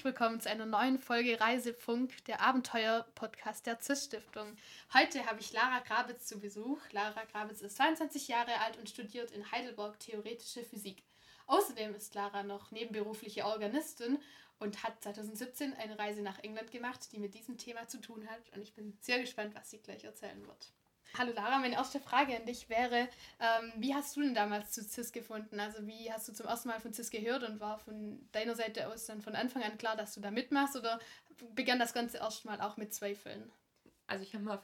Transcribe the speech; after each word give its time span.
herzlich 0.00 0.14
willkommen 0.14 0.40
zu 0.40 0.48
einer 0.48 0.64
neuen 0.64 0.98
Folge 0.98 1.38
Reisefunk, 1.38 2.24
der 2.24 2.40
Abenteuer-Podcast 2.40 3.66
der 3.66 3.82
CIS-Stiftung. 3.82 4.56
Heute 4.94 5.26
habe 5.26 5.40
ich 5.40 5.52
Lara 5.52 5.80
Grabitz 5.80 6.24
zu 6.24 6.40
Besuch. 6.40 6.78
Lara 6.92 7.22
Grabitz 7.30 7.60
ist 7.60 7.76
22 7.76 8.28
Jahre 8.28 8.58
alt 8.64 8.78
und 8.78 8.88
studiert 8.88 9.30
in 9.30 9.52
Heidelberg 9.52 10.00
theoretische 10.00 10.64
Physik. 10.64 11.02
Außerdem 11.48 11.94
ist 11.94 12.14
Lara 12.14 12.42
noch 12.42 12.70
nebenberufliche 12.70 13.44
Organistin 13.44 14.18
und 14.58 14.82
hat 14.82 15.02
2017 15.02 15.74
eine 15.74 15.98
Reise 15.98 16.22
nach 16.22 16.38
England 16.38 16.70
gemacht, 16.70 17.12
die 17.12 17.18
mit 17.18 17.34
diesem 17.34 17.58
Thema 17.58 17.86
zu 17.86 18.00
tun 18.00 18.26
hat. 18.26 18.56
Und 18.56 18.62
ich 18.62 18.72
bin 18.72 18.96
sehr 19.02 19.20
gespannt, 19.20 19.54
was 19.54 19.68
sie 19.68 19.82
gleich 19.82 20.04
erzählen 20.04 20.40
wird. 20.46 20.72
Hallo 21.18 21.32
Lara, 21.32 21.58
meine 21.58 21.74
erste 21.74 21.98
Frage 21.98 22.36
an 22.36 22.46
dich 22.46 22.68
wäre, 22.68 23.08
ähm, 23.40 23.72
wie 23.76 23.94
hast 23.94 24.16
du 24.16 24.20
denn 24.20 24.34
damals 24.34 24.70
zu 24.70 24.82
CIS 24.82 25.12
gefunden? 25.12 25.58
Also 25.58 25.86
wie 25.86 26.10
hast 26.10 26.28
du 26.28 26.32
zum 26.32 26.46
ersten 26.46 26.68
Mal 26.68 26.80
von 26.80 26.92
CIS 26.92 27.10
gehört 27.10 27.42
und 27.42 27.58
war 27.58 27.78
von 27.78 28.28
deiner 28.32 28.54
Seite 28.54 28.88
aus 28.88 29.06
dann 29.06 29.20
von 29.20 29.34
Anfang 29.34 29.62
an 29.62 29.76
klar, 29.76 29.96
dass 29.96 30.14
du 30.14 30.20
da 30.20 30.30
mitmachst 30.30 30.76
oder 30.76 31.00
begann 31.54 31.78
das 31.78 31.92
Ganze 31.92 32.18
erstmal 32.18 32.60
auch 32.60 32.76
mit 32.76 32.94
Zweifeln? 32.94 33.50
Also 34.06 34.22
ich 34.22 34.34
habe 34.34 34.44
mal 34.44 34.62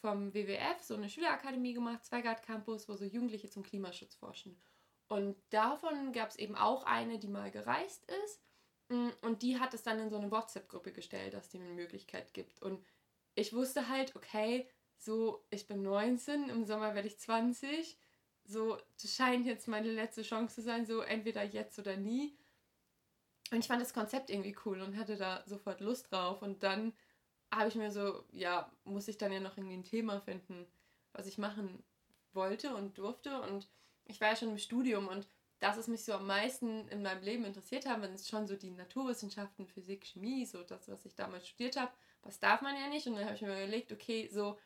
vom 0.00 0.34
WWF 0.34 0.80
so 0.82 0.94
eine 0.94 1.08
Schülerakademie 1.08 1.72
gemacht, 1.72 2.04
Zweigart 2.04 2.42
Campus, 2.42 2.88
wo 2.88 2.94
so 2.94 3.04
Jugendliche 3.04 3.48
zum 3.48 3.62
Klimaschutz 3.62 4.14
forschen. 4.14 4.60
Und 5.08 5.36
davon 5.50 6.12
gab 6.12 6.28
es 6.28 6.36
eben 6.36 6.54
auch 6.54 6.84
eine, 6.84 7.18
die 7.18 7.28
mal 7.28 7.50
gereist 7.50 8.04
ist. 8.24 8.42
Mm, 8.90 9.08
und 9.22 9.42
die 9.42 9.58
hat 9.58 9.72
es 9.72 9.82
dann 9.82 9.98
in 9.98 10.10
so 10.10 10.16
eine 10.16 10.30
WhatsApp-Gruppe 10.30 10.92
gestellt, 10.92 11.32
dass 11.32 11.48
die 11.48 11.58
eine 11.58 11.70
Möglichkeit 11.70 12.34
gibt. 12.34 12.60
Und 12.62 12.84
ich 13.34 13.52
wusste 13.52 13.88
halt, 13.88 14.14
okay, 14.16 14.68
so, 14.98 15.44
ich 15.50 15.66
bin 15.66 15.82
19, 15.82 16.48
im 16.48 16.64
Sommer 16.64 16.94
werde 16.94 17.08
ich 17.08 17.18
20. 17.18 17.96
So, 18.44 18.78
das 19.00 19.14
scheint 19.14 19.46
jetzt 19.46 19.68
meine 19.68 19.92
letzte 19.92 20.22
Chance 20.22 20.56
zu 20.56 20.62
sein, 20.62 20.86
so 20.86 21.00
entweder 21.00 21.42
jetzt 21.42 21.78
oder 21.78 21.96
nie. 21.96 22.36
Und 23.50 23.60
ich 23.60 23.66
fand 23.66 23.80
das 23.80 23.94
Konzept 23.94 24.30
irgendwie 24.30 24.56
cool 24.64 24.80
und 24.80 24.96
hatte 24.96 25.16
da 25.16 25.42
sofort 25.46 25.80
Lust 25.80 26.10
drauf. 26.12 26.42
Und 26.42 26.62
dann 26.62 26.92
habe 27.52 27.68
ich 27.68 27.74
mir 27.74 27.90
so, 27.90 28.24
ja, 28.32 28.70
muss 28.84 29.08
ich 29.08 29.18
dann 29.18 29.32
ja 29.32 29.40
noch 29.40 29.56
irgendwie 29.56 29.76
ein 29.76 29.84
Thema 29.84 30.20
finden, 30.20 30.66
was 31.12 31.26
ich 31.26 31.38
machen 31.38 31.82
wollte 32.32 32.74
und 32.74 32.98
durfte. 32.98 33.40
Und 33.42 33.68
ich 34.04 34.20
war 34.20 34.28
ja 34.28 34.36
schon 34.36 34.50
im 34.50 34.58
Studium 34.58 35.08
und 35.08 35.26
das, 35.60 35.76
was 35.76 35.88
mich 35.88 36.04
so 36.04 36.12
am 36.12 36.26
meisten 36.26 36.88
in 36.88 37.02
meinem 37.02 37.22
Leben 37.22 37.44
interessiert 37.44 37.86
hat, 37.86 38.02
ist 38.04 38.28
schon 38.28 38.46
so 38.46 38.54
die 38.54 38.70
Naturwissenschaften, 38.70 39.66
Physik, 39.66 40.04
Chemie, 40.04 40.46
so 40.46 40.62
das, 40.62 40.88
was 40.88 41.04
ich 41.04 41.16
damals 41.16 41.48
studiert 41.48 41.76
habe. 41.76 41.90
Was 42.22 42.38
darf 42.38 42.62
man 42.62 42.76
ja 42.76 42.88
nicht. 42.88 43.06
Und 43.06 43.16
dann 43.16 43.24
habe 43.24 43.34
ich 43.34 43.42
mir 43.42 43.48
überlegt, 43.48 43.92
okay, 43.92 44.28
so 44.28 44.56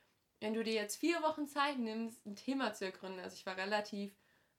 wenn 0.43 0.55
du 0.55 0.65
dir 0.65 0.75
jetzt 0.75 0.97
vier 0.97 1.23
Wochen 1.23 1.47
Zeit 1.47 1.79
nimmst, 1.79 2.27
ein 2.27 2.35
Thema 2.35 2.73
zu 2.73 2.85
ergründen, 2.85 3.21
also 3.21 3.35
ich 3.35 3.47
war 3.47 3.57
relativ, 3.57 4.13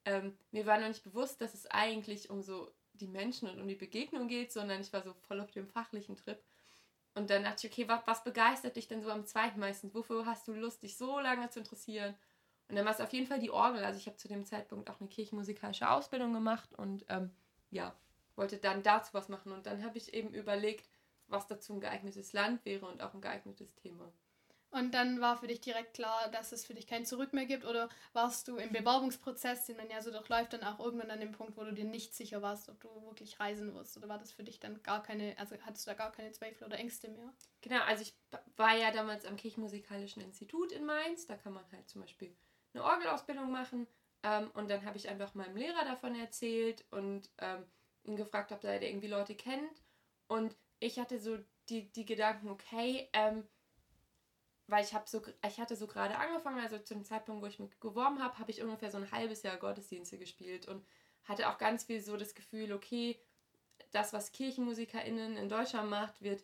ähm, 0.05 0.37
mir 0.51 0.65
war 0.65 0.79
noch 0.79 0.87
nicht 0.87 1.03
bewusst, 1.03 1.41
dass 1.41 1.53
es 1.53 1.69
eigentlich 1.69 2.29
um 2.29 2.41
so 2.41 2.71
die 2.93 3.07
Menschen 3.07 3.49
und 3.49 3.59
um 3.59 3.67
die 3.67 3.75
Begegnung 3.75 4.29
geht, 4.29 4.53
sondern 4.53 4.79
ich 4.79 4.93
war 4.93 5.01
so 5.01 5.13
voll 5.27 5.41
auf 5.41 5.51
dem 5.51 5.67
fachlichen 5.67 6.15
Trip. 6.15 6.41
Und 7.15 7.29
dann 7.29 7.43
dachte 7.43 7.67
ich, 7.67 7.73
okay, 7.73 7.87
was, 7.89 8.01
was 8.05 8.23
begeistert 8.23 8.77
dich 8.77 8.87
denn 8.87 9.01
so 9.01 9.11
am 9.11 9.25
zweiten 9.25 9.59
meistens? 9.59 9.93
Wofür 9.93 10.25
hast 10.25 10.47
du 10.47 10.53
Lust, 10.53 10.83
dich 10.83 10.97
so 10.97 11.19
lange 11.19 11.49
zu 11.49 11.59
interessieren? 11.59 12.15
Und 12.69 12.77
dann 12.77 12.85
war 12.85 12.93
es 12.93 13.01
auf 13.01 13.11
jeden 13.11 13.27
Fall 13.27 13.39
die 13.39 13.51
Orgel. 13.51 13.83
Also 13.83 13.99
ich 13.99 14.07
habe 14.07 14.15
zu 14.15 14.29
dem 14.29 14.45
Zeitpunkt 14.45 14.89
auch 14.89 15.01
eine 15.01 15.09
kirchenmusikalische 15.09 15.89
Ausbildung 15.89 16.33
gemacht 16.33 16.73
und 16.73 17.05
ähm, 17.09 17.29
ja, 17.71 17.93
wollte 18.35 18.57
dann 18.57 18.83
dazu 18.83 19.13
was 19.13 19.27
machen. 19.27 19.51
Und 19.51 19.65
dann 19.65 19.83
habe 19.83 19.97
ich 19.97 20.13
eben 20.13 20.33
überlegt, 20.33 20.89
was 21.27 21.45
dazu 21.47 21.73
ein 21.73 21.81
geeignetes 21.81 22.31
Land 22.31 22.63
wäre 22.63 22.85
und 22.85 23.01
auch 23.01 23.13
ein 23.13 23.21
geeignetes 23.21 23.75
Thema. 23.75 24.11
Und 24.73 24.95
dann 24.95 25.21
war 25.21 25.37
für 25.37 25.45
dich 25.45 25.61
direkt 25.61 25.93
klar, 25.93 26.29
dass 26.31 26.51
es 26.51 26.65
für 26.65 26.73
dich 26.73 26.87
kein 26.87 27.05
Zurück 27.05 27.31
mehr 27.31 27.45
gibt? 27.45 27.63
Oder 27.63 27.89
warst 28.13 28.47
du 28.47 28.57
im 28.57 28.71
Bewerbungsprozess, 28.71 29.67
den 29.67 29.77
man 29.77 29.87
ja 29.87 30.01
so 30.01 30.09
durchläuft, 30.09 30.51
dann 30.51 30.63
auch 30.63 30.79
irgendwann 30.79 31.11
an 31.11 31.19
dem 31.19 31.31
Punkt, 31.31 31.55
wo 31.57 31.63
du 31.63 31.73
dir 31.73 31.85
nicht 31.85 32.15
sicher 32.15 32.41
warst, 32.41 32.69
ob 32.69 32.79
du 32.79 32.89
wirklich 33.05 33.39
reisen 33.39 33.75
wirst? 33.75 33.95
Oder 33.97 34.09
war 34.09 34.17
das 34.17 34.31
für 34.31 34.43
dich 34.43 34.59
dann 34.59 34.81
gar 34.81 35.03
keine, 35.03 35.37
also 35.37 35.55
hattest 35.63 35.85
du 35.85 35.91
da 35.91 35.95
gar 35.95 36.11
keine 36.11 36.31
Zweifel 36.31 36.65
oder 36.65 36.79
Ängste 36.79 37.07
mehr? 37.09 37.31
Genau, 37.61 37.81
also 37.83 38.01
ich 38.01 38.15
war 38.57 38.75
ja 38.75 38.89
damals 38.89 39.25
am 39.25 39.35
Kirchenmusikalischen 39.35 40.23
Institut 40.23 40.71
in 40.71 40.85
Mainz. 40.85 41.27
Da 41.27 41.37
kann 41.37 41.53
man 41.53 41.71
halt 41.71 41.87
zum 41.87 42.01
Beispiel 42.01 42.35
eine 42.73 42.83
Orgelausbildung 42.83 43.51
machen. 43.51 43.85
Ähm, 44.23 44.49
und 44.55 44.71
dann 44.71 44.85
habe 44.85 44.97
ich 44.97 45.07
einfach 45.07 45.35
meinem 45.35 45.55
Lehrer 45.55 45.85
davon 45.85 46.15
erzählt 46.15 46.83
und 46.89 47.29
ähm, 47.37 47.63
ihn 48.05 48.15
gefragt, 48.15 48.51
ob 48.51 48.63
er 48.63 48.81
irgendwie 48.81 49.07
Leute 49.07 49.35
kennt. 49.35 49.83
Und 50.27 50.57
ich 50.79 50.97
hatte 50.97 51.19
so 51.19 51.37
die, 51.69 51.91
die 51.91 52.05
Gedanken, 52.05 52.49
okay, 52.49 53.07
ähm, 53.13 53.47
weil 54.67 54.83
ich 54.83 54.93
habe 54.93 55.09
so, 55.09 55.21
ich 55.45 55.59
hatte 55.59 55.75
so 55.75 55.87
gerade 55.87 56.17
angefangen, 56.17 56.59
also 56.59 56.77
zu 56.79 56.93
dem 56.93 57.03
Zeitpunkt, 57.03 57.41
wo 57.41 57.47
ich 57.47 57.59
mich 57.59 57.79
geworben 57.79 58.21
habe, 58.23 58.37
habe 58.39 58.51
ich 58.51 58.61
ungefähr 58.61 58.91
so 58.91 58.97
ein 58.97 59.11
halbes 59.11 59.43
Jahr 59.43 59.57
Gottesdienste 59.57 60.17
gespielt 60.17 60.67
und 60.67 60.85
hatte 61.25 61.49
auch 61.49 61.57
ganz 61.57 61.83
viel 61.83 62.01
so 62.01 62.17
das 62.17 62.35
Gefühl, 62.35 62.71
okay, 62.73 63.19
das, 63.91 64.13
was 64.13 64.31
KirchenmusikerInnen 64.31 65.37
in 65.37 65.49
Deutschland 65.49 65.89
macht, 65.89 66.21
wird 66.21 66.43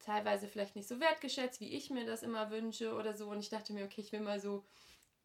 teilweise 0.00 0.48
vielleicht 0.48 0.76
nicht 0.76 0.88
so 0.88 1.00
wertgeschätzt, 1.00 1.60
wie 1.60 1.72
ich 1.72 1.90
mir 1.90 2.04
das 2.04 2.22
immer 2.22 2.50
wünsche 2.50 2.94
oder 2.94 3.14
so. 3.14 3.28
Und 3.28 3.40
ich 3.40 3.48
dachte 3.48 3.72
mir, 3.72 3.84
okay, 3.84 4.00
ich 4.00 4.12
will 4.12 4.20
mal 4.20 4.40
so 4.40 4.64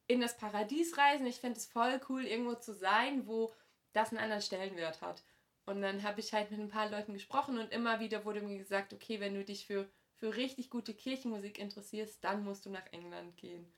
in 0.07 0.21
das 0.21 0.37
Paradies 0.37 0.97
reisen. 0.97 1.27
Ich 1.27 1.39
fände 1.39 1.57
es 1.57 1.65
voll 1.65 1.99
cool, 2.09 2.25
irgendwo 2.25 2.55
zu 2.55 2.73
sein, 2.73 3.27
wo 3.27 3.53
das 3.93 4.09
einen 4.09 4.19
anderen 4.19 4.41
Stellenwert 4.41 5.01
hat. 5.01 5.23
Und 5.65 5.81
dann 5.81 6.03
habe 6.03 6.19
ich 6.19 6.33
halt 6.33 6.49
mit 6.49 6.59
ein 6.59 6.69
paar 6.69 6.89
Leuten 6.89 7.13
gesprochen 7.13 7.59
und 7.59 7.71
immer 7.71 7.99
wieder 7.99 8.25
wurde 8.25 8.41
mir 8.41 8.57
gesagt, 8.57 8.93
okay, 8.93 9.19
wenn 9.19 9.35
du 9.35 9.43
dich 9.43 9.67
für 9.67 9.87
für 10.19 10.35
richtig 10.35 10.69
gute 10.69 10.93
Kirchenmusik 10.93 11.57
interessierst, 11.57 12.23
dann 12.23 12.43
musst 12.43 12.65
du 12.65 12.69
nach 12.69 12.85
England 12.91 13.37
gehen. 13.37 13.71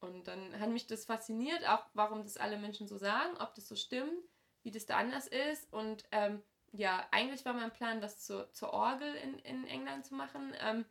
Und 0.00 0.28
dann 0.28 0.58
hat 0.60 0.70
mich 0.70 0.86
das 0.86 1.04
fasziniert, 1.04 1.68
auch 1.68 1.84
warum 1.92 2.22
das 2.22 2.36
alle 2.36 2.56
Menschen 2.56 2.86
so 2.86 2.96
sagen, 2.96 3.36
ob 3.38 3.54
das 3.56 3.66
so 3.66 3.74
stimmt, 3.74 4.24
wie 4.62 4.70
das 4.70 4.86
da 4.86 4.96
anders 4.96 5.26
ist. 5.26 5.72
Und 5.72 6.04
ähm, 6.12 6.40
ja, 6.72 7.04
eigentlich 7.10 7.44
war 7.44 7.52
mein 7.52 7.72
Plan, 7.72 8.00
das 8.00 8.20
zur, 8.24 8.52
zur 8.52 8.72
Orgel 8.72 9.12
in, 9.16 9.40
in 9.40 9.66
England 9.66 10.06
zu 10.06 10.14
machen. 10.14 10.54
Ähm, 10.60 10.84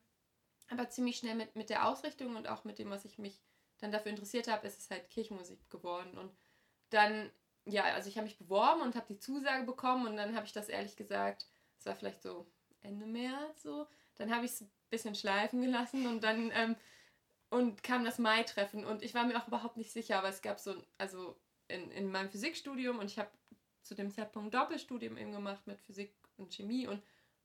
aber 0.70 0.90
ziemlich 0.90 1.18
schnell 1.18 1.36
mit, 1.36 1.56
mit 1.56 1.70
der 1.70 1.88
Ausrichtung 1.88 2.36
und 2.36 2.50
auch 2.50 2.66
mit 2.66 2.78
dem, 2.78 2.90
was 2.90 3.06
ich 3.06 3.18
mich 3.18 3.40
dann 3.80 3.94
dafür 3.94 4.12
interessiert 4.12 4.50
habe, 4.50 4.68
ist 4.68 4.80
es 4.80 4.90
halt 4.90 5.10
Kirchenmusik 5.10 5.70
geworden. 5.70 6.18
Und 6.18 6.36
dann, 6.90 7.32
ja, 7.64 7.86
also 7.86 8.10
ich 8.10 8.18
habe 8.18 8.26
mich 8.26 8.38
beworben 8.38 8.82
und 8.82 8.96
habe 8.96 9.06
die 9.08 9.20
Zusage 9.20 9.64
bekommen 9.64 10.06
und 10.06 10.18
dann 10.18 10.36
habe 10.36 10.46
ich 10.46 10.52
das 10.52 10.68
ehrlich 10.68 10.98
gesagt, 10.98 11.48
es 11.80 11.86
war 11.86 11.96
vielleicht 11.96 12.22
so 12.22 12.46
Ende 12.82 13.06
März 13.06 13.64
so, 13.64 13.88
dann 14.16 14.34
habe 14.34 14.46
ich 14.46 14.52
es 14.52 14.66
bisschen 14.90 15.16
schleifen 15.16 15.62
gelassen 15.62 16.08
und 16.08 16.24
dann 16.24 16.52
ähm, 16.54 16.76
und 17.50 17.82
kam 17.84 18.04
das 18.04 18.20
Mai-Treffen 18.20 18.86
und 18.86 19.04
ich 19.04 19.14
war 19.14 19.26
mir 19.26 19.38
auch 19.38 19.48
überhaupt 19.48 19.78
nicht 19.78 19.92
sicher, 19.92 20.18
aber 20.18 20.30
es 20.30 20.42
gab 20.42 20.60
so, 20.60 20.76
also 20.98 21.38
in, 21.68 21.92
in 21.92 22.12
meinem 22.12 22.30
Physikstudium 22.30 23.00
und 23.00 23.06
ich 23.06 23.20
habe 23.20 23.30
zu 23.84 23.96
dem 23.96 24.12
Zeitpunkt 24.12 24.54
Doppelstudium 24.54 25.18
eben 25.18 25.32
gemacht 25.32 25.66
mit 25.66 25.80
Physik 25.82 26.14
und 26.36 26.54
Chemie 26.54 26.88
und 26.88 27.02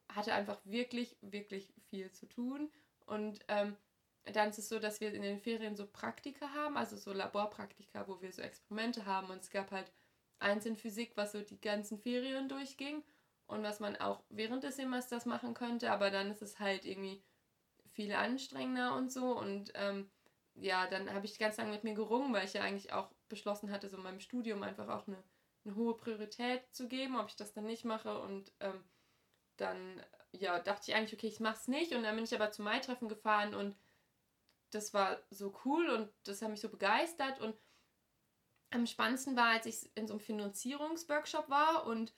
hatte 0.08 0.34
einfach 0.34 0.58
wirklich, 0.64 1.16
wirklich 1.20 1.72
viel 1.88 2.10
zu 2.10 2.26
tun 2.26 2.70
und 3.06 3.41
ähm, 3.48 3.76
dann 4.25 4.50
ist 4.50 4.58
es 4.58 4.69
so, 4.69 4.78
dass 4.78 5.00
wir 5.00 5.12
in 5.12 5.22
den 5.22 5.41
Ferien 5.41 5.76
so 5.76 5.86
Praktika 5.86 6.48
haben, 6.50 6.76
also 6.76 6.97
so 6.97 7.12
Laborpraktika, 7.12 8.06
wo 8.06 8.20
wir 8.20 8.32
so 8.32 8.42
Experimente 8.42 9.04
haben 9.06 9.31
und 9.31 9.38
es 9.38 9.50
gab 9.50 9.70
halt 9.70 9.91
eins 10.38 10.66
in 10.66 10.76
Physik, 10.76 11.12
was 11.16 11.32
so 11.32 11.41
die 11.41 11.60
ganzen 11.60 11.98
Ferien 11.98 12.48
durchging 12.48 13.02
und 13.47 13.62
was 13.62 13.81
man 13.81 13.97
auch 13.97 14.22
während 14.31 14.64
des 14.64 14.76
Semesters 14.76 15.26
machen 15.26 15.54
könnte, 15.54 15.91
aber 15.91 16.10
dann 16.10 16.31
ist 16.31 16.42
es 16.42 16.58
halt 16.58 16.84
irgendwie 16.84 17.22
viel 17.92 18.12
anstrengender 18.12 18.94
und 18.97 19.12
so. 19.12 19.38
Und 19.38 19.72
ähm, 19.75 20.10
ja, 20.54 20.86
dann 20.86 21.12
habe 21.12 21.26
ich 21.26 21.38
ganz 21.38 21.56
lange 21.56 21.72
mit 21.72 21.84
mir 21.84 21.94
gerungen, 21.94 22.32
weil 22.32 22.44
ich 22.44 22.54
ja 22.54 22.62
eigentlich 22.62 22.92
auch 22.92 23.10
beschlossen 23.28 23.70
hatte, 23.70 23.88
so 23.88 23.97
meinem 23.98 24.20
Studium 24.20 24.62
einfach 24.62 24.88
auch 24.88 25.06
eine, 25.06 25.22
eine 25.64 25.75
hohe 25.75 25.97
Priorität 25.97 26.62
zu 26.75 26.88
geben, 26.88 27.19
ob 27.19 27.28
ich 27.28 27.36
das 27.36 27.52
dann 27.52 27.64
nicht 27.64 27.84
mache. 27.84 28.20
Und 28.20 28.52
ähm, 28.60 28.84
dann 29.56 30.02
ja, 30.32 30.58
dachte 30.58 30.91
ich 30.91 30.94
eigentlich, 30.94 31.14
okay, 31.14 31.28
ich 31.28 31.41
mache 31.41 31.56
es 31.56 31.69
nicht. 31.69 31.94
Und 31.94 32.02
dann 32.02 32.14
bin 32.14 32.25
ich 32.25 32.34
aber 32.34 32.50
zum 32.50 32.64
Mai-Treffen 32.64 33.08
gefahren 33.08 33.54
und 33.54 33.76
das 34.70 34.94
war 34.94 35.22
so 35.31 35.55
cool 35.64 35.88
und 35.90 36.11
das 36.25 36.40
hat 36.40 36.50
mich 36.50 36.61
so 36.61 36.69
begeistert. 36.69 37.40
Und 37.40 37.55
am 38.70 38.87
spannendsten 38.87 39.37
war, 39.37 39.50
als 39.50 39.67
ich 39.67 39.90
in 39.94 40.06
so 40.06 40.14
einem 40.14 40.20
Finanzierungsworkshop 40.20 41.50
war 41.50 41.87
und 41.87 42.14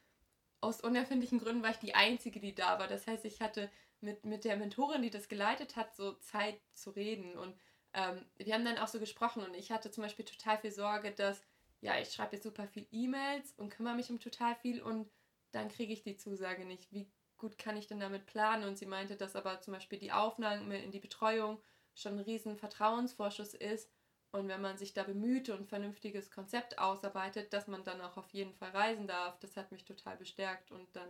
aus 0.60 0.80
unerfindlichen 0.80 1.40
Gründen 1.40 1.62
war 1.62 1.70
ich 1.70 1.78
die 1.78 1.94
Einzige, 1.94 2.40
die 2.40 2.54
da 2.54 2.78
war. 2.78 2.86
Das 2.86 3.06
heißt, 3.06 3.24
ich 3.24 3.40
hatte 3.40 3.70
mit, 4.04 4.24
mit 4.24 4.44
der 4.44 4.56
Mentorin, 4.56 5.02
die 5.02 5.10
das 5.10 5.28
geleitet 5.28 5.76
hat, 5.76 5.96
so 5.96 6.12
Zeit 6.14 6.60
zu 6.74 6.90
reden. 6.90 7.36
Und 7.36 7.56
ähm, 7.94 8.24
wir 8.36 8.54
haben 8.54 8.64
dann 8.64 8.78
auch 8.78 8.88
so 8.88 9.00
gesprochen 9.00 9.42
und 9.42 9.54
ich 9.54 9.72
hatte 9.72 9.90
zum 9.90 10.02
Beispiel 10.02 10.24
total 10.24 10.58
viel 10.58 10.72
Sorge, 10.72 11.12
dass, 11.12 11.40
ja, 11.80 11.98
ich 11.98 12.12
schreibe 12.12 12.36
jetzt 12.36 12.44
super 12.44 12.68
viel 12.68 12.86
E-Mails 12.92 13.52
und 13.56 13.70
kümmere 13.70 13.94
mich 13.94 14.10
um 14.10 14.20
total 14.20 14.54
viel 14.56 14.82
und 14.82 15.10
dann 15.52 15.68
kriege 15.68 15.92
ich 15.92 16.02
die 16.02 16.16
Zusage 16.16 16.64
nicht. 16.64 16.92
Wie 16.92 17.10
gut 17.38 17.58
kann 17.58 17.76
ich 17.76 17.86
denn 17.86 18.00
damit 18.00 18.26
planen? 18.26 18.64
Und 18.64 18.76
sie 18.76 18.86
meinte, 18.86 19.16
dass 19.16 19.36
aber 19.36 19.60
zum 19.60 19.74
Beispiel 19.74 19.98
die 19.98 20.12
Aufnahme 20.12 20.82
in 20.82 20.90
die 20.90 21.00
Betreuung 21.00 21.60
schon 21.94 22.14
ein 22.14 22.24
riesen 22.24 22.56
Vertrauensvorschuss 22.56 23.54
ist. 23.54 23.90
Und 24.32 24.48
wenn 24.48 24.60
man 24.60 24.76
sich 24.76 24.94
da 24.94 25.04
bemüht 25.04 25.48
und 25.48 25.60
ein 25.60 25.66
vernünftiges 25.66 26.32
Konzept 26.32 26.78
ausarbeitet, 26.78 27.52
dass 27.52 27.68
man 27.68 27.84
dann 27.84 28.00
auch 28.00 28.16
auf 28.16 28.30
jeden 28.30 28.52
Fall 28.52 28.70
reisen 28.70 29.06
darf, 29.06 29.38
das 29.38 29.56
hat 29.56 29.70
mich 29.70 29.84
total 29.84 30.16
bestärkt. 30.16 30.72
Und 30.72 30.88
dann 30.96 31.08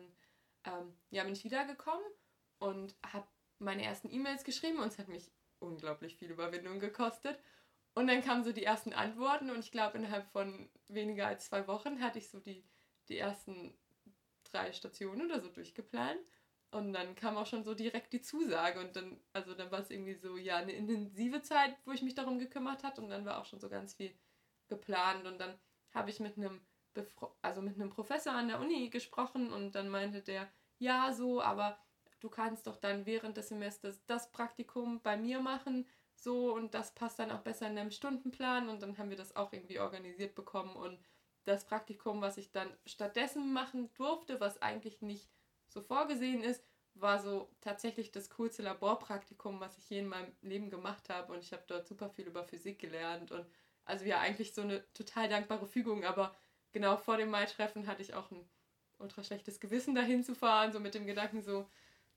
ähm, 0.67 0.95
ja, 1.11 1.25
bin 1.25 1.33
ich 1.33 1.45
wiedergekommen 1.45 2.05
und 2.59 2.95
habe 3.13 3.27
meine 3.59 3.85
ersten 3.85 4.11
E-Mails 4.11 4.45
geschrieben 4.45 4.79
und 4.79 4.89
es 4.89 4.99
hat 4.99 5.09
mich 5.09 5.31
unglaublich 5.59 6.17
viel 6.17 6.31
Überwindung 6.31 6.81
gekostet. 6.81 7.39
Und 7.95 8.09
dann 8.09 8.23
kamen 8.23 8.43
so 8.43 8.53
die 8.53 8.65
ersten 8.65 8.93
Antworten 8.93 9.51
und 9.51 9.61
ich 9.61 9.71
glaube, 9.71 9.99
innerhalb 9.99 10.27
von 10.33 10.69
weniger 10.89 11.27
als 11.29 11.47
zwei 11.47 11.67
Wochen 11.69 12.01
hatte 12.01 12.19
ich 12.19 12.29
so 12.29 12.41
die, 12.41 12.65
die 13.09 13.19
ersten 13.19 13.77
drei 14.51 14.73
Stationen 14.73 15.27
oder 15.27 15.41
so 15.41 15.49
durchgeplant. 15.49 16.21
Und 16.73 16.93
dann 16.93 17.15
kam 17.15 17.37
auch 17.37 17.47
schon 17.47 17.63
so 17.63 17.73
direkt 17.75 18.13
die 18.13 18.21
Zusage 18.21 18.81
und 18.81 18.97
dann, 18.97 19.21
also 19.33 19.55
dann 19.55 19.71
war 19.71 19.79
es 19.79 19.91
irgendwie 19.91 20.15
so, 20.15 20.37
ja, 20.37 20.57
eine 20.57 20.73
intensive 20.73 21.41
Zeit, 21.41 21.77
wo 21.85 21.93
ich 21.93 22.03
mich 22.03 22.17
darum 22.17 22.41
gekümmert 22.41 22.83
hat 22.83 22.99
und 22.99 23.09
dann 23.11 23.25
war 23.25 23.41
auch 23.41 23.45
schon 23.45 23.61
so 23.61 23.69
ganz 23.69 23.95
viel 23.95 24.13
geplant 24.67 25.25
und 25.25 25.39
dann 25.39 25.57
habe 25.93 26.11
ich 26.11 26.19
mit 26.19 26.37
einem, 26.37 26.61
also 27.43 27.63
mit 27.63 27.77
einem 27.77 27.91
Professor 27.91 28.33
an 28.33 28.49
der 28.49 28.59
Uni 28.59 28.91
gesprochen 28.91 29.53
und 29.53 29.77
dann 29.77 29.89
meinte 29.89 30.21
der, 30.21 30.51
ja, 30.79 31.13
so, 31.13 31.41
aber 31.41 31.79
du 32.25 32.31
kannst 32.31 32.67
doch 32.67 32.79
dann 32.79 33.05
während 33.05 33.37
des 33.37 33.51
Semesters 33.51 34.01
das 34.07 34.33
Praktikum 34.33 35.03
bei 35.03 35.15
mir 35.15 35.41
machen, 35.41 35.87
so 36.15 36.55
und 36.55 36.73
das 36.73 36.95
passt 36.95 37.19
dann 37.19 37.31
auch 37.31 37.43
besser 37.43 37.67
in 37.67 37.77
deinem 37.77 37.91
Stundenplan 37.91 38.71
und 38.71 38.83
dann 38.83 38.97
haben 38.97 39.11
wir 39.11 39.17
das 39.19 39.37
auch 39.37 39.53
irgendwie 39.53 39.79
organisiert 39.79 40.35
bekommen. 40.35 40.75
Und 40.75 40.99
das 41.45 41.67
Praktikum, 41.67 42.23
was 42.23 42.39
ich 42.39 42.51
dann 42.51 42.75
stattdessen 42.87 43.53
machen 43.53 43.93
durfte, 43.93 44.41
was 44.41 44.63
eigentlich 44.63 45.03
nicht 45.03 45.29
so 45.69 45.83
vorgesehen 45.83 46.43
ist, 46.43 46.65
war 46.95 47.21
so 47.21 47.51
tatsächlich 47.61 48.11
das 48.11 48.31
coolste 48.31 48.63
Laborpraktikum, 48.63 49.61
was 49.61 49.77
ich 49.77 49.91
je 49.91 49.99
in 49.99 50.09
meinem 50.09 50.33
Leben 50.41 50.71
gemacht 50.71 51.11
habe. 51.11 51.31
Und 51.31 51.41
ich 51.41 51.53
habe 51.53 51.65
dort 51.67 51.87
super 51.87 52.09
viel 52.09 52.27
über 52.27 52.45
Physik 52.45 52.79
gelernt 52.79 53.33
und 53.33 53.45
also 53.85 54.07
ja 54.07 54.19
eigentlich 54.21 54.55
so 54.55 54.63
eine 54.63 54.83
total 54.95 55.29
dankbare 55.29 55.67
Fügung, 55.67 56.05
aber 56.05 56.35
genau 56.73 56.97
vor 56.97 57.19
dem 57.19 57.29
Mai-Treffen 57.29 57.87
hatte 57.87 58.01
ich 58.01 58.15
auch 58.15 58.31
ein 58.31 58.49
ultra 58.99 59.23
schlechtes 59.23 59.61
Gewissen 59.61 59.95
dahin 59.95 60.25
zu 60.25 60.35
fahren, 60.35 60.73
so 60.73 60.81
mit 60.81 60.95
dem 60.95 61.07
Gedanken 61.07 61.43
so, 61.43 61.69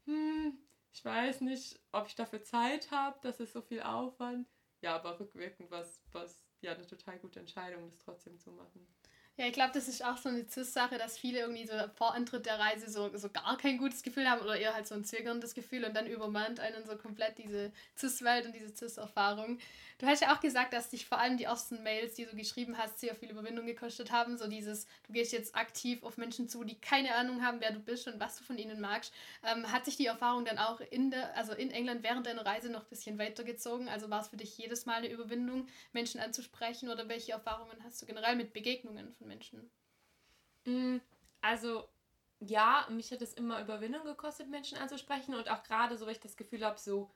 hm, 0.07 0.57
ich 0.91 1.05
weiß 1.05 1.41
nicht, 1.41 1.79
ob 1.91 2.07
ich 2.07 2.15
dafür 2.15 2.41
Zeit 2.41 2.89
habe, 2.91 3.19
das 3.21 3.39
ist 3.39 3.53
so 3.53 3.61
viel 3.61 3.81
Aufwand. 3.81 4.47
Ja, 4.81 4.95
aber 4.95 5.19
rückwirkend 5.19 5.69
war 5.71 5.81
es 5.81 6.47
ja 6.61 6.73
eine 6.73 6.87
total 6.87 7.19
gute 7.19 7.39
Entscheidung, 7.39 7.85
das 7.85 7.97
trotzdem 7.97 8.39
zu 8.39 8.51
machen. 8.51 8.87
Ja, 9.39 9.45
ich 9.45 9.53
glaube, 9.53 9.71
das 9.71 9.87
ist 9.87 10.03
auch 10.03 10.17
so 10.17 10.29
eine 10.29 10.47
CIS-Sache, 10.49 10.97
dass 10.97 11.19
viele 11.19 11.41
irgendwie 11.41 11.67
so 11.67 11.73
vor 11.95 12.15
Antritt 12.15 12.47
der 12.47 12.57
Reise 12.57 12.89
so, 12.89 13.15
so 13.15 13.29
gar 13.29 13.55
kein 13.57 13.77
gutes 13.77 14.01
Gefühl 14.01 14.27
haben 14.27 14.41
oder 14.41 14.57
eher 14.57 14.73
halt 14.73 14.87
so 14.87 14.95
ein 14.95 15.03
zögerndes 15.05 15.53
Gefühl 15.53 15.85
und 15.85 15.95
dann 15.95 16.07
übermannt 16.07 16.59
einen 16.59 16.83
so 16.87 16.97
komplett 16.97 17.37
diese 17.37 17.71
CIS-Welt 17.95 18.47
und 18.47 18.55
diese 18.55 18.75
CIS-Erfahrung. 18.75 19.59
Du 19.99 20.07
hast 20.07 20.21
ja 20.23 20.35
auch 20.35 20.39
gesagt, 20.39 20.73
dass 20.73 20.89
dich 20.89 21.05
vor 21.05 21.19
allem 21.19 21.37
die 21.37 21.43
ersten 21.43 21.83
Mails, 21.83 22.15
die 22.15 22.25
du 22.25 22.35
geschrieben 22.35 22.79
hast, 22.79 22.99
sehr 22.99 23.13
viel 23.15 23.29
Überwindung 23.29 23.67
gekostet 23.67 24.11
haben. 24.11 24.37
So 24.37 24.47
dieses, 24.47 24.87
du 25.05 25.13
gehst 25.13 25.31
jetzt 25.33 25.55
aktiv 25.55 26.01
auf 26.03 26.17
Menschen 26.17 26.49
zu, 26.49 26.63
die 26.63 26.79
keine 26.79 27.13
Ahnung 27.13 27.43
haben, 27.43 27.59
wer 27.61 27.71
du 27.71 27.79
bist 27.79 28.07
und 28.07 28.19
was 28.19 28.37
du 28.37 28.43
von 28.43 28.57
ihnen 28.57 28.79
magst. 28.81 29.13
Ähm, 29.43 29.71
hat 29.71 29.85
sich 29.85 29.97
die 29.97 30.05
Erfahrung 30.07 30.45
dann 30.45 30.57
auch 30.57 30.79
in 30.81 31.11
der, 31.11 31.35
also 31.37 31.53
in 31.53 31.69
England 31.69 32.01
während 32.03 32.25
deiner 32.25 32.45
Reise 32.45 32.69
noch 32.69 32.81
ein 32.81 32.89
bisschen 32.89 33.19
weitergezogen? 33.19 33.87
Also 33.87 34.09
war 34.09 34.21
es 34.21 34.29
für 34.29 34.37
dich 34.37 34.57
jedes 34.57 34.85
Mal 34.87 34.95
eine 34.97 35.09
Überwindung, 35.11 35.67
Menschen 35.93 36.19
anzusprechen 36.21 36.89
oder 36.89 37.07
welche 37.07 37.33
Erfahrungen 37.33 37.83
hast 37.83 38.01
du 38.01 38.05
generell 38.07 38.35
mit 38.35 38.53
Begegnungen 38.53 39.13
von 39.13 39.26
Menschen? 39.27 39.69
Mm, 40.65 40.97
also 41.41 41.87
ja, 42.39 42.87
mich 42.89 43.11
hat 43.11 43.21
es 43.21 43.33
immer 43.33 43.61
Überwindung 43.61 44.05
gekostet, 44.05 44.49
Menschen 44.49 44.77
anzusprechen 44.77 45.35
und 45.35 45.49
auch 45.49 45.63
gerade 45.63 45.97
so, 45.97 46.05
weil 46.05 46.13
ich 46.13 46.19
das 46.19 46.37
Gefühl 46.37 46.63
habe, 46.63 46.79
so, 46.79 47.11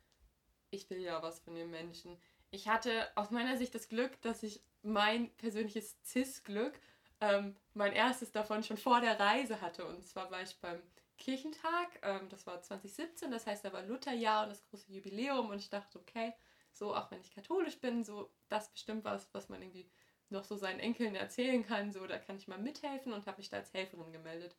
ich 0.71 0.89
will 0.89 0.99
ja 0.99 1.21
was 1.21 1.39
von 1.39 1.55
den 1.55 1.69
Menschen 1.69 2.17
ich 2.51 2.67
hatte 2.67 3.09
aus 3.15 3.31
meiner 3.31 3.57
Sicht 3.57 3.73
das 3.73 3.87
Glück, 3.87 4.21
dass 4.21 4.43
ich 4.43 4.61
mein 4.83 5.31
persönliches 5.37 5.97
CIS-Glück, 6.03 6.79
ähm, 7.21 7.55
mein 7.73 7.93
erstes 7.93 8.31
davon 8.31 8.61
schon 8.63 8.77
vor 8.77 8.99
der 8.99 9.19
Reise 9.19 9.61
hatte. 9.61 9.85
Und 9.85 10.05
zwar 10.05 10.29
war 10.31 10.41
ich 10.41 10.59
beim 10.59 10.81
Kirchentag, 11.17 11.99
ähm, 12.01 12.27
das 12.29 12.45
war 12.45 12.61
2017, 12.61 13.31
das 13.31 13.47
heißt, 13.47 13.63
da 13.63 13.71
war 13.71 13.83
Lutherjahr 13.83 14.43
und 14.43 14.49
das 14.49 14.63
große 14.65 14.91
Jubiläum. 14.91 15.49
Und 15.49 15.59
ich 15.59 15.69
dachte, 15.69 15.97
okay, 15.99 16.33
so 16.73 16.93
auch 16.93 17.09
wenn 17.09 17.21
ich 17.21 17.33
katholisch 17.33 17.79
bin, 17.79 18.03
so 18.03 18.29
das 18.49 18.69
bestimmt 18.69 19.05
was, 19.05 19.33
was 19.33 19.47
man 19.47 19.61
irgendwie 19.61 19.89
noch 20.31 20.43
so 20.43 20.55
seinen 20.55 20.79
Enkeln 20.79 21.15
erzählen 21.15 21.65
kann, 21.65 21.91
so 21.91 22.05
da 22.07 22.17
kann 22.17 22.37
ich 22.37 22.47
mal 22.47 22.57
mithelfen 22.57 23.13
und 23.13 23.25
habe 23.27 23.37
mich 23.37 23.49
da 23.49 23.57
als 23.57 23.73
Helferin 23.73 24.11
gemeldet. 24.11 24.55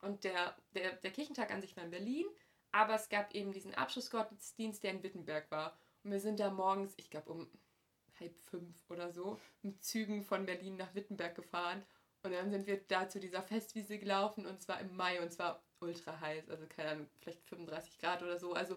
Und 0.00 0.24
der, 0.24 0.56
der, 0.74 0.92
der 0.92 1.10
Kirchentag 1.10 1.50
an 1.50 1.62
sich 1.62 1.76
war 1.76 1.84
in 1.84 1.90
Berlin, 1.90 2.26
aber 2.72 2.94
es 2.94 3.08
gab 3.08 3.34
eben 3.34 3.52
diesen 3.52 3.74
Abschlussgottesdienst, 3.74 4.82
der 4.82 4.92
in 4.92 5.02
Wittenberg 5.02 5.50
war. 5.50 5.78
Und 6.04 6.12
wir 6.12 6.20
sind 6.20 6.38
da 6.38 6.50
morgens, 6.50 6.94
ich 6.96 7.10
glaube 7.10 7.32
um 7.32 7.48
halb 8.20 8.38
fünf 8.40 8.90
oder 8.90 9.10
so, 9.10 9.38
mit 9.62 9.82
Zügen 9.84 10.22
von 10.22 10.46
Berlin 10.46 10.76
nach 10.76 10.94
Wittenberg 10.94 11.34
gefahren. 11.34 11.82
Und 12.22 12.32
dann 12.32 12.50
sind 12.50 12.66
wir 12.66 12.80
da 12.88 13.08
zu 13.08 13.20
dieser 13.20 13.42
Festwiese 13.42 13.98
gelaufen 13.98 14.46
und 14.46 14.60
zwar 14.60 14.80
im 14.80 14.94
Mai 14.96 15.20
und 15.22 15.32
zwar 15.32 15.62
ultra 15.80 16.18
heiß, 16.20 16.48
also 16.48 16.66
keine 16.66 16.90
Ahnung, 16.90 17.06
vielleicht 17.18 17.44
35 17.46 17.98
Grad 17.98 18.22
oder 18.22 18.38
so. 18.38 18.52
Also 18.54 18.76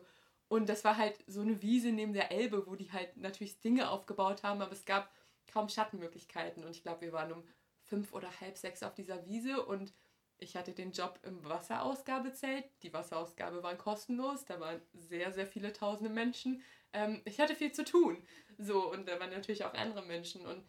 und 0.50 0.68
das 0.68 0.84
war 0.84 0.98
halt 0.98 1.24
so 1.28 1.42
eine 1.42 1.62
Wiese 1.62 1.92
neben 1.92 2.14
der 2.14 2.32
Elbe, 2.32 2.66
wo 2.66 2.76
die 2.76 2.92
halt 2.92 3.16
natürlich 3.18 3.62
Dinge 3.62 3.90
aufgebaut 3.90 4.44
haben, 4.44 4.62
aber 4.62 4.72
es 4.72 4.84
gab 4.84 5.12
kaum 5.51 5.69
Schattenmöglichkeiten. 5.69 6.63
Und 6.63 6.72
ich 6.72 6.84
glaube, 6.84 7.01
wir 7.01 7.13
waren 7.13 7.31
um 7.31 7.44
fünf 7.86 8.13
oder 8.13 8.30
halb 8.40 8.57
sechs 8.57 8.84
auf 8.84 8.94
dieser 8.94 9.25
Wiese 9.25 9.66
und 9.66 9.94
ich 10.38 10.56
hatte 10.56 10.72
den 10.72 10.92
Job 10.92 11.19
im 11.24 11.44
Wasserausgabezelt. 11.44 12.63
Die 12.84 12.94
Wasserausgabe 12.94 13.62
war 13.62 13.75
kostenlos, 13.75 14.46
da 14.46 14.60
waren 14.60 14.81
sehr, 14.94 15.34
sehr 15.34 15.46
viele 15.46 15.74
tausende 15.74 16.10
Menschen 16.10 16.63
ähm, 16.94 17.22
ich 17.25 17.40
hatte 17.40 17.56
viel 17.56 17.72
zu 17.72 17.84
tun. 17.84 18.18
So, 18.57 18.92
und 18.92 19.07
da 19.07 19.19
waren 19.19 19.30
natürlich 19.30 19.63
auch 19.63 19.74
andere 19.74 20.04
Menschen. 20.04 20.46
Und 20.46 20.63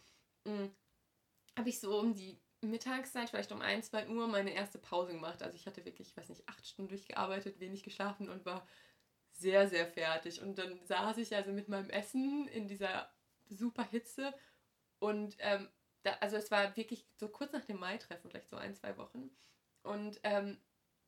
mm, 0.45 0.69
habe 1.57 1.69
ich 1.69 1.81
so 1.81 1.99
um 1.99 2.15
die 2.15 2.39
Mittagszeit, 2.61 3.31
vielleicht 3.31 3.53
um 3.53 3.61
1, 3.61 3.91
2 3.91 4.09
Uhr, 4.09 4.29
meine 4.29 4.53
erste 4.53 4.79
Pause 4.79 5.13
gemacht. 5.13 5.43
Also 5.43 5.57
ich 5.57 5.67
hatte 5.67 5.85
wirklich, 5.85 6.09
ich 6.09 6.17
weiß 6.17 6.29
nicht, 6.29 6.49
acht 6.49 6.67
Stunden 6.67 6.91
durchgearbeitet, 6.91 7.61
wenig 7.61 7.83
geschlafen 7.83 8.29
und 8.29 8.45
war 8.45 8.67
sehr, 9.33 9.69
sehr 9.69 9.87
fertig. 9.87 10.43
Und 10.43 10.59
dann 10.59 10.85
saß 10.85 11.19
ich 11.19 11.35
also 11.35 11.53
mit 11.53 11.69
meinem 11.69 11.91
Essen 11.91 12.47
in 12.49 12.69
dieser 12.69 13.11
super 13.49 13.85
Hitze 13.85 14.35
und 15.01 15.37
ähm, 15.41 15.69
da, 16.03 16.13
also 16.21 16.37
es 16.37 16.51
war 16.51 16.77
wirklich 16.77 17.05
so 17.17 17.29
kurz 17.29 17.53
nach 17.53 17.65
dem 17.65 17.81
Mai-Treffen, 17.81 18.31
vielleicht 18.31 18.49
so 18.49 18.57
ein, 18.57 18.75
zwei 18.75 18.97
Wochen. 18.97 19.31
Und 19.83 20.21
ähm, 20.23 20.59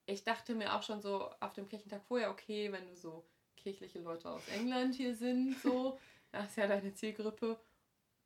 ich 0.06 0.24
dachte 0.24 0.54
mir 0.54 0.74
auch 0.74 0.82
schon 0.82 1.00
so 1.00 1.30
auf 1.40 1.52
dem 1.52 1.68
Kirchentag 1.68 2.02
vorher, 2.04 2.30
okay, 2.30 2.72
wenn 2.72 2.88
du 2.88 2.96
so 2.96 3.24
kirchliche 3.56 4.00
Leute 4.00 4.28
aus 4.28 4.46
England 4.48 4.94
hier 4.94 5.14
sind, 5.14 5.56
so. 5.62 5.98
Das 6.32 6.48
ist 6.48 6.56
ja 6.56 6.66
deine 6.66 6.94
Zielgruppe. 6.94 7.60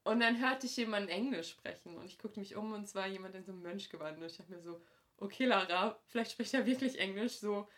Und 0.04 0.20
dann 0.20 0.38
hörte 0.40 0.66
ich 0.66 0.76
jemanden 0.76 1.08
Englisch 1.08 1.50
sprechen 1.50 1.96
und 1.96 2.04
ich 2.04 2.20
guckte 2.20 2.38
mich 2.38 2.54
um 2.54 2.72
und 2.72 2.84
es 2.84 2.94
war 2.94 3.08
jemand 3.08 3.34
in 3.34 3.42
so 3.44 3.50
einem 3.50 3.62
Mönchgewand. 3.62 4.18
Und 4.18 4.26
ich 4.26 4.36
dachte 4.36 4.52
mir 4.52 4.60
so, 4.60 4.80
okay, 5.16 5.44
Lara, 5.44 5.98
vielleicht 6.06 6.30
spricht 6.30 6.54
er 6.54 6.66
wirklich 6.66 7.00
Englisch. 7.00 7.38
So, 7.38 7.68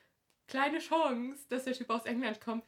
kleine 0.46 0.80
Chance, 0.80 1.46
dass 1.48 1.64
der 1.64 1.72
Typ 1.72 1.88
aus 1.88 2.04
England 2.04 2.42
kommt. 2.42 2.62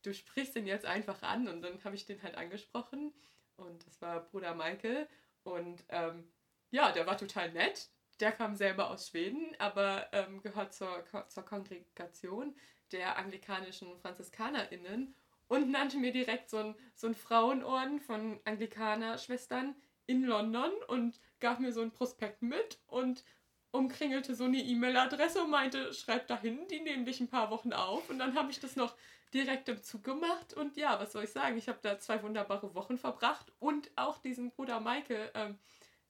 Du 0.00 0.14
sprichst 0.14 0.56
ihn 0.56 0.66
jetzt 0.66 0.86
einfach 0.86 1.20
an. 1.20 1.46
Und 1.46 1.60
dann 1.60 1.84
habe 1.84 1.94
ich 1.94 2.06
den 2.06 2.22
halt 2.22 2.36
angesprochen. 2.36 3.12
Und 3.56 3.86
das 3.86 4.00
war 4.00 4.20
Bruder 4.20 4.54
Michael. 4.54 5.08
Und 5.42 5.84
ähm, 5.88 6.28
ja, 6.70 6.92
der 6.92 7.06
war 7.06 7.16
total 7.16 7.52
nett. 7.52 7.90
Der 8.20 8.32
kam 8.32 8.54
selber 8.54 8.90
aus 8.90 9.08
Schweden, 9.08 9.54
aber 9.58 10.08
ähm, 10.12 10.40
gehört 10.40 10.72
zur, 10.72 11.04
zur 11.28 11.44
Kongregation 11.44 12.54
der 12.92 13.18
anglikanischen 13.18 13.98
FranziskanerInnen 13.98 15.14
und 15.48 15.70
nannte 15.70 15.98
mir 15.98 16.12
direkt 16.12 16.48
so 16.48 16.58
ein, 16.58 16.74
so 16.94 17.12
Frauenorden 17.12 18.00
von 18.00 18.40
Anglikaner-Schwestern 18.44 19.74
in 20.06 20.24
London 20.24 20.70
und 20.88 21.20
gab 21.40 21.60
mir 21.60 21.72
so 21.72 21.80
ein 21.80 21.90
Prospekt 21.90 22.42
mit 22.42 22.78
und 22.86 23.24
umkringelte 23.70 24.34
so 24.34 24.44
eine 24.44 24.58
E-Mail-Adresse 24.58 25.42
und 25.42 25.50
meinte, 25.50 25.92
schreib 25.92 26.28
dahin, 26.28 26.68
die 26.68 26.80
nehmen 26.80 27.04
dich 27.04 27.20
ein 27.20 27.28
paar 27.28 27.50
Wochen 27.50 27.72
auf. 27.72 28.08
Und 28.08 28.20
dann 28.20 28.36
habe 28.36 28.50
ich 28.50 28.60
das 28.60 28.76
noch 28.76 28.96
direkt 29.34 29.68
im 29.68 29.82
Zug 29.82 30.04
gemacht. 30.04 30.54
Und 30.54 30.76
ja, 30.76 30.98
was 31.00 31.12
soll 31.12 31.24
ich 31.24 31.30
sagen? 31.32 31.58
Ich 31.58 31.68
habe 31.68 31.78
da 31.82 31.98
zwei 31.98 32.22
wunderbare 32.22 32.74
Wochen 32.74 32.96
verbracht 32.96 33.52
und 33.58 33.90
auch 33.96 34.18
diesen 34.18 34.50
Bruder 34.52 34.80
Michael 34.80 35.30
ähm, 35.34 35.58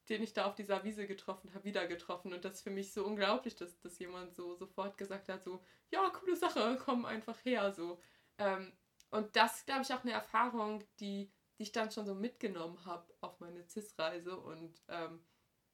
den 0.08 0.22
ich 0.22 0.34
da 0.34 0.44
auf 0.44 0.54
dieser 0.54 0.84
Wiese 0.84 1.06
getroffen 1.06 1.52
habe, 1.54 1.64
wieder 1.64 1.86
getroffen. 1.86 2.32
Und 2.32 2.44
das 2.44 2.54
ist 2.54 2.62
für 2.62 2.70
mich 2.70 2.92
so 2.92 3.04
unglaublich, 3.04 3.56
dass, 3.56 3.78
dass 3.80 3.98
jemand 3.98 4.34
so 4.34 4.54
sofort 4.54 4.98
gesagt 4.98 5.28
hat, 5.28 5.42
so, 5.42 5.62
ja, 5.90 6.10
coole 6.10 6.36
Sache, 6.36 6.78
komm 6.84 7.04
einfach 7.04 7.42
her, 7.44 7.72
so. 7.72 7.98
Ähm, 8.38 8.72
und 9.10 9.34
das 9.36 9.64
glaube 9.64 9.82
ich, 9.82 9.94
auch 9.94 10.02
eine 10.02 10.12
Erfahrung, 10.12 10.84
die, 11.00 11.30
die 11.58 11.62
ich 11.62 11.72
dann 11.72 11.90
schon 11.90 12.04
so 12.04 12.14
mitgenommen 12.14 12.84
habe 12.84 13.06
auf 13.20 13.40
meine 13.40 13.66
CIS-Reise 13.66 14.36
und 14.36 14.82
ähm, 14.88 15.24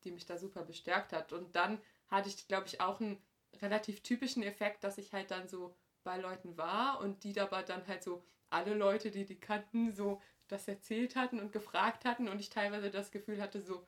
die 0.05 0.13
mich 0.13 0.27
da 0.27 0.39
super 0.39 0.65
bestärkt 0.65 1.13
hat. 1.13 1.33
Und 1.33 1.57
dann 1.57 1.81
hatte 2.09 2.29
ich, 2.29 2.47
glaube 2.47 2.67
ich, 2.67 2.81
auch 2.81 3.01
einen 3.01 3.21
relativ 3.61 4.03
typischen 4.03 4.43
Effekt, 4.43 4.85
dass 4.85 4.99
ich 4.99 5.13
halt 5.13 5.31
dann 5.31 5.49
so 5.49 5.75
bei 6.03 6.19
Leuten 6.19 6.57
war 6.57 7.01
und 7.01 7.25
die 7.25 7.33
dabei 7.33 7.63
dann 7.63 7.87
halt 7.87 8.03
so 8.03 8.25
alle 8.51 8.75
Leute, 8.75 9.11
die 9.11 9.25
die 9.25 9.39
kannten, 9.39 9.93
so 9.93 10.21
das 10.49 10.67
erzählt 10.67 11.17
hatten 11.17 11.39
und 11.39 11.53
gefragt 11.53 12.05
hatten 12.05 12.29
und 12.29 12.41
ich 12.41 12.51
teilweise 12.51 12.91
das 12.91 13.11
Gefühl 13.11 13.41
hatte, 13.41 13.61
so, 13.61 13.87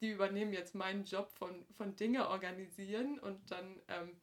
die 0.00 0.10
übernehmen 0.10 0.52
jetzt 0.52 0.74
meinen 0.74 1.04
Job 1.04 1.30
von, 1.32 1.64
von 1.76 1.96
Dinge 1.96 2.28
organisieren 2.28 3.18
und 3.18 3.50
dann 3.50 3.80
ähm, 3.88 4.20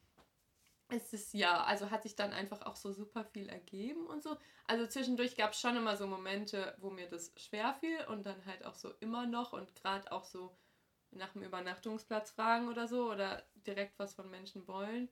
ist 0.91 1.13
es 1.13 1.33
ja, 1.33 1.63
also 1.63 1.89
hat 1.89 2.03
sich 2.03 2.15
dann 2.15 2.33
einfach 2.33 2.61
auch 2.63 2.75
so 2.75 2.91
super 2.91 3.25
viel 3.25 3.49
ergeben 3.49 4.05
und 4.07 4.23
so. 4.23 4.37
Also 4.67 4.87
zwischendurch 4.87 5.35
gab 5.35 5.51
es 5.51 5.59
schon 5.59 5.75
immer 5.75 5.95
so 5.97 6.07
Momente, 6.07 6.75
wo 6.79 6.89
mir 6.89 7.09
das 7.09 7.33
schwer 7.37 7.73
fiel 7.79 8.05
und 8.07 8.25
dann 8.25 8.45
halt 8.45 8.65
auch 8.65 8.75
so 8.75 8.93
immer 8.99 9.25
noch 9.25 9.53
und 9.53 9.73
gerade 9.75 10.11
auch 10.11 10.25
so 10.25 10.55
nach 11.11 11.33
dem 11.33 11.43
Übernachtungsplatz 11.43 12.31
fragen 12.31 12.69
oder 12.69 12.87
so 12.87 13.11
oder 13.11 13.43
direkt 13.67 13.99
was 13.99 14.13
von 14.13 14.29
Menschen 14.29 14.67
wollen. 14.67 15.09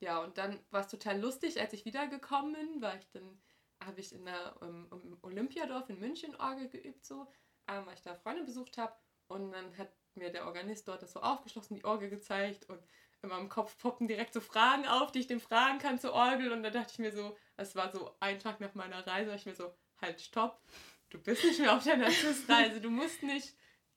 Ja, 0.00 0.18
und 0.22 0.38
dann 0.38 0.58
war 0.70 0.80
es 0.80 0.88
total 0.88 1.20
lustig, 1.20 1.60
als 1.60 1.72
ich 1.72 1.84
wiedergekommen 1.84 2.52
bin, 2.52 2.82
weil 2.82 2.98
ich 2.98 3.10
dann, 3.10 3.40
habe 3.84 4.00
ich 4.00 4.12
in 4.12 4.24
der 4.24 4.60
um, 4.60 4.86
um 4.90 5.18
Olympiadorf 5.22 5.88
in 5.88 6.00
München 6.00 6.34
Orgel 6.36 6.68
geübt, 6.68 7.04
so, 7.04 7.26
ähm, 7.68 7.86
weil 7.86 7.94
ich 7.94 8.02
da 8.02 8.14
Freunde 8.14 8.44
besucht 8.44 8.78
habe. 8.78 8.94
Und 9.28 9.52
dann 9.52 9.76
hat 9.78 9.92
mir 10.14 10.30
der 10.30 10.46
Organist 10.46 10.86
dort 10.88 11.02
das 11.02 11.12
so 11.12 11.20
aufgeschlossen, 11.20 11.76
die 11.76 11.84
Orgel 11.84 12.08
gezeigt 12.08 12.68
und 12.68 12.80
in 13.22 13.30
meinem 13.30 13.48
Kopf 13.48 13.78
poppen 13.78 14.06
direkt 14.06 14.34
so 14.34 14.40
Fragen 14.40 14.86
auf, 14.86 15.10
die 15.10 15.20
ich 15.20 15.26
dem 15.26 15.40
fragen 15.40 15.78
kann 15.78 15.98
zur 15.98 16.12
Orgel. 16.12 16.52
Und 16.52 16.62
da 16.62 16.70
dachte 16.70 16.92
ich 16.92 16.98
mir 16.98 17.12
so, 17.12 17.36
es 17.56 17.74
war 17.74 17.90
so 17.90 18.14
ein 18.20 18.38
Tag 18.38 18.60
nach 18.60 18.74
meiner 18.74 19.06
Reise, 19.06 19.34
ich 19.34 19.46
mir 19.46 19.54
so, 19.54 19.74
halt, 20.00 20.20
stopp, 20.20 20.60
du 21.10 21.18
bist 21.18 21.44
nicht 21.44 21.60
mehr 21.60 21.74
auf 21.74 21.84
deiner 21.84 22.10
CIS-Reise, 22.10 22.80
du 22.80 22.90
musst 22.90 23.22
nicht 23.22 23.54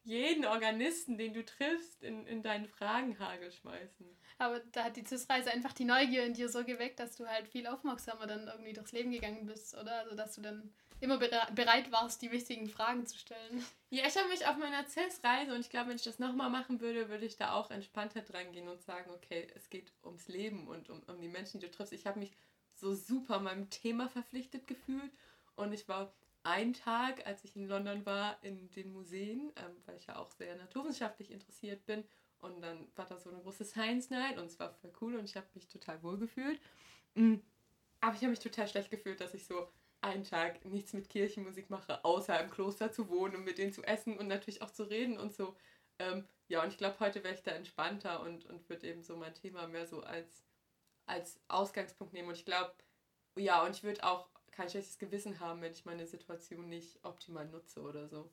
jeden 0.07 0.45
Organisten, 0.45 1.17
den 1.17 1.33
du 1.33 1.43
triffst, 1.43 2.01
in, 2.01 2.25
in 2.27 2.41
deinen 2.41 2.65
Fragenhagel 2.65 3.51
schmeißen. 3.51 4.07
Aber 4.37 4.61
da 4.71 4.85
hat 4.85 4.95
die 4.95 5.03
CIS-Reise 5.03 5.51
einfach 5.51 5.73
die 5.73 5.83
Neugier 5.83 6.23
in 6.23 6.33
dir 6.33 6.47
so 6.47 6.63
geweckt, 6.63 7.01
dass 7.01 7.17
du 7.17 7.27
halt 7.27 7.49
viel 7.49 7.67
aufmerksamer 7.67 8.25
dann 8.25 8.47
irgendwie 8.47 8.71
durchs 8.71 8.93
Leben 8.93 9.11
gegangen 9.11 9.45
bist, 9.45 9.75
oder? 9.75 9.99
Also 9.99 10.15
dass 10.15 10.35
du 10.35 10.41
dann 10.41 10.73
immer 11.01 11.17
bereit 11.17 11.91
warst, 11.91 12.21
die 12.21 12.31
wichtigen 12.31 12.69
Fragen 12.69 13.05
zu 13.05 13.17
stellen. 13.17 13.63
Ja, 13.89 14.07
ich 14.07 14.17
habe 14.17 14.29
mich 14.29 14.47
auf 14.47 14.55
meiner 14.57 14.87
CIS-Reise 14.87 15.53
und 15.53 15.59
ich 15.59 15.69
glaube, 15.69 15.89
wenn 15.89 15.97
ich 15.97 16.03
das 16.03 16.19
nochmal 16.19 16.49
machen 16.49 16.79
würde, 16.79 17.09
würde 17.09 17.25
ich 17.25 17.35
da 17.35 17.51
auch 17.51 17.69
entspannter 17.69 18.21
dran 18.21 18.51
gehen 18.53 18.69
und 18.69 18.81
sagen, 18.81 19.11
okay, 19.11 19.47
es 19.55 19.69
geht 19.69 19.91
ums 20.03 20.29
Leben 20.29 20.67
und 20.67 20.89
um, 20.89 21.03
um 21.07 21.19
die 21.19 21.27
Menschen, 21.27 21.59
die 21.59 21.65
du 21.65 21.71
triffst. 21.71 21.93
Ich 21.93 22.07
habe 22.07 22.19
mich 22.19 22.31
so 22.75 22.95
super 22.95 23.39
meinem 23.39 23.69
Thema 23.69 24.07
verpflichtet 24.07 24.67
gefühlt 24.67 25.11
und 25.55 25.73
ich 25.73 25.87
war 25.89 26.13
einen 26.47 26.73
Tag, 26.73 27.27
als 27.27 27.43
ich 27.43 27.55
in 27.55 27.67
London 27.67 28.05
war, 28.05 28.41
in 28.41 28.71
den 28.71 28.93
Museen, 28.93 29.51
ähm, 29.57 29.75
weil 29.85 29.97
ich 29.97 30.07
ja 30.07 30.17
auch 30.17 30.31
sehr 30.31 30.55
naturwissenschaftlich 30.55 31.29
interessiert 31.29 31.85
bin. 31.85 32.05
Und 32.39 32.61
dann 32.61 32.87
war 32.95 33.05
da 33.05 33.17
so 33.17 33.29
eine 33.29 33.41
große 33.41 33.65
Science 33.65 34.09
Night 34.09 34.37
und 34.37 34.45
es 34.45 34.59
war 34.59 34.71
voll 34.75 34.93
cool 35.01 35.15
und 35.15 35.25
ich 35.25 35.35
habe 35.35 35.47
mich 35.55 35.67
total 35.67 36.01
wohl 36.03 36.17
gefühlt. 36.17 36.59
Mhm. 37.15 37.41
Aber 37.99 38.15
ich 38.15 38.21
habe 38.21 38.29
mich 38.29 38.39
total 38.39 38.67
schlecht 38.67 38.91
gefühlt, 38.91 39.19
dass 39.19 39.33
ich 39.33 39.45
so 39.45 39.67
einen 40.01 40.23
Tag 40.23 40.63
nichts 40.63 40.93
mit 40.93 41.09
Kirchenmusik 41.09 41.69
mache, 41.69 42.05
außer 42.05 42.39
im 42.39 42.49
Kloster 42.49 42.91
zu 42.91 43.09
wohnen 43.09 43.35
und 43.35 43.43
mit 43.43 43.57
denen 43.57 43.73
zu 43.73 43.83
essen 43.83 44.17
und 44.17 44.27
natürlich 44.27 44.61
auch 44.61 44.71
zu 44.71 44.83
reden 44.83 45.17
und 45.17 45.33
so. 45.33 45.55
Ähm, 45.99 46.27
ja, 46.47 46.63
und 46.63 46.69
ich 46.69 46.77
glaube, 46.77 46.99
heute 46.99 47.23
wäre 47.23 47.33
ich 47.33 47.43
da 47.43 47.51
entspannter 47.51 48.21
und, 48.21 48.45
und 48.45 48.69
würde 48.69 48.87
eben 48.87 49.03
so 49.03 49.17
mein 49.17 49.33
Thema 49.33 49.67
mehr 49.67 49.87
so 49.87 50.01
als, 50.01 50.45
als 51.07 51.41
Ausgangspunkt 51.49 52.13
nehmen. 52.13 52.29
Und 52.29 52.37
ich 52.37 52.45
glaube, 52.45 52.73
ja, 53.35 53.65
und 53.65 53.75
ich 53.75 53.83
würde 53.83 54.03
auch 54.03 54.29
kein 54.57 54.69
schlechtes 54.69 54.97
Gewissen 54.97 55.39
haben, 55.39 55.61
wenn 55.61 55.71
ich 55.71 55.85
meine 55.85 56.07
Situation 56.07 56.67
nicht 56.67 56.97
optimal 57.03 57.45
nutze 57.45 57.79
oder 57.81 58.07
so. 58.07 58.29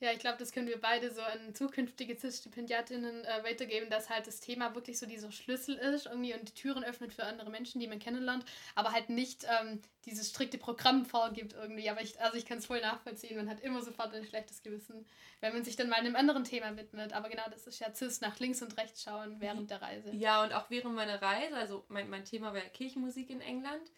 Ja, 0.00 0.12
ich 0.12 0.20
glaube, 0.20 0.38
das 0.38 0.52
können 0.52 0.68
wir 0.68 0.80
beide 0.80 1.12
so 1.12 1.20
an 1.20 1.54
zukünftige 1.56 2.14
CIS-Stipendiatinnen 2.14 3.24
äh, 3.24 3.42
weitergeben, 3.42 3.90
dass 3.90 4.08
halt 4.08 4.28
das 4.28 4.38
Thema 4.38 4.74
wirklich 4.76 4.96
so 4.96 5.06
dieser 5.06 5.32
Schlüssel 5.32 5.74
ist 5.74 6.06
irgendwie 6.06 6.34
und 6.34 6.48
die 6.48 6.54
Türen 6.54 6.84
öffnet 6.84 7.12
für 7.12 7.24
andere 7.24 7.50
Menschen, 7.50 7.80
die 7.80 7.88
man 7.88 7.98
kennenlernt, 7.98 8.44
aber 8.76 8.92
halt 8.92 9.10
nicht 9.10 9.44
ähm, 9.44 9.82
dieses 10.06 10.30
strikte 10.30 10.56
Programm 10.56 11.04
vorgibt 11.04 11.52
irgendwie. 11.52 11.90
Aber 11.90 12.00
ich, 12.00 12.18
also 12.20 12.38
ich 12.38 12.46
kann 12.46 12.58
es 12.58 12.66
voll 12.66 12.80
nachvollziehen, 12.80 13.36
man 13.36 13.50
hat 13.50 13.60
immer 13.60 13.82
sofort 13.82 14.14
ein 14.14 14.24
schlechtes 14.24 14.62
Gewissen, 14.62 15.04
wenn 15.40 15.52
man 15.52 15.64
sich 15.64 15.74
dann 15.74 15.88
mal 15.88 15.96
einem 15.96 16.14
anderen 16.14 16.44
Thema 16.44 16.76
widmet. 16.76 17.12
Aber 17.12 17.28
genau, 17.28 17.44
das 17.50 17.66
ist 17.66 17.80
ja 17.80 17.92
CIS 17.92 18.20
nach 18.20 18.38
links 18.38 18.62
und 18.62 18.76
rechts 18.78 19.02
schauen 19.02 19.40
während 19.40 19.68
der 19.70 19.82
Reise. 19.82 20.14
Ja, 20.14 20.44
und 20.44 20.52
auch 20.52 20.70
während 20.70 20.94
meiner 20.94 21.20
Reise, 21.20 21.56
also 21.56 21.84
mein, 21.88 22.08
mein 22.08 22.24
Thema 22.24 22.54
war 22.54 22.60
Kirchenmusik 22.60 23.30
in 23.30 23.40
England 23.40 23.90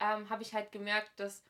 ähm, 0.00 0.28
habe 0.30 0.42
ich 0.42 0.54
halt 0.54 0.72
gemerkt, 0.72 1.18
dass 1.20 1.44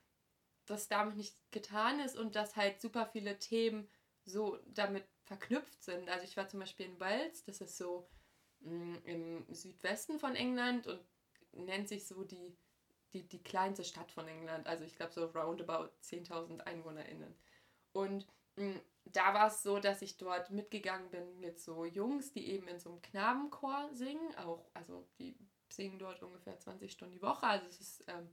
das 0.66 0.88
damit 0.88 1.16
nicht 1.16 1.36
getan 1.50 2.00
ist 2.00 2.16
und 2.16 2.36
dass 2.36 2.56
halt 2.56 2.80
super 2.80 3.06
viele 3.06 3.38
Themen 3.38 3.88
so 4.24 4.58
damit 4.66 5.04
verknüpft 5.24 5.82
sind. 5.82 6.08
Also 6.08 6.24
ich 6.24 6.36
war 6.36 6.48
zum 6.48 6.60
Beispiel 6.60 6.86
in 6.86 7.00
Wales, 7.00 7.44
das 7.44 7.60
ist 7.60 7.76
so 7.76 8.08
mh, 8.60 8.74
mm, 8.74 9.02
im 9.04 9.54
Südwesten 9.54 10.18
von 10.18 10.34
England 10.34 10.86
und 10.86 11.00
nennt 11.52 11.88
sich 11.88 12.06
so 12.06 12.24
die, 12.24 12.56
die, 13.12 13.26
die 13.26 13.42
kleinste 13.42 13.84
Stadt 13.84 14.10
von 14.10 14.28
England. 14.28 14.66
Also 14.66 14.84
ich 14.84 14.96
glaube 14.96 15.12
so 15.12 15.26
roundabout 15.26 15.90
10.000 16.02 16.60
EinwohnerInnen. 16.66 17.34
Und 17.92 18.26
mh, 18.56 18.74
mm, 18.74 18.80
da 19.04 19.32
war 19.32 19.46
es 19.48 19.62
so, 19.62 19.78
dass 19.78 20.02
ich 20.02 20.18
dort 20.18 20.50
mitgegangen 20.50 21.10
bin 21.10 21.40
mit 21.40 21.58
so 21.60 21.86
Jungs, 21.86 22.32
die 22.32 22.50
eben 22.50 22.68
in 22.68 22.78
so 22.78 22.90
einem 22.90 23.00
Knabenchor 23.00 23.88
singen. 23.92 24.34
Auch, 24.36 24.68
also 24.74 25.08
die 25.18 25.34
singen 25.72 25.98
dort 25.98 26.22
ungefähr 26.22 26.58
20 26.58 26.90
Stunden 26.90 27.14
die 27.14 27.22
Woche. 27.22 27.46
Also 27.46 27.66
es 27.66 27.80
ist 27.80 28.04
ähm, 28.08 28.28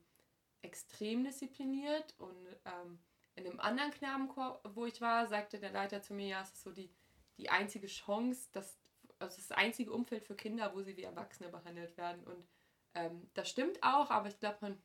extrem 0.62 1.24
diszipliniert. 1.24 2.16
Und 2.18 2.48
ähm, 2.66 3.00
in 3.36 3.46
einem 3.46 3.60
anderen 3.60 3.92
Knabenchor, 3.92 4.62
wo 4.64 4.86
ich 4.86 5.02
war, 5.02 5.28
sagte 5.28 5.60
der 5.60 5.72
Leiter 5.72 6.02
zu 6.02 6.14
mir, 6.14 6.28
ja, 6.28 6.42
es 6.42 6.54
ist 6.54 6.64
so 6.64 6.72
die, 6.72 6.90
die 7.38 7.50
einzige 7.50 7.88
Chance, 7.88 8.50
dass, 8.52 8.80
also 9.20 9.38
das 9.38 9.52
einzige 9.52 9.92
Umfeld 9.92 10.26
für 10.26 10.36
Kinder, 10.36 10.74
wo 10.74 10.82
sie 10.82 10.98
wie 10.98 11.04
Erwachsene 11.04 11.50
behandelt 11.50 11.98
werden. 11.98 12.24
Und 12.24 12.48
ähm, 12.94 13.30
das 13.34 13.50
stimmt 13.50 13.82
auch, 13.84 14.10
aber 14.10 14.30
ich 14.30 14.40
glaube, 14.40 14.58
man, 14.62 14.82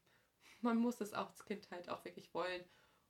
man 0.61 0.77
muss 0.77 1.01
es 1.01 1.15
auch 1.15 1.31
als 1.31 1.45
Kind 1.45 1.71
halt 1.71 1.89
auch 1.89 2.05
wirklich 2.05 2.33
wollen. 2.35 2.65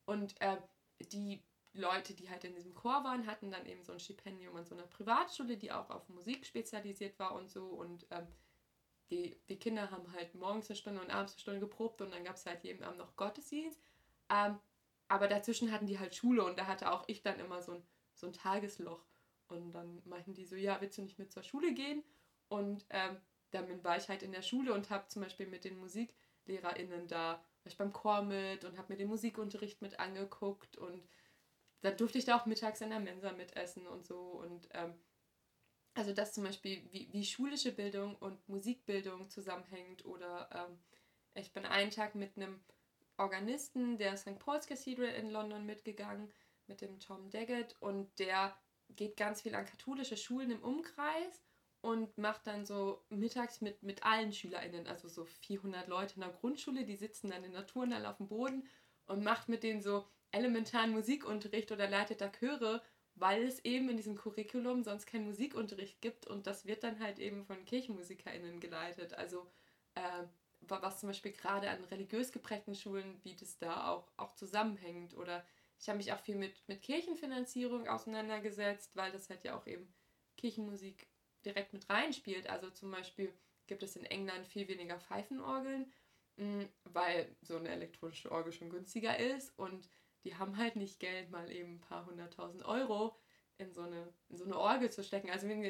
Und 0.05 0.41
äh, 0.41 0.57
die 1.01 1.43
Leute, 1.73 2.15
die 2.15 2.29
halt 2.29 2.45
in 2.45 2.55
diesem 2.55 2.75
Chor 2.75 3.05
waren, 3.05 3.27
hatten 3.27 3.51
dann 3.51 3.67
eben 3.67 3.85
so 3.85 3.93
ein 3.93 4.01
Stipendium 4.01 4.57
an 4.57 4.67
so 4.67 4.75
einer 4.75 4.87
Privatschule, 4.87 5.57
die 5.57 5.73
auch 5.73 5.89
auf 5.91 6.09
Musik 6.09 6.45
spezialisiert 6.45 7.19
war 7.19 7.35
und 7.35 7.49
so. 7.49 7.67
Und 7.67 8.07
ähm, 8.11 8.27
die, 9.11 9.41
die 9.49 9.59
Kinder 9.59 9.91
haben 9.91 10.13
halt 10.13 10.35
morgens 10.35 10.71
eine 10.71 10.77
Stunde 10.77 11.01
und 11.01 11.11
abends 11.11 11.33
eine 11.33 11.41
Stunde 11.41 11.61
geprobt 11.61 12.01
und 12.01 12.13
dann 12.13 12.25
gab 12.25 12.37
es 12.37 12.47
halt 12.47 12.63
jeden 12.65 12.85
Abend 12.85 12.99
noch 12.99 13.17
Gottesdienst. 13.17 13.81
Ähm, 14.31 14.59
aber 15.09 15.27
dazwischen 15.27 15.73
hatten 15.73 15.87
die 15.87 15.99
halt 15.99 16.15
Schule 16.15 16.45
und 16.45 16.59
da 16.59 16.67
hatte 16.67 16.93
auch 16.93 17.05
ich 17.09 17.23
dann 17.23 17.41
immer 17.41 17.63
so 17.63 17.73
ein, 17.73 17.83
so 18.15 18.27
ein 18.29 18.33
Tagesloch. 18.33 19.05
Und 19.49 19.73
dann 19.73 20.01
meinten 20.05 20.35
die 20.35 20.45
so, 20.45 20.55
ja, 20.55 20.81
willst 20.81 20.99
du 20.99 21.03
nicht 21.03 21.19
mit 21.19 21.33
zur 21.33 21.43
Schule 21.43 21.75
gehen? 21.75 22.05
Und 22.49 22.87
ähm, 22.91 23.17
dann 23.51 23.83
war 23.83 23.97
ich 23.97 24.09
halt 24.09 24.23
in 24.23 24.31
der 24.31 24.43
Schule 24.43 24.73
und 24.73 24.91
habe 24.91 25.09
zum 25.09 25.23
Beispiel 25.23 25.47
mit 25.47 25.65
den 25.65 25.79
MusiklehrerInnen 25.79 27.09
da, 27.09 27.33
war 27.33 27.67
ich 27.67 27.77
beim 27.77 27.93
Chor 27.93 28.23
mit 28.23 28.65
und 28.65 28.79
habe 28.79 28.93
mir 28.93 28.97
den 28.97 29.09
Musikunterricht 29.09 29.83
mit 29.83 29.99
angeguckt 29.99 30.77
und 30.77 31.03
dann 31.83 31.97
durfte 31.97 32.19
ich 32.19 32.25
da 32.25 32.37
auch 32.37 32.47
mittags 32.47 32.81
in 32.81 32.91
der 32.91 33.01
Mensa 33.01 33.33
mitessen 33.33 33.87
und 33.87 34.07
so 34.07 34.19
und 34.19 34.69
ähm, 34.75 34.95
also 35.95 36.13
dass 36.13 36.33
zum 36.33 36.45
Beispiel 36.45 36.83
wie, 36.91 37.09
wie 37.13 37.25
schulische 37.25 37.73
Bildung 37.73 38.17
und 38.17 38.49
Musikbildung 38.49 39.29
zusammenhängt 39.29 40.05
oder 40.05 40.49
ähm, 40.53 40.79
ich 41.35 41.53
bin 41.53 41.65
einen 41.65 41.91
Tag 41.91 42.15
mit 42.15 42.37
einem 42.37 42.61
Organisten 43.17 43.99
der 43.99 44.17
St. 44.17 44.39
Paul's 44.39 44.67
Cathedral 44.67 45.15
in 45.15 45.31
London 45.31 45.67
mitgegangen, 45.67 46.33
mit 46.67 46.81
dem 46.81 47.01
Tom 47.01 47.31
Daggett 47.31 47.77
und 47.81 48.19
der 48.19 48.57
geht 48.97 49.17
ganz 49.17 49.43
viel 49.43 49.55
an 49.55 49.67
katholische 49.67 50.17
Schulen 50.17 50.51
im 50.51 50.63
Umkreis 50.63 51.43
und 51.83 52.17
macht 52.19 52.47
dann 52.47 52.67
so 52.67 53.03
mittags 53.09 53.61
mit, 53.61 53.83
mit 53.83 54.03
allen 54.05 54.33
SchülerInnen, 54.33 54.87
also 54.87 55.09
so 55.09 55.25
400 55.25 55.89
Leute 55.89 56.15
in 56.17 56.21
der 56.21 56.31
Grundschule, 56.31 56.85
die 56.85 56.97
sitzen 56.97 57.31
dann 57.31 57.45
in 57.45 57.53
der 57.53 57.67
Turnhalle 57.67 58.09
auf 58.09 58.19
dem 58.19 58.29
Boden 58.29 58.69
und 59.07 59.23
macht 59.23 59.49
mit 59.49 59.63
denen 59.63 59.83
so 59.83 60.07
elementaren 60.31 60.93
Musikunterricht 60.93 61.73
oder 61.73 61.89
leitet 61.89 62.21
da 62.21 62.29
Chöre 62.29 62.83
weil 63.15 63.45
es 63.45 63.65
eben 63.65 63.89
in 63.89 63.97
diesem 63.97 64.17
Curriculum 64.17 64.83
sonst 64.83 65.07
keinen 65.07 65.27
Musikunterricht 65.27 66.01
gibt 66.01 66.27
und 66.27 66.47
das 66.47 66.67
wird 66.67 66.85
dann 66.85 67.01
halt 67.01 67.19
eben 67.19 67.45
von 67.45 67.65
KirchenmusikerInnen 67.65 68.61
geleitet. 68.61 69.15
Also 69.15 69.47
äh, 69.95 70.25
was 70.61 71.01
zum 71.01 71.09
Beispiel 71.09 71.33
gerade 71.33 71.71
an 71.71 71.83
religiös 71.85 72.33
geprägten 72.33 72.75
Schulen, 72.75 73.21
wie 73.23 73.35
das 73.35 73.59
da 73.59 73.89
auch, 73.89 74.11
auch 74.17 74.35
zusammenhängt. 74.35 75.17
Oder 75.17 75.45
ich 75.81 75.89
habe 75.89 75.99
mich 75.99 76.13
auch 76.13 76.21
viel 76.21 76.37
mit, 76.37 76.63
mit 76.69 76.83
Kirchenfinanzierung 76.83 77.89
auseinandergesetzt, 77.89 78.97
weil 78.97 79.11
das 79.13 79.31
halt 79.31 79.45
ja 79.45 79.57
auch 79.57 79.67
eben 79.67 79.93
Kirchenmusik 80.37 81.07
direkt 81.45 81.73
mit 81.73 81.89
reinspielt. 81.89 82.49
Also 82.49 82.71
zum 82.71 82.91
Beispiel 82.91 83.33
gibt 83.67 83.83
es 83.83 83.97
in 83.97 84.05
England 84.05 84.47
viel 84.47 84.69
weniger 84.69 85.01
Pfeifenorgeln, 85.01 85.91
mm, 86.37 86.65
weil 86.85 87.35
so 87.43 87.57
eine 87.57 87.71
elektronische 87.71 88.31
Orgel 88.31 88.53
schon 88.53 88.71
günstiger 88.71 89.19
ist 89.19 89.59
und 89.59 89.89
die 90.25 90.37
haben 90.37 90.57
halt 90.57 90.77
nicht 90.77 91.01
Geld, 91.01 91.31
mal 91.31 91.51
eben 91.51 91.77
ein 91.77 91.81
paar 91.81 92.07
hunderttausend 92.07 92.65
Euro 92.65 93.17
in 93.59 93.73
so 93.73 93.83
eine, 93.83 94.13
in 94.29 94.37
so 94.37 94.45
eine 94.45 94.59
Orgel 94.59 94.91
zu 94.91 95.03
stecken. 95.03 95.31
Also 95.31 95.49
wir 95.49 95.55
sind 95.55 95.65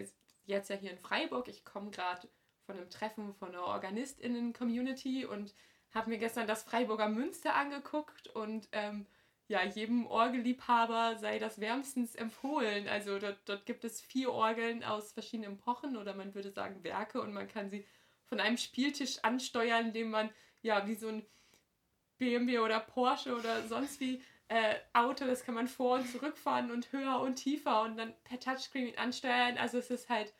jetzt, 0.44 0.70
ja 0.70 0.76
hier 0.76 0.90
in 0.90 0.98
Freiburg, 0.98 1.48
ich 1.48 1.64
komme 1.64 1.90
gerade 1.90 2.28
von 2.64 2.76
einem 2.76 2.90
Treffen 2.90 3.34
von 3.34 3.48
einer 3.48 3.64
OrganistInnen-Community 3.64 5.24
und 5.24 5.54
habe 5.92 6.10
mir 6.10 6.18
gestern 6.18 6.46
das 6.46 6.62
Freiburger 6.62 7.08
Münster 7.08 7.54
angeguckt 7.54 8.28
und 8.28 8.68
ähm, 8.72 9.06
ja, 9.48 9.64
jedem 9.64 10.06
Orgelliebhaber 10.06 11.16
sei 11.18 11.40
das 11.40 11.60
wärmstens 11.60 12.14
empfohlen. 12.14 12.86
Also 12.86 13.18
dort, 13.18 13.40
dort 13.46 13.66
gibt 13.66 13.82
es 13.82 14.00
vier 14.00 14.30
Orgeln 14.30 14.84
aus 14.84 15.12
verschiedenen 15.12 15.54
Epochen 15.54 15.96
oder 15.96 16.14
man 16.14 16.36
würde 16.36 16.52
sagen 16.52 16.84
Werke 16.84 17.20
und 17.20 17.32
man 17.32 17.48
kann 17.48 17.68
sie 17.68 17.84
von 18.26 18.38
einem 18.38 18.56
Spieltisch 18.56 19.18
ansteuern, 19.24 19.86
indem 19.86 20.10
man 20.10 20.30
ja 20.62 20.86
wie 20.86 20.94
so 20.94 21.08
ein 21.08 21.26
BMW 22.18 22.60
oder 22.60 22.78
Porsche 22.78 23.34
oder 23.34 23.66
sonst 23.66 23.98
wie 23.98 24.22
äh, 24.50 24.80
Auto, 24.94 25.26
das 25.26 25.44
kann 25.44 25.54
man 25.54 25.68
vor- 25.68 26.00
und 26.00 26.10
zurückfahren 26.10 26.72
und 26.72 26.90
höher 26.90 27.20
und 27.20 27.36
tiefer 27.36 27.82
und 27.82 27.96
dann 27.96 28.12
per 28.24 28.40
Touchscreen 28.40 28.98
ansteuern. 28.98 29.56
Also 29.56 29.78
es 29.78 29.90
ist 29.90 30.08
halt 30.08 30.34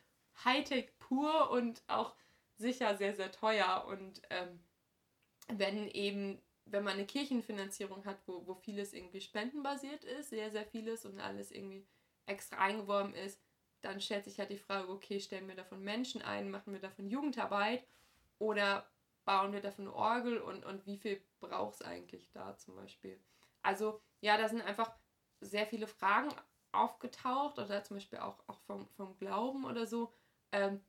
Hightech 0.45 0.90
pur 0.99 1.50
und 1.50 1.85
auch 1.87 2.17
sicher 2.57 2.97
sehr, 2.97 3.14
sehr 3.14 3.31
teuer. 3.31 3.85
Und 3.87 4.21
ähm, 4.31 4.59
wenn 5.47 5.87
eben, 5.88 6.43
wenn 6.64 6.83
man 6.83 6.95
eine 6.95 7.07
Kirchenfinanzierung 7.07 8.05
hat, 8.05 8.19
wo, 8.26 8.45
wo 8.49 8.55
vieles 8.55 8.95
irgendwie 8.95 9.21
spendenbasiert 9.21 10.02
ist, 10.02 10.31
sehr, 10.31 10.50
sehr 10.50 10.67
vieles 10.67 11.07
und 11.07 11.21
alles 11.21 11.52
irgendwie 11.52 11.87
extra 12.26 12.59
eingeworben 12.59 13.14
ist, 13.14 13.40
dann 13.81 14.00
stellt 14.00 14.25
sich 14.25 14.40
halt 14.40 14.50
die 14.50 14.59
Frage, 14.59 14.88
okay, 14.88 15.21
stellen 15.21 15.47
wir 15.47 15.55
davon 15.55 15.85
Menschen 15.85 16.21
ein, 16.21 16.50
machen 16.50 16.73
wir 16.73 16.81
davon 16.81 17.09
Jugendarbeit 17.09 17.87
oder 18.40 18.90
bauen 19.25 19.52
wir 19.52 19.61
davon 19.61 19.87
Orgel 19.87 20.38
und, 20.38 20.64
und 20.64 20.85
wie 20.85 20.99
viel 20.99 21.23
braucht 21.38 21.76
es 21.76 21.83
eigentlich 21.83 22.29
da 22.33 22.57
zum 22.57 22.75
Beispiel? 22.75 23.21
Also 23.62 24.00
ja, 24.21 24.37
da 24.37 24.49
sind 24.49 24.62
einfach 24.62 24.93
sehr 25.40 25.67
viele 25.67 25.87
Fragen 25.87 26.29
aufgetaucht 26.73 27.59
oder 27.59 27.83
zum 27.85 27.97
Beispiel 27.97 28.19
auch, 28.19 28.43
auch 28.47 28.61
vom, 28.61 28.88
vom 28.90 29.17
Glauben 29.17 29.64
oder 29.64 29.87
so, 29.87 30.12
ähm, 30.52 30.81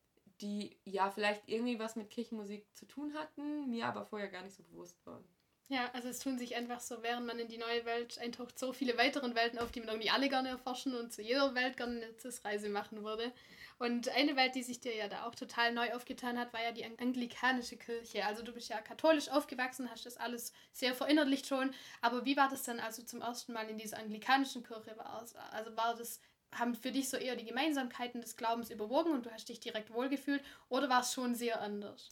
die 0.41 0.79
ja 0.85 1.09
vielleicht 1.11 1.47
irgendwie 1.47 1.79
was 1.79 1.95
mit 1.95 2.09
Kirchenmusik 2.09 2.67
zu 2.75 2.85
tun 2.87 3.13
hatten, 3.15 3.69
mir 3.69 3.87
aber 3.87 4.05
vorher 4.05 4.29
gar 4.29 4.43
nicht 4.43 4.55
so 4.55 4.63
bewusst 4.63 5.05
waren. 5.05 5.23
Ja, 5.71 5.89
also 5.93 6.09
es 6.09 6.19
tun 6.19 6.37
sich 6.37 6.55
einfach 6.57 6.81
so, 6.81 7.01
während 7.01 7.25
man 7.25 7.39
in 7.39 7.47
die 7.47 7.57
neue 7.57 7.85
Welt 7.85 8.17
eintaucht, 8.19 8.59
so 8.59 8.73
viele 8.73 8.97
weitere 8.97 9.33
Welten 9.35 9.57
auf, 9.57 9.71
die 9.71 9.79
man 9.79 9.87
irgendwie 9.89 10.09
alle 10.09 10.27
gerne 10.27 10.49
erforschen 10.49 10.93
und 10.95 11.13
zu 11.13 11.21
jeder 11.21 11.55
Welt 11.55 11.77
gerne 11.77 12.01
eine 12.03 12.33
Reise 12.43 12.67
machen 12.69 13.03
würde. 13.05 13.31
Und 13.79 14.09
eine 14.09 14.35
Welt, 14.35 14.53
die 14.55 14.63
sich 14.63 14.81
dir 14.81 14.93
ja 14.93 15.07
da 15.07 15.23
auch 15.25 15.33
total 15.33 15.71
neu 15.73 15.93
aufgetan 15.93 16.37
hat, 16.37 16.51
war 16.51 16.61
ja 16.61 16.73
die 16.73 16.83
anglikanische 16.83 17.77
Kirche. 17.77 18.25
Also 18.25 18.43
du 18.43 18.51
bist 18.51 18.67
ja 18.69 18.81
katholisch 18.81 19.29
aufgewachsen, 19.29 19.89
hast 19.89 20.05
das 20.05 20.17
alles 20.17 20.51
sehr 20.73 20.93
verinnerlicht 20.93 21.47
schon. 21.47 21.73
Aber 22.01 22.25
wie 22.25 22.35
war 22.35 22.49
das 22.49 22.63
dann, 22.63 22.81
als 22.81 22.97
du 22.97 23.05
zum 23.05 23.21
ersten 23.21 23.53
Mal 23.53 23.69
in 23.69 23.77
dieser 23.77 23.97
anglikanischen 23.97 24.63
Kirche 24.63 24.97
warst? 24.97 25.37
Also 25.37 25.75
war 25.77 25.95
das 25.95 26.19
haben 26.53 26.75
für 26.75 26.91
dich 26.91 27.07
so 27.09 27.15
eher 27.15 27.37
die 27.37 27.45
Gemeinsamkeiten 27.45 28.19
des 28.19 28.35
Glaubens 28.35 28.69
überwogen 28.71 29.13
und 29.13 29.25
du 29.25 29.31
hast 29.31 29.47
dich 29.47 29.61
direkt 29.61 29.93
wohlgefühlt 29.93 30.43
oder 30.67 30.89
war 30.89 30.99
es 30.99 31.13
schon 31.13 31.33
sehr 31.33 31.61
anders? 31.61 32.09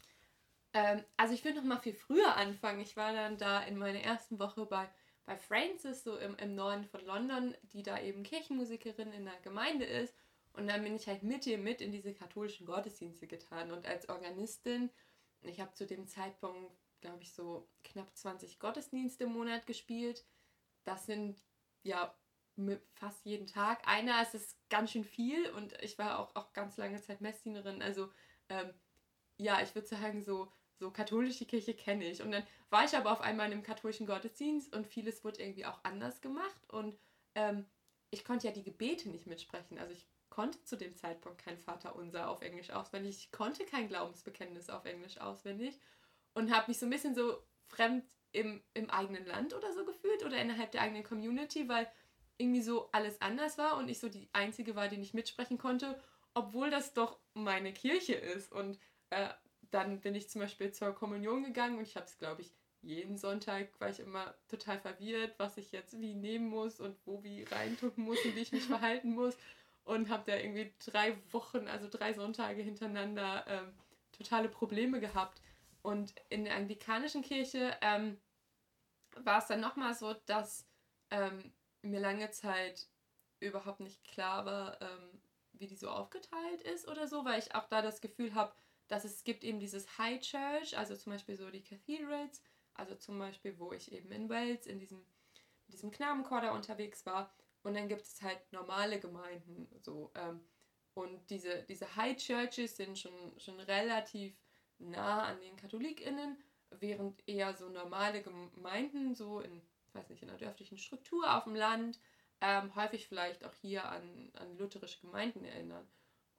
Ähm, 0.74 1.04
also 1.18 1.34
ich 1.34 1.44
will 1.44 1.54
noch 1.54 1.64
mal 1.64 1.80
viel 1.80 1.94
früher 1.94 2.36
anfangen. 2.36 2.82
Ich 2.82 2.96
war 2.96 3.14
dann 3.14 3.38
da 3.38 3.62
in 3.64 3.78
meiner 3.78 4.02
ersten 4.02 4.40
Woche 4.40 4.66
bei, 4.66 4.88
bei 5.26 5.38
Francis, 5.38 6.04
so 6.04 6.18
im, 6.18 6.36
im 6.38 6.56
Norden 6.56 6.86
von 6.86 7.04
London, 7.06 7.56
die 7.74 7.84
da 7.84 8.00
eben 8.00 8.24
Kirchenmusikerin 8.24 9.12
in 9.12 9.26
der 9.26 9.40
Gemeinde 9.42 9.86
ist. 9.86 10.14
Und 10.54 10.68
dann 10.68 10.84
bin 10.84 10.96
ich 10.96 11.08
halt 11.08 11.24
mit 11.24 11.46
ihr 11.48 11.58
mit 11.58 11.82
in 11.82 11.92
diese 11.92 12.14
katholischen 12.14 12.66
Gottesdienste 12.66 13.28
getan. 13.28 13.72
Und 13.72 13.88
als 13.88 14.10
Organistin, 14.10 14.90
ich 15.42 15.60
habe 15.60 15.74
zu 15.74 15.86
dem 15.86 16.08
Zeitpunkt, 16.08 16.72
glaube 17.02 17.22
ich, 17.22 17.34
so 17.34 17.68
knapp 17.84 18.16
20 18.16 18.60
Gottesdienste 18.60 19.26
im 19.26 19.34
Monat 19.34 19.66
gespielt. 19.66 20.26
Das 20.84 21.06
sind 21.06 21.42
ja 21.84 22.14
fast 22.96 23.26
jeden 23.26 23.48
Tag. 23.48 23.88
Einer 23.88 24.22
ist 24.22 24.36
es 24.36 24.58
ganz 24.70 24.92
schön 24.92 25.06
viel 25.06 25.50
und 25.52 25.74
ich 25.82 25.98
war 25.98 26.20
auch, 26.20 26.36
auch 26.36 26.52
ganz 26.52 26.78
lange 26.78 27.02
Zeit 27.02 27.22
Messdienerin. 27.22 27.82
Also 27.82 28.12
ähm, 28.50 28.74
ja, 29.38 29.62
ich 29.62 29.74
würde 29.76 29.88
sagen, 29.88 30.22
so 30.22 30.52
so 30.80 30.92
katholische 30.92 31.46
Kirche 31.46 31.74
kenne 31.74 32.10
ich. 32.10 32.22
Und 32.22 32.32
dann 32.32 32.44
war 32.70 32.86
ich 32.86 32.96
aber 32.96 33.12
auf 33.12 33.22
einmal 33.22 33.48
in 33.48 33.54
einem 33.54 33.64
katholischen 33.64 34.08
Gottesdienst 34.08 34.74
und 34.74 34.88
vieles 34.88 35.24
wurde 35.24 35.42
irgendwie 35.42 35.66
auch 35.66 35.84
anders 35.84 36.22
gemacht. 36.22 36.60
Und 36.70 36.98
ähm, 37.36 37.66
ich 38.12 38.24
konnte 38.24 38.48
ja 38.48 38.54
die 38.54 38.64
Gebete 38.64 39.10
nicht 39.10 39.28
mitsprechen. 39.28 39.78
Also 39.78 39.94
ich 39.94 40.08
konnte 40.30 40.64
zu 40.64 40.78
dem 40.78 40.96
Zeitpunkt 40.96 41.44
kein 41.44 41.58
Vater 41.58 41.96
unser 41.96 42.30
auf 42.30 42.42
Englisch 42.42 42.70
auswendig. 42.70 43.18
Ich 43.18 43.32
konnte 43.32 43.66
kein 43.66 43.88
Glaubensbekenntnis 43.88 44.70
auf 44.70 44.86
Englisch 44.86 45.20
auswendig. 45.20 45.80
Und 46.34 46.54
habe 46.54 46.72
mich 46.72 46.80
so 46.80 46.86
ein 46.86 46.92
bisschen 46.92 47.16
so 47.16 47.44
fremd 47.68 48.06
im, 48.32 48.64
im 48.74 48.90
eigenen 48.90 49.26
Land 49.26 49.54
oder 49.54 49.74
so 49.74 49.84
gefühlt 49.84 50.24
oder 50.24 50.40
innerhalb 50.40 50.72
der 50.72 50.82
eigenen 50.82 51.04
Community, 51.04 51.68
weil 51.68 51.92
irgendwie 52.38 52.62
so 52.62 52.90
alles 52.92 53.20
anders 53.22 53.58
war 53.58 53.78
und 53.78 53.90
ich 53.90 54.00
so 54.00 54.08
die 54.08 54.30
Einzige 54.32 54.76
war, 54.76 54.88
die 54.88 54.98
nicht 54.98 55.14
mitsprechen 55.14 55.58
konnte, 55.58 56.02
obwohl 56.34 56.70
das 56.70 56.94
doch 56.94 57.20
meine 57.34 57.74
Kirche 57.74 58.14
ist. 58.14 58.52
Und 58.52 58.80
äh, 59.10 59.30
dann 59.72 60.02
bin 60.02 60.16
ich 60.16 60.30
zum 60.30 60.42
Beispiel 60.42 60.72
zur 60.72 60.94
Kommunion 60.94 61.44
gegangen 61.44 61.78
und 61.78 61.84
ich 61.84 61.96
habe 61.96 62.06
es, 62.06 62.18
glaube 62.18 62.42
ich, 62.42 62.52
jeden 62.82 63.18
Sonntag 63.18 63.68
war 63.80 63.90
ich 63.90 64.00
immer 64.00 64.34
total 64.48 64.80
verwirrt, 64.80 65.36
was 65.38 65.58
ich 65.58 65.72
jetzt 65.72 66.00
wie 66.00 66.14
nehmen 66.14 66.48
muss 66.48 66.80
und 66.80 66.98
wo 67.06 67.24
wie 67.24 67.44
reintun 67.44 67.92
muss 67.98 68.24
und 68.24 68.36
wie 68.36 68.42
ich 68.42 68.52
mich 68.52 68.64
verhalten 68.68 69.14
muss. 69.14 69.38
Und 69.84 70.10
habe 70.10 70.24
da 70.26 70.38
irgendwie 70.38 70.72
drei 70.86 71.18
Wochen, 71.32 71.68
also 71.68 71.88
drei 71.90 72.14
Sonntage 72.14 72.62
hintereinander 72.62 73.46
ähm, 73.48 73.74
totale 74.12 74.48
Probleme 74.48 75.00
gehabt. 75.00 75.42
Und 75.82 76.14
in 76.30 76.46
der 76.46 76.56
anglikanischen 76.56 77.22
Kirche 77.22 77.76
ähm, 77.82 78.18
war 79.16 79.40
es 79.40 79.48
dann 79.48 79.62
nochmal 79.62 79.94
so, 79.94 80.14
dass 80.26 80.68
ähm, 81.10 81.52
mir 81.82 82.00
lange 82.00 82.30
Zeit 82.32 82.88
überhaupt 83.40 83.80
nicht 83.80 84.04
klar 84.04 84.46
war, 84.46 84.82
ähm, 84.82 85.22
wie 85.54 85.68
die 85.68 85.76
so 85.76 85.90
aufgeteilt 85.90 86.62
ist 86.62 86.88
oder 86.88 87.08
so, 87.08 87.26
weil 87.26 87.40
ich 87.40 87.56
auch 87.56 87.68
da 87.68 87.82
das 87.82 88.02
Gefühl 88.02 88.36
habe, 88.36 88.54
dass 88.90 89.06
es 89.06 89.24
gibt 89.24 89.44
eben 89.44 89.60
dieses 89.60 89.98
High 89.98 90.20
Church, 90.20 90.78
also 90.78 90.96
zum 90.96 91.14
Beispiel 91.14 91.38
so 91.38 91.50
die 91.50 91.64
Cathedrals, 91.64 92.42
also 92.74 92.96
zum 92.96 93.18
Beispiel, 93.20 93.58
wo 93.58 93.72
ich 93.72 93.92
eben 93.92 94.12
in 94.12 94.30
Wales 94.30 94.66
in 94.66 94.80
diesem, 94.80 95.00
in 95.00 95.72
diesem 95.72 95.92
Knabenchor 95.92 96.42
da 96.42 96.52
unterwegs 96.52 97.06
war. 97.06 97.34
Und 97.62 97.76
dann 97.76 97.88
gibt 97.88 98.02
es 98.02 98.22
halt 98.22 98.40
normale 98.52 99.00
Gemeinden. 99.00 99.68
So, 99.82 100.12
ähm, 100.16 100.42
und 100.96 101.30
diese, 101.30 101.64
diese 101.64 101.96
High 101.96 102.18
Churches 102.18 102.78
sind 102.78 102.98
schon, 102.98 103.40
schon 103.40 103.60
relativ 103.60 104.36
nah 104.80 105.24
an 105.24 105.40
den 105.42 105.56
KatholikInnen, 105.56 106.38
während 106.72 107.28
eher 107.28 107.54
so 107.54 107.70
normale 107.70 108.24
Gemeinden, 108.24 109.14
so 109.14 109.40
in, 109.40 109.62
weiß 109.94 110.10
nicht, 110.10 110.24
in 110.24 110.30
einer 110.30 110.40
dörflichen 110.40 110.78
Struktur 110.78 111.36
auf 111.36 111.44
dem 111.44 111.56
Land, 111.56 112.00
ähm, 112.42 112.74
häufig 112.76 113.08
vielleicht 113.08 113.44
auch 113.46 113.54
hier 113.54 113.86
an, 113.90 114.32
an 114.34 114.58
lutherische 114.58 115.02
Gemeinden 115.02 115.44
erinnern. 115.44 115.86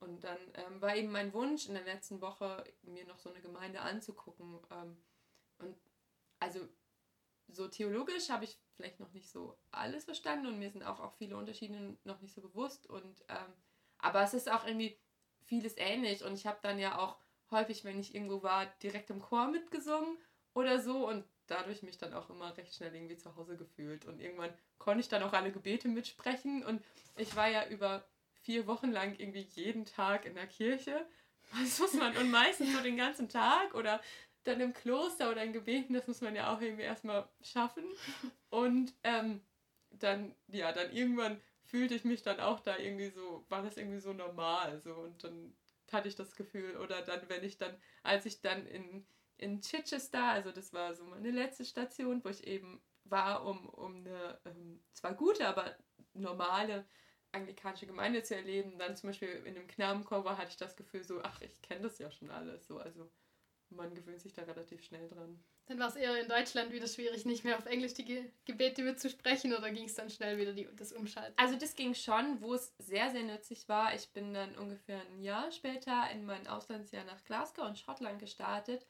Und 0.01 0.25
dann 0.25 0.39
ähm, 0.55 0.81
war 0.81 0.97
eben 0.97 1.13
mein 1.13 1.33
Wunsch 1.35 1.67
in 1.67 1.75
der 1.75 1.85
letzten 1.85 2.21
Woche, 2.21 2.65
mir 2.83 3.05
noch 3.05 3.19
so 3.19 3.31
eine 3.31 3.41
Gemeinde 3.41 3.81
anzugucken. 3.81 4.59
Ähm, 4.71 4.97
und 5.59 5.77
also 6.39 6.61
so 7.49 7.69
theologisch 7.69 8.31
habe 8.31 8.45
ich 8.45 8.59
vielleicht 8.77 8.99
noch 8.99 9.13
nicht 9.13 9.31
so 9.31 9.59
alles 9.71 10.05
verstanden 10.05 10.47
und 10.47 10.59
mir 10.59 10.71
sind 10.71 10.83
auch, 10.83 11.01
auch 11.01 11.13
viele 11.15 11.37
Unterschiede 11.37 11.99
noch 12.05 12.21
nicht 12.21 12.35
so 12.35 12.41
bewusst. 12.41 12.89
Und 12.89 13.25
ähm, 13.29 13.53
aber 13.99 14.23
es 14.23 14.33
ist 14.33 14.51
auch 14.51 14.67
irgendwie 14.67 14.99
vieles 15.45 15.77
ähnlich. 15.77 16.25
Und 16.25 16.35
ich 16.35 16.47
habe 16.47 16.59
dann 16.63 16.79
ja 16.79 16.99
auch 16.99 17.19
häufig, 17.51 17.85
wenn 17.85 18.01
ich 18.01 18.15
irgendwo 18.15 18.43
war, 18.43 18.67
direkt 18.83 19.11
im 19.11 19.21
Chor 19.21 19.49
mitgesungen 19.49 20.17
oder 20.55 20.81
so 20.81 21.09
und 21.09 21.25
dadurch 21.47 21.83
mich 21.83 21.99
dann 21.99 22.15
auch 22.15 22.31
immer 22.31 22.57
recht 22.57 22.75
schnell 22.75 22.95
irgendwie 22.95 23.17
zu 23.17 23.37
Hause 23.37 23.57
gefühlt. 23.57 24.07
Und 24.07 24.21
irgendwann 24.21 24.53
konnte 24.79 25.01
ich 25.01 25.09
dann 25.09 25.23
auch 25.23 25.33
alle 25.33 25.53
Gebete 25.53 25.89
mitsprechen. 25.89 26.65
Und 26.65 26.83
ich 27.17 27.35
war 27.37 27.49
ja 27.49 27.67
über 27.69 28.05
vier 28.51 28.67
Wochen 28.67 28.91
lang 28.91 29.15
irgendwie 29.17 29.47
jeden 29.55 29.85
Tag 29.85 30.25
in 30.25 30.35
der 30.35 30.49
Kirche. 30.49 31.07
Das 31.61 31.81
muss 31.81 31.95
man, 31.95 32.17
und 32.17 32.31
meistens 32.31 32.73
so 32.73 32.81
den 32.81 32.97
ganzen 32.97 33.29
Tag 33.29 33.75
oder 33.75 34.01
dann 34.45 34.61
im 34.61 34.73
Kloster 34.73 35.33
oder 35.33 35.43
in 35.43 35.53
Gebeten, 35.53 35.95
das 35.95 36.07
muss 36.07 36.21
man 36.21 36.37
ja 36.37 36.55
auch 36.55 36.61
irgendwie 36.61 36.85
erstmal 36.85 37.29
schaffen. 37.43 37.83
Und 38.51 38.95
ähm, 39.03 39.41
dann, 39.91 40.33
ja, 40.47 40.71
dann 40.71 40.93
irgendwann 40.93 41.41
fühlte 41.65 41.97
ich 41.97 42.05
mich 42.05 42.23
dann 42.23 42.39
auch 42.39 42.61
da 42.61 42.77
irgendwie 42.77 43.11
so, 43.11 43.45
war 43.49 43.63
das 43.65 43.77
irgendwie 43.77 43.99
so 43.99 44.13
normal 44.13 44.81
so 44.81 44.95
und 44.95 45.25
dann 45.25 45.53
hatte 45.91 46.07
ich 46.07 46.15
das 46.15 46.37
Gefühl 46.37 46.77
oder 46.77 47.03
dann, 47.03 47.29
wenn 47.29 47.43
ich 47.43 47.59
dann, 47.59 47.77
als 48.05 48.27
ich 48.27 48.41
dann 48.41 48.65
in, 48.67 49.05
in 49.37 49.61
Chichester, 49.61 50.23
also 50.23 50.53
das 50.53 50.73
war 50.73 50.95
so 50.95 51.05
meine 51.05 51.33
letzte 51.33 51.65
Station, 51.65 52.23
wo 52.23 52.29
ich 52.29 52.47
eben 52.47 52.81
war, 53.03 53.45
um, 53.45 53.69
um 53.69 53.97
eine 53.97 54.41
ähm, 54.45 54.81
zwar 54.93 55.15
gute, 55.15 55.49
aber 55.49 55.77
normale 56.15 56.87
anglikanische 57.33 57.87
Gemeinde 57.87 58.23
zu 58.23 58.35
erleben, 58.35 58.79
dann 58.79 58.97
zum 58.97 59.11
Beispiel 59.11 59.29
in 59.45 59.57
einem 59.57 59.69
Knabenchor 59.69 60.25
war, 60.25 60.39
hatte 60.39 60.51
ich 60.51 60.57
das 60.57 60.77
Gefühl 60.77 61.05
so, 61.05 61.23
ach, 61.23 61.41
ich 61.41 61.61
kenne 61.63 61.83
das 61.83 61.99
ja 61.99 62.11
schon 62.11 62.31
alles. 62.31 62.67
So, 62.67 62.79
also 62.79 63.11
man 63.71 63.95
gewöhnt 63.95 64.21
sich 64.21 64.33
da 64.33 64.43
relativ 64.43 64.83
schnell 64.83 65.09
dran. 65.09 65.43
Dann 65.67 65.79
war 65.79 65.89
es 65.89 65.95
eher 65.95 66.21
in 66.21 66.29
Deutschland 66.29 66.73
wieder 66.73 66.89
schwierig, 66.89 67.25
nicht 67.25 67.45
mehr 67.45 67.57
auf 67.57 67.67
Englisch 67.67 67.95
die 67.95 68.05
Ge 68.05 68.33
Gebete 68.45 68.83
mitzusprechen 68.83 69.55
oder 69.55 69.71
ging 69.71 69.85
es 69.85 69.95
dann 69.95 70.11
schnell 70.11 70.37
wieder 70.37 70.53
die, 70.53 70.69
das 70.75 70.93
Umschalten? 70.93 71.35
Also 71.37 71.57
das 71.57 71.77
ging 71.77 71.95
schon, 71.95 72.41
wo 72.41 72.55
es 72.55 72.75
sehr, 72.79 73.11
sehr 73.11 73.23
nützlich 73.23 73.69
war. 73.69 73.95
Ich 73.95 74.13
bin 74.13 74.35
dann 74.35 74.59
ungefähr 74.59 75.01
ein 75.01 75.23
Jahr 75.23 75.53
später 75.53 76.11
in 76.11 76.25
mein 76.25 76.49
Auslandsjahr 76.49 77.05
nach 77.05 77.23
Glasgow 77.23 77.65
und 77.65 77.79
Schottland 77.79 78.19
gestartet. 78.19 78.85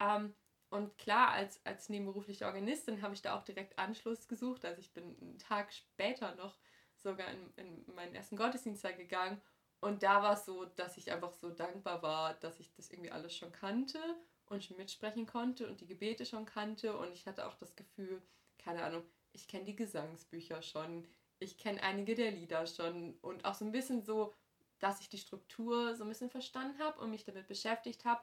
Ähm, 0.00 0.34
und 0.70 0.98
klar, 0.98 1.30
als, 1.30 1.64
als 1.64 1.88
nebenberufliche 1.88 2.46
Organistin 2.46 3.00
habe 3.00 3.14
ich 3.14 3.22
da 3.22 3.38
auch 3.38 3.44
direkt 3.44 3.78
Anschluss 3.78 4.26
gesucht. 4.26 4.64
Also 4.64 4.80
ich 4.80 4.92
bin 4.92 5.16
einen 5.20 5.38
Tag 5.38 5.72
später 5.72 6.34
noch 6.34 6.58
sogar 7.04 7.28
in, 7.30 7.84
in 7.86 7.94
meinen 7.94 8.14
ersten 8.14 8.36
Gottesdienst 8.36 8.82
gegangen. 8.96 9.40
Und 9.80 10.02
da 10.02 10.22
war 10.22 10.32
es 10.32 10.46
so, 10.46 10.64
dass 10.64 10.96
ich 10.96 11.12
einfach 11.12 11.32
so 11.32 11.50
dankbar 11.50 12.02
war, 12.02 12.34
dass 12.34 12.58
ich 12.58 12.72
das 12.72 12.90
irgendwie 12.90 13.12
alles 13.12 13.36
schon 13.36 13.52
kannte 13.52 14.00
und 14.46 14.64
schon 14.64 14.76
mitsprechen 14.76 15.26
konnte 15.26 15.68
und 15.68 15.80
die 15.80 15.86
Gebete 15.86 16.26
schon 16.26 16.46
kannte. 16.46 16.96
Und 16.96 17.12
ich 17.12 17.26
hatte 17.26 17.46
auch 17.46 17.54
das 17.54 17.76
Gefühl, 17.76 18.22
keine 18.58 18.82
Ahnung, 18.82 19.04
ich 19.32 19.46
kenne 19.46 19.64
die 19.64 19.76
Gesangsbücher 19.76 20.62
schon, 20.62 21.06
ich 21.38 21.58
kenne 21.58 21.82
einige 21.82 22.14
der 22.14 22.30
Lieder 22.30 22.66
schon 22.66 23.14
und 23.20 23.44
auch 23.44 23.54
so 23.54 23.64
ein 23.64 23.72
bisschen 23.72 24.02
so, 24.02 24.32
dass 24.78 25.00
ich 25.00 25.08
die 25.08 25.18
Struktur 25.18 25.94
so 25.94 26.04
ein 26.04 26.08
bisschen 26.08 26.30
verstanden 26.30 26.78
habe 26.78 27.00
und 27.00 27.10
mich 27.10 27.24
damit 27.24 27.46
beschäftigt 27.46 28.04
habe. 28.04 28.22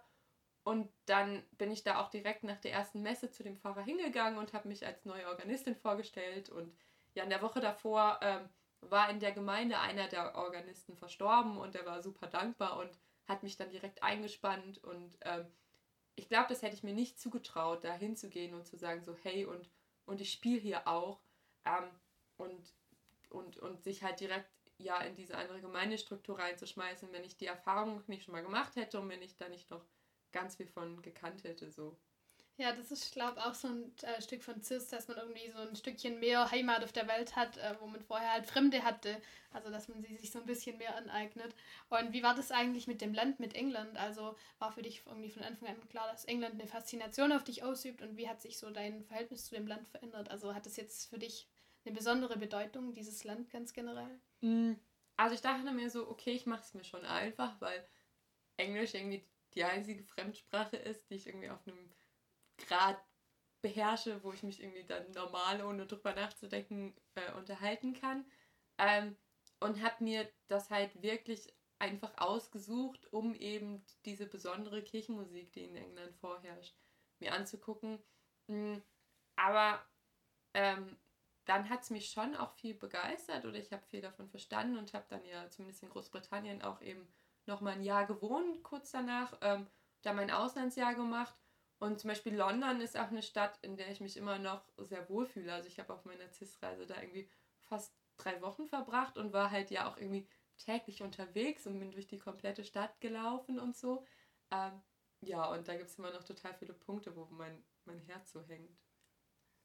Und 0.63 0.91
dann 1.05 1.43
bin 1.57 1.71
ich 1.71 1.83
da 1.83 1.99
auch 1.99 2.09
direkt 2.09 2.43
nach 2.43 2.59
der 2.59 2.71
ersten 2.71 3.01
Messe 3.01 3.31
zu 3.31 3.43
dem 3.43 3.57
Pfarrer 3.57 3.81
hingegangen 3.81 4.37
und 4.37 4.53
habe 4.53 4.67
mich 4.67 4.85
als 4.85 5.05
neue 5.05 5.27
Organistin 5.27 5.75
vorgestellt. 5.75 6.49
Und 6.49 6.75
ja, 7.13 7.23
in 7.23 7.29
der 7.29 7.41
Woche 7.41 7.59
davor 7.59 8.19
ähm, 8.21 8.47
war 8.81 9.09
in 9.09 9.19
der 9.19 9.31
Gemeinde 9.31 9.79
einer 9.79 10.07
der 10.07 10.35
Organisten 10.35 10.95
verstorben 10.95 11.57
und 11.57 11.75
der 11.75 11.85
war 11.85 12.01
super 12.01 12.27
dankbar 12.27 12.77
und 12.77 12.89
hat 13.27 13.43
mich 13.43 13.57
dann 13.57 13.69
direkt 13.69 14.03
eingespannt 14.03 14.83
und 14.83 15.17
ähm, 15.21 15.45
ich 16.15 16.27
glaube, 16.27 16.49
das 16.49 16.61
hätte 16.61 16.75
ich 16.75 16.83
mir 16.83 16.93
nicht 16.93 17.19
zugetraut, 17.19 17.83
da 17.83 17.93
hinzugehen 17.93 18.53
und 18.53 18.67
zu 18.67 18.77
sagen 18.77 19.03
so, 19.03 19.15
hey, 19.23 19.45
und, 19.45 19.69
und 20.05 20.21
ich 20.21 20.31
spiele 20.31 20.59
hier 20.59 20.87
auch 20.87 21.21
ähm, 21.65 21.89
und, 22.37 22.73
und, 23.29 23.57
und 23.57 23.83
sich 23.83 24.03
halt 24.03 24.19
direkt 24.19 24.49
ja 24.77 24.99
in 25.01 25.15
diese 25.15 25.37
andere 25.37 25.61
Gemeindestruktur 25.61 26.39
reinzuschmeißen, 26.39 27.11
wenn 27.11 27.23
ich 27.23 27.37
die 27.37 27.45
Erfahrung 27.45 28.03
nicht 28.07 28.23
schon 28.23 28.33
mal 28.33 28.43
gemacht 28.43 28.75
hätte 28.75 28.99
und 28.99 29.09
wenn 29.09 29.21
ich 29.21 29.37
da 29.37 29.47
nicht 29.47 29.69
noch 29.69 29.85
ganz 30.31 30.55
viel 30.55 30.67
von 30.67 31.01
gekannt 31.01 31.43
hätte. 31.43 31.71
So. 31.71 31.97
Ja, 32.57 32.73
das 32.73 32.91
ist, 32.91 33.11
glaube 33.13 33.39
ich, 33.39 33.45
auch 33.45 33.55
so 33.55 33.69
ein 33.69 33.91
äh, 34.03 34.21
Stück 34.21 34.43
von 34.43 34.61
CIS, 34.61 34.89
dass 34.89 35.07
man 35.07 35.17
irgendwie 35.17 35.49
so 35.49 35.59
ein 35.59 35.75
Stückchen 35.75 36.19
mehr 36.19 36.51
Heimat 36.51 36.83
auf 36.83 36.91
der 36.91 37.07
Welt 37.07 37.35
hat, 37.35 37.57
äh, 37.57 37.75
wo 37.79 37.87
man 37.87 38.01
vorher 38.01 38.33
halt 38.33 38.45
Fremde 38.45 38.83
hatte. 38.83 39.19
Also, 39.51 39.69
dass 39.71 39.87
man 39.87 40.03
sie 40.03 40.15
sich 40.15 40.31
so 40.31 40.39
ein 40.39 40.45
bisschen 40.45 40.77
mehr 40.77 40.95
aneignet. 40.95 41.55
Und 41.89 42.13
wie 42.13 42.23
war 42.23 42.35
das 42.35 42.51
eigentlich 42.51 42.87
mit 42.87 43.01
dem 43.01 43.13
Land, 43.13 43.39
mit 43.39 43.55
England? 43.55 43.97
Also, 43.97 44.35
war 44.59 44.71
für 44.71 44.81
dich 44.81 45.01
irgendwie 45.05 45.31
von 45.31 45.43
Anfang 45.43 45.69
an 45.69 45.89
klar, 45.89 46.07
dass 46.11 46.25
England 46.25 46.53
eine 46.53 46.67
Faszination 46.67 47.31
auf 47.31 47.43
dich 47.43 47.63
ausübt? 47.63 48.01
Und 48.01 48.15
wie 48.17 48.29
hat 48.29 48.41
sich 48.41 48.57
so 48.57 48.69
dein 48.69 49.03
Verhältnis 49.05 49.45
zu 49.45 49.55
dem 49.55 49.65
Land 49.67 49.89
verändert? 49.89 50.29
Also, 50.29 50.53
hat 50.53 50.67
es 50.67 50.75
jetzt 50.75 51.09
für 51.09 51.17
dich 51.17 51.47
eine 51.83 51.95
besondere 51.95 52.37
Bedeutung, 52.37 52.93
dieses 52.93 53.23
Land 53.23 53.49
ganz 53.49 53.73
generell? 53.73 54.19
Mm, 54.41 54.73
also, 55.17 55.33
ich 55.33 55.41
dachte 55.41 55.71
mir 55.71 55.89
so, 55.89 56.07
okay, 56.07 56.31
ich 56.31 56.45
mache 56.45 56.61
es 56.63 56.73
mir 56.73 56.83
schon 56.83 57.05
einfach, 57.05 57.59
weil 57.59 57.87
Englisch 58.57 58.93
irgendwie 58.93 59.25
die 59.55 59.63
einzige 59.63 60.03
Fremdsprache 60.03 60.77
ist, 60.77 61.09
die 61.09 61.15
ich 61.15 61.27
irgendwie 61.27 61.49
auf 61.49 61.67
einem 61.67 61.91
Grad 62.67 63.01
beherrsche, 63.61 64.23
wo 64.23 64.33
ich 64.33 64.43
mich 64.43 64.61
irgendwie 64.61 64.83
dann 64.83 65.09
normal, 65.11 65.63
ohne 65.63 65.85
drüber 65.85 66.13
nachzudenken, 66.13 66.95
äh, 67.15 67.31
unterhalten 67.33 67.93
kann. 67.93 68.25
Ähm, 68.77 69.15
und 69.59 69.81
habe 69.83 70.03
mir 70.03 70.27
das 70.47 70.69
halt 70.69 71.01
wirklich 71.01 71.53
einfach 71.77 72.11
ausgesucht, 72.17 73.11
um 73.13 73.35
eben 73.35 73.83
diese 74.05 74.25
besondere 74.25 74.83
Kirchenmusik, 74.83 75.51
die 75.53 75.63
in 75.63 75.75
England 75.75 76.15
vorherrscht, 76.15 76.75
mir 77.19 77.33
anzugucken. 77.33 77.99
Mm, 78.47 78.77
aber 79.35 79.83
ähm, 80.53 80.97
dann 81.45 81.69
hat 81.69 81.83
es 81.83 81.89
mich 81.89 82.09
schon 82.09 82.35
auch 82.35 82.53
viel 82.53 82.73
begeistert 82.73 83.45
oder 83.45 83.57
ich 83.57 83.71
habe 83.71 83.85
viel 83.87 84.01
davon 84.01 84.29
verstanden 84.29 84.77
und 84.77 84.93
habe 84.93 85.05
dann 85.09 85.25
ja 85.25 85.49
zumindest 85.49 85.83
in 85.83 85.89
Großbritannien 85.89 86.61
auch 86.61 86.81
eben 86.81 87.07
noch 87.45 87.61
mal 87.61 87.73
ein 87.73 87.83
Jahr 87.83 88.05
gewohnt, 88.05 88.63
kurz 88.63 88.91
danach, 88.91 89.37
ähm, 89.41 89.67
da 90.03 90.13
mein 90.13 90.31
Auslandsjahr 90.31 90.95
gemacht 90.95 91.35
und 91.81 91.99
zum 91.99 92.09
Beispiel 92.09 92.35
London 92.35 92.79
ist 92.79 92.95
auch 92.95 93.07
eine 93.07 93.23
Stadt, 93.23 93.57
in 93.63 93.75
der 93.75 93.89
ich 93.89 94.01
mich 94.01 94.15
immer 94.15 94.37
noch 94.37 94.61
sehr 94.77 95.09
wohl 95.09 95.25
fühle. 95.25 95.51
Also 95.51 95.67
ich 95.67 95.79
habe 95.79 95.91
auf 95.91 96.05
meiner 96.05 96.31
CIS-Reise 96.31 96.85
da 96.85 97.01
irgendwie 97.01 97.27
fast 97.63 97.91
drei 98.17 98.39
Wochen 98.43 98.67
verbracht 98.67 99.17
und 99.17 99.33
war 99.33 99.49
halt 99.49 99.71
ja 99.71 99.89
auch 99.89 99.97
irgendwie 99.97 100.27
täglich 100.59 101.01
unterwegs 101.01 101.65
und 101.65 101.79
bin 101.79 101.89
durch 101.89 102.05
die 102.05 102.19
komplette 102.19 102.63
Stadt 102.63 103.01
gelaufen 103.01 103.59
und 103.59 103.75
so. 103.75 104.05
Ähm, 104.51 104.79
ja, 105.21 105.43
und 105.51 105.67
da 105.67 105.75
gibt 105.75 105.89
es 105.89 105.97
immer 105.97 106.11
noch 106.13 106.23
total 106.23 106.53
viele 106.53 106.73
Punkte, 106.73 107.15
wo 107.15 107.25
mein, 107.31 107.63
mein 107.85 107.97
Herz 107.97 108.31
so 108.31 108.43
hängt. 108.43 108.77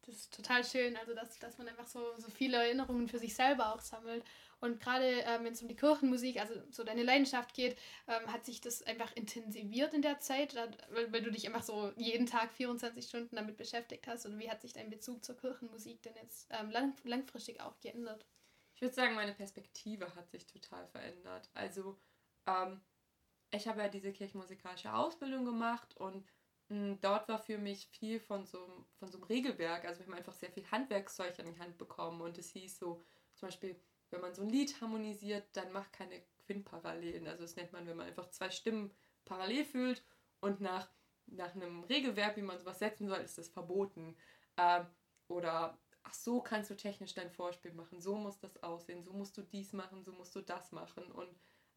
Das 0.07 0.14
ist 0.14 0.35
total 0.35 0.64
schön, 0.64 0.97
also 0.97 1.14
dass, 1.14 1.37
dass 1.40 1.59
man 1.59 1.66
einfach 1.69 1.88
so, 1.88 2.01
so 2.19 2.31
viele 2.31 2.59
Erinnerungen 2.59 3.09
für 3.09 3.19
sich 3.19 3.35
selber 3.35 3.75
auch 3.75 3.81
sammelt. 3.81 4.25
Und 4.61 4.81
gerade 4.81 5.05
ähm, 5.05 5.45
wenn 5.45 5.53
es 5.53 5.61
um 5.62 5.69
die 5.69 5.75
Kirchenmusik, 5.75 6.38
also 6.40 6.55
so 6.71 6.85
deine 6.85 7.03
Leidenschaft 7.03 7.55
geht, 7.55 7.77
ähm, 8.07 8.33
hat 8.33 8.47
sich 8.47 8.61
das 8.61 8.85
einfach 8.85 9.14
intensiviert 9.16 9.95
in 9.95 10.03
der 10.03 10.21
Zeit, 10.21 10.55
weil, 10.55 11.12
weil 11.12 11.23
du 11.23 11.33
dich 11.33 11.47
einfach 11.47 11.64
so 11.64 11.92
jeden 11.97 12.27
Tag 12.27 12.53
24 12.53 13.05
Stunden 13.05 13.35
damit 13.35 13.57
beschäftigt 13.57 14.07
hast. 14.07 14.27
Oder 14.27 14.38
wie 14.38 14.49
hat 14.49 14.62
sich 14.62 14.73
dein 14.73 14.90
Bezug 14.90 15.25
zur 15.25 15.37
Kirchenmusik 15.37 16.03
denn 16.03 16.14
jetzt 16.14 16.47
ähm, 16.51 16.71
lang, 16.71 16.95
langfristig 17.03 17.61
auch 17.61 17.79
geändert? 17.81 18.25
Ich 18.77 18.83
würde 18.83 18.95
sagen, 18.95 19.14
meine 19.16 19.35
Perspektive 19.35 20.14
hat 20.14 20.31
sich 20.31 20.47
total 20.47 20.87
verändert. 20.87 21.51
Also 21.55 21.99
ähm, 22.47 22.81
ich 23.51 23.66
habe 23.66 23.81
ja 23.81 23.88
diese 23.88 24.12
kirchenmusikalische 24.12 24.92
Ausbildung 24.95 25.45
gemacht 25.45 25.97
und 25.97 26.25
dort 26.68 27.29
war 27.29 27.38
für 27.38 27.59
mich 27.59 27.87
viel 27.87 28.18
von 28.20 28.44
so, 28.44 28.87
von 28.98 29.09
so 29.09 29.18
einem 29.18 29.24
Regelwerk. 29.24 29.85
Also 29.85 30.00
wir 30.00 30.07
haben 30.07 30.14
einfach 30.14 30.35
sehr 30.35 30.50
viel 30.50 30.68
Handwerkszeug 30.70 31.38
an 31.38 31.46
die 31.46 31.59
Hand 31.59 31.79
bekommen 31.79 32.20
und 32.20 32.38
es 32.38 32.50
hieß 32.50 32.79
so, 32.79 33.02
zum 33.35 33.48
Beispiel, 33.48 33.76
wenn 34.11 34.20
man 34.20 34.35
so 34.35 34.42
ein 34.42 34.48
Lied 34.48 34.81
harmonisiert, 34.81 35.44
dann 35.52 35.72
macht 35.72 35.92
keine 35.92 36.22
Quintparallelen. 36.46 37.26
Also 37.26 37.42
das 37.42 37.57
nennt 37.57 37.72
man, 37.72 37.87
wenn 37.87 37.96
man 37.96 38.07
einfach 38.07 38.31
zwei 38.31 38.50
Stimmen 38.50 38.92
parallel 39.24 39.64
fühlt 39.64 40.05
und 40.40 40.61
nach, 40.61 40.88
nach 41.26 41.55
einem 41.55 41.85
Regelwerk, 41.85 42.37
wie 42.37 42.42
man 42.42 42.59
sowas 42.59 42.79
setzen 42.79 43.09
soll, 43.09 43.18
ist 43.18 43.38
das 43.38 43.48
verboten. 43.48 44.16
Ähm, 44.57 44.87
oder 45.29 45.79
ach 46.02 46.14
so 46.14 46.40
kannst 46.40 46.70
du 46.70 46.76
technisch 46.76 47.14
dein 47.14 47.31
Vorspiel 47.31 47.72
machen, 47.72 48.00
so 48.00 48.14
muss 48.16 48.38
das 48.38 48.62
aussehen, 48.62 49.02
so 49.02 49.12
musst 49.12 49.37
du 49.37 49.42
dies 49.42 49.72
machen, 49.72 50.05
so 50.05 50.12
musst 50.12 50.35
du 50.35 50.40
das 50.40 50.72
machen. 50.72 51.11
Und 51.11 51.29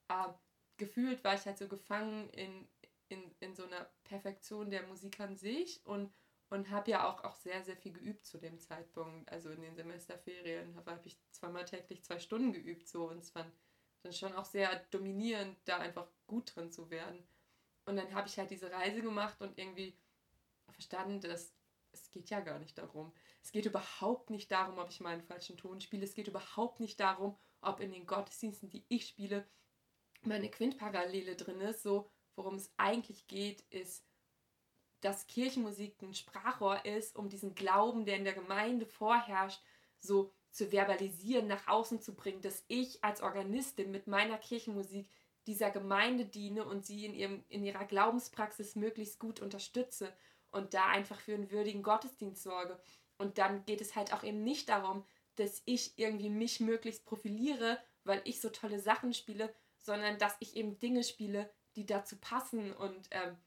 äh, 0.08 0.30
gefühlt 0.78 1.24
war 1.24 1.34
ich 1.34 1.46
halt 1.46 1.58
so 1.58 1.68
gefangen 1.68 2.30
in, 2.30 2.68
in, 3.10 3.36
in 3.40 3.56
so 3.56 3.66
einer 3.66 3.90
Perfektion 4.04 4.70
der 4.70 4.84
Musik 4.84 5.20
an 5.20 5.36
sich 5.36 5.86
und, 5.86 6.14
und 6.50 6.70
habe 6.70 6.92
ja 6.92 7.10
auch, 7.10 7.24
auch 7.24 7.36
sehr, 7.36 7.64
sehr 7.64 7.78
viel 7.78 7.94
geübt 7.94 8.26
zu 8.26 8.38
dem 8.38 8.60
Zeitpunkt. 8.60 9.32
Also 9.32 9.50
in 9.50 9.62
den 9.62 9.76
Semesterferien 9.76 10.76
habe 10.76 10.92
hab 10.92 11.06
ich 11.06 11.18
zweimal 11.32 11.66
täglich 11.66 12.04
zwei 12.04 12.20
Stunden 12.20 12.54
geübt 12.54 12.88
so 12.88 13.10
und 13.10 13.20
es 13.20 13.34
war 13.36 13.46
dann 14.04 14.14
schon 14.14 14.34
auch 14.34 14.46
sehr 14.46 14.76
dominierend, 14.92 15.58
da 15.66 15.78
einfach 15.78 16.08
gut 16.28 16.56
drin 16.56 16.72
zu 16.72 16.90
werden. 16.90 17.28
Und 17.86 17.98
dann 17.98 18.14
habe 18.14 18.28
ich 18.28 18.38
halt 18.38 18.52
diese 18.52 18.72
Reise 18.72 19.02
gemacht 19.02 19.42
und 19.42 19.58
irgendwie 19.58 19.98
verstanden, 20.72 21.22
dass 21.22 21.54
es 21.92 22.12
geht 22.12 22.30
ja 22.30 22.40
gar 22.40 22.60
nicht 22.60 22.78
darum. 22.78 23.12
Es 23.42 23.52
geht 23.52 23.66
überhaupt 23.66 24.30
nicht 24.30 24.52
darum, 24.52 24.78
ob 24.78 24.90
ich 24.90 25.00
meinen 25.00 25.24
falschen 25.24 25.58
Ton 25.58 25.82
spiele. 25.82 26.04
Es 26.04 26.14
geht 26.14 26.28
überhaupt 26.28 26.80
nicht 26.80 27.00
darum, 27.00 27.36
ob 27.62 27.80
in 27.80 27.92
den 27.92 28.06
Gottesdiensten, 28.06 28.70
die 28.70 28.86
ich 28.90 29.08
spiele, 29.08 29.48
meine 30.22 30.50
Quintparallele 30.50 31.36
drin 31.36 31.62
ist. 31.62 31.84
So, 31.84 32.10
worum 32.40 32.56
es 32.56 32.72
eigentlich 32.78 33.28
geht, 33.28 33.62
ist, 33.70 34.04
dass 35.02 35.28
Kirchenmusik 35.28 36.02
ein 36.02 36.14
Sprachrohr 36.14 36.84
ist, 36.86 37.16
um 37.16 37.30
diesen 37.30 37.54
Glauben, 37.54 38.06
der 38.06 38.16
in 38.16 38.24
der 38.24 38.34
Gemeinde 38.34 38.86
vorherrscht, 38.86 39.62
so 40.00 40.32
zu 40.50 40.72
verbalisieren, 40.72 41.48
nach 41.48 41.68
außen 41.68 42.02
zu 42.02 42.16
bringen, 42.16 42.42
dass 42.42 42.64
ich 42.68 43.04
als 43.04 43.22
Organistin 43.22 43.92
mit 43.92 44.08
meiner 44.08 44.38
Kirchenmusik 44.38 45.08
dieser 45.48 45.70
Gemeinde 45.70 46.26
diene 46.26 46.66
und 46.66 46.86
sie 46.86 47.06
in, 47.06 47.14
ihrem, 47.14 47.44
in 47.50 47.64
ihrer 47.64 47.86
Glaubenspraxis 47.86 48.76
möglichst 48.76 49.20
gut 49.20 49.42
unterstütze 49.42 50.14
und 50.52 50.74
da 50.74 50.88
einfach 50.88 51.20
für 51.20 51.34
einen 51.34 51.52
würdigen 51.52 51.84
Gottesdienst 51.84 52.44
sorge. 52.44 52.80
Und 53.18 53.38
dann 53.38 53.66
geht 53.66 53.82
es 53.82 53.96
halt 53.96 54.14
auch 54.14 54.24
eben 54.24 54.44
nicht 54.44 54.70
darum, 54.70 55.06
dass 55.36 55.62
ich 55.66 55.98
irgendwie 55.98 56.30
mich 56.30 56.60
möglichst 56.60 57.06
profiliere, 57.06 57.80
weil 58.04 58.22
ich 58.26 58.42
so 58.42 58.50
tolle 58.50 58.80
Sachen 58.80 59.14
spiele, 59.14 59.54
sondern 59.78 60.18
dass 60.18 60.36
ich 60.40 60.56
eben 60.56 60.80
Dinge 60.80 61.04
spiele, 61.04 61.50
die 61.80 61.86
dazu 61.86 62.18
passen 62.18 62.74
und 62.74 63.08
ähm, 63.12 63.38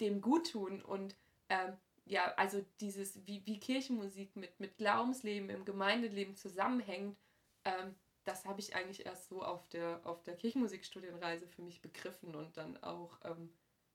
dem 0.00 0.20
gut 0.20 0.52
tun 0.52 0.82
und 0.82 1.16
ähm, 1.48 1.76
ja, 2.04 2.32
also 2.36 2.64
dieses, 2.80 3.26
wie, 3.26 3.44
wie 3.46 3.58
Kirchenmusik 3.60 4.36
mit, 4.36 4.58
mit 4.60 4.76
Glaubensleben 4.76 5.50
im 5.50 5.64
Gemeindeleben 5.64 6.36
zusammenhängt, 6.36 7.18
ähm, 7.64 7.94
das 8.24 8.44
habe 8.44 8.60
ich 8.60 8.74
eigentlich 8.74 9.06
erst 9.06 9.28
so 9.28 9.42
auf 9.42 9.68
der, 9.68 10.00
auf 10.04 10.22
der 10.22 10.36
Kirchenmusikstudienreise 10.36 11.46
für 11.46 11.62
mich 11.62 11.80
begriffen 11.80 12.34
und 12.34 12.56
dann 12.56 12.76
auch, 12.82 13.18
ähm, 13.24 13.52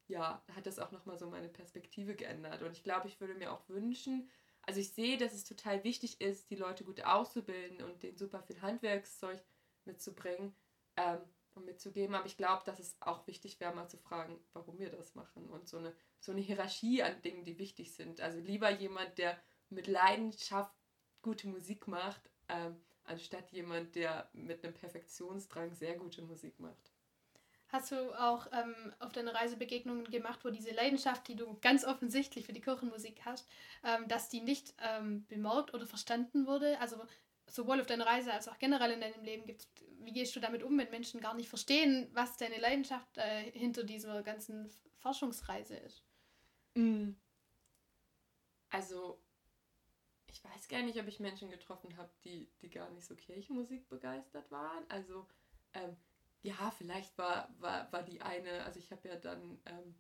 ja, 0.08 0.44
hat 0.56 0.66
das 0.66 0.80
auch 0.80 0.92
nochmal 0.92 1.18
so 1.18 1.28
meine 1.30 1.50
Perspektive 1.50 2.16
geändert. 2.16 2.62
Und 2.62 2.72
ich 2.72 2.84
glaube, 2.84 3.08
ich 3.08 3.20
würde 3.20 3.36
mir 3.36 3.52
auch 3.52 3.68
wünschen, 3.70 4.30
also 4.64 4.80
ich 4.80 4.92
sehe, 4.94 5.18
dass 5.18 5.34
es 5.34 5.44
total 5.44 5.84
wichtig 5.84 6.22
ist, 6.22 6.50
die 6.50 6.56
Leute 6.56 6.84
gut 6.84 7.04
auszubilden 7.04 7.84
und 7.84 8.02
denen 8.02 8.18
super 8.18 8.42
viel 8.44 8.62
Handwerkszeug 8.62 9.44
mitzubringen. 9.86 10.56
Ähm, 10.96 11.20
mitzugeben. 11.62 12.16
Aber 12.16 12.26
ich 12.26 12.38
glaube, 12.38 12.64
dass 12.66 12.80
es 12.80 12.96
auch 13.02 13.28
wichtig 13.28 13.60
wäre, 13.60 13.74
mal 13.74 13.88
zu 13.88 13.98
fragen, 13.98 14.40
warum 14.54 14.80
wir 14.80 14.90
das 14.90 15.16
machen 15.16 15.50
und 15.50 15.68
so 15.68 15.78
eine, 15.78 15.94
so 16.20 16.32
eine 16.32 16.42
Hierarchie 16.42 17.04
an 17.04 17.22
Dingen, 17.22 17.44
die 17.44 17.60
wichtig 17.60 17.94
sind. 17.94 18.22
Also 18.22 18.40
lieber 18.40 18.70
jemand, 18.70 19.18
der 19.18 19.38
mit 19.70 19.88
Leidenschaft 19.88 20.74
gute 21.22 21.48
Musik 21.48 21.88
macht, 21.88 22.30
ähm, 22.50 22.80
anstatt 23.06 23.52
jemand, 23.52 23.96
der 23.96 24.30
mit 24.34 24.64
einem 24.64 24.74
Perfektionsdrang 24.74 25.74
sehr 25.74 25.96
gute 25.98 26.22
Musik 26.22 26.60
macht. 26.60 26.94
Hast 27.74 27.92
du 27.92 28.14
auch 28.20 28.46
ähm, 28.52 28.94
auf 29.00 29.14
deiner 29.14 29.34
Reise 29.34 29.58
Begegnungen 29.58 30.04
gemacht, 30.04 30.46
wo 30.46 30.52
diese 30.52 30.70
Leidenschaft, 30.72 31.28
die 31.28 31.36
du 31.36 31.58
ganz 31.60 31.84
offensichtlich 31.86 32.46
für 32.46 32.54
die 32.54 32.62
Kirchenmusik 32.62 33.22
hast, 33.26 33.48
ähm, 33.84 34.08
dass 34.08 34.30
die 34.30 34.42
nicht 34.42 34.76
ähm, 34.80 35.26
bemerkt 35.28 35.74
oder 35.74 35.88
verstanden 35.88 36.46
wurde? 36.46 36.80
Also 36.80 36.98
sowohl 37.48 37.80
auf 37.82 37.88
deiner 37.88 38.06
Reise 38.06 38.34
als 38.34 38.48
auch 38.48 38.58
generell 38.58 38.92
in 38.92 39.02
deinem 39.02 39.24
Leben 39.24 39.46
gibt 39.46 39.68
wie 40.06 40.12
gehst 40.12 40.36
du 40.36 40.40
damit 40.40 40.64
um, 40.64 40.78
wenn 40.78 40.90
Menschen 40.90 41.22
gar 41.22 41.34
nicht 41.34 41.50
verstehen, 41.50 42.10
was 42.14 42.38
deine 42.38 42.60
Leidenschaft 42.60 43.18
äh, 43.18 43.52
hinter 43.52 43.84
dieser 43.84 44.22
ganzen 44.24 44.70
Forschungsreise 44.98 45.76
ist? 45.78 46.04
Mm. 46.76 47.12
Also, 48.70 49.22
ich 50.28 50.44
weiß 50.44 50.68
gar 50.68 50.82
nicht, 50.82 51.00
ob 51.00 51.08
ich 51.08 51.20
Menschen 51.20 51.50
getroffen 51.50 51.96
habe, 51.98 52.12
die, 52.24 52.50
die 52.62 52.70
gar 52.70 52.90
nicht 52.90 53.06
so 53.06 53.16
Kirchenmusik 53.16 53.88
begeistert 53.90 54.50
waren. 54.52 54.84
Also, 54.90 55.28
ähm, 55.74 55.96
ja, 56.42 56.72
vielleicht 56.72 57.18
war, 57.18 57.54
war, 57.60 57.92
war 57.92 58.04
die 58.04 58.22
eine, 58.22 58.64
also 58.66 58.80
ich 58.80 58.92
habe 58.92 59.08
ja 59.08 59.16
dann, 59.16 59.60
ähm, 59.66 59.96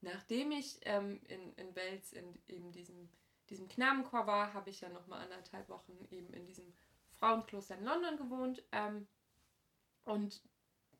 nachdem 0.00 0.50
ich 0.52 0.78
ähm, 0.82 1.20
in, 1.28 1.52
in 1.54 1.74
Wels 1.74 2.12
in 2.12 2.38
eben 2.48 2.72
diesem, 2.72 3.08
diesem 3.48 3.68
Knabenchor 3.68 4.26
war, 4.26 4.52
habe 4.52 4.70
ich 4.70 4.80
ja 4.80 4.88
nochmal 4.88 5.22
anderthalb 5.22 5.68
Wochen 5.68 6.04
eben 6.10 6.32
in 6.34 6.44
diesem 6.44 6.74
Frauenkloster 7.18 7.76
in 7.76 7.84
London 7.84 8.16
gewohnt. 8.16 8.62
Ähm, 8.72 9.06
und 10.04 10.42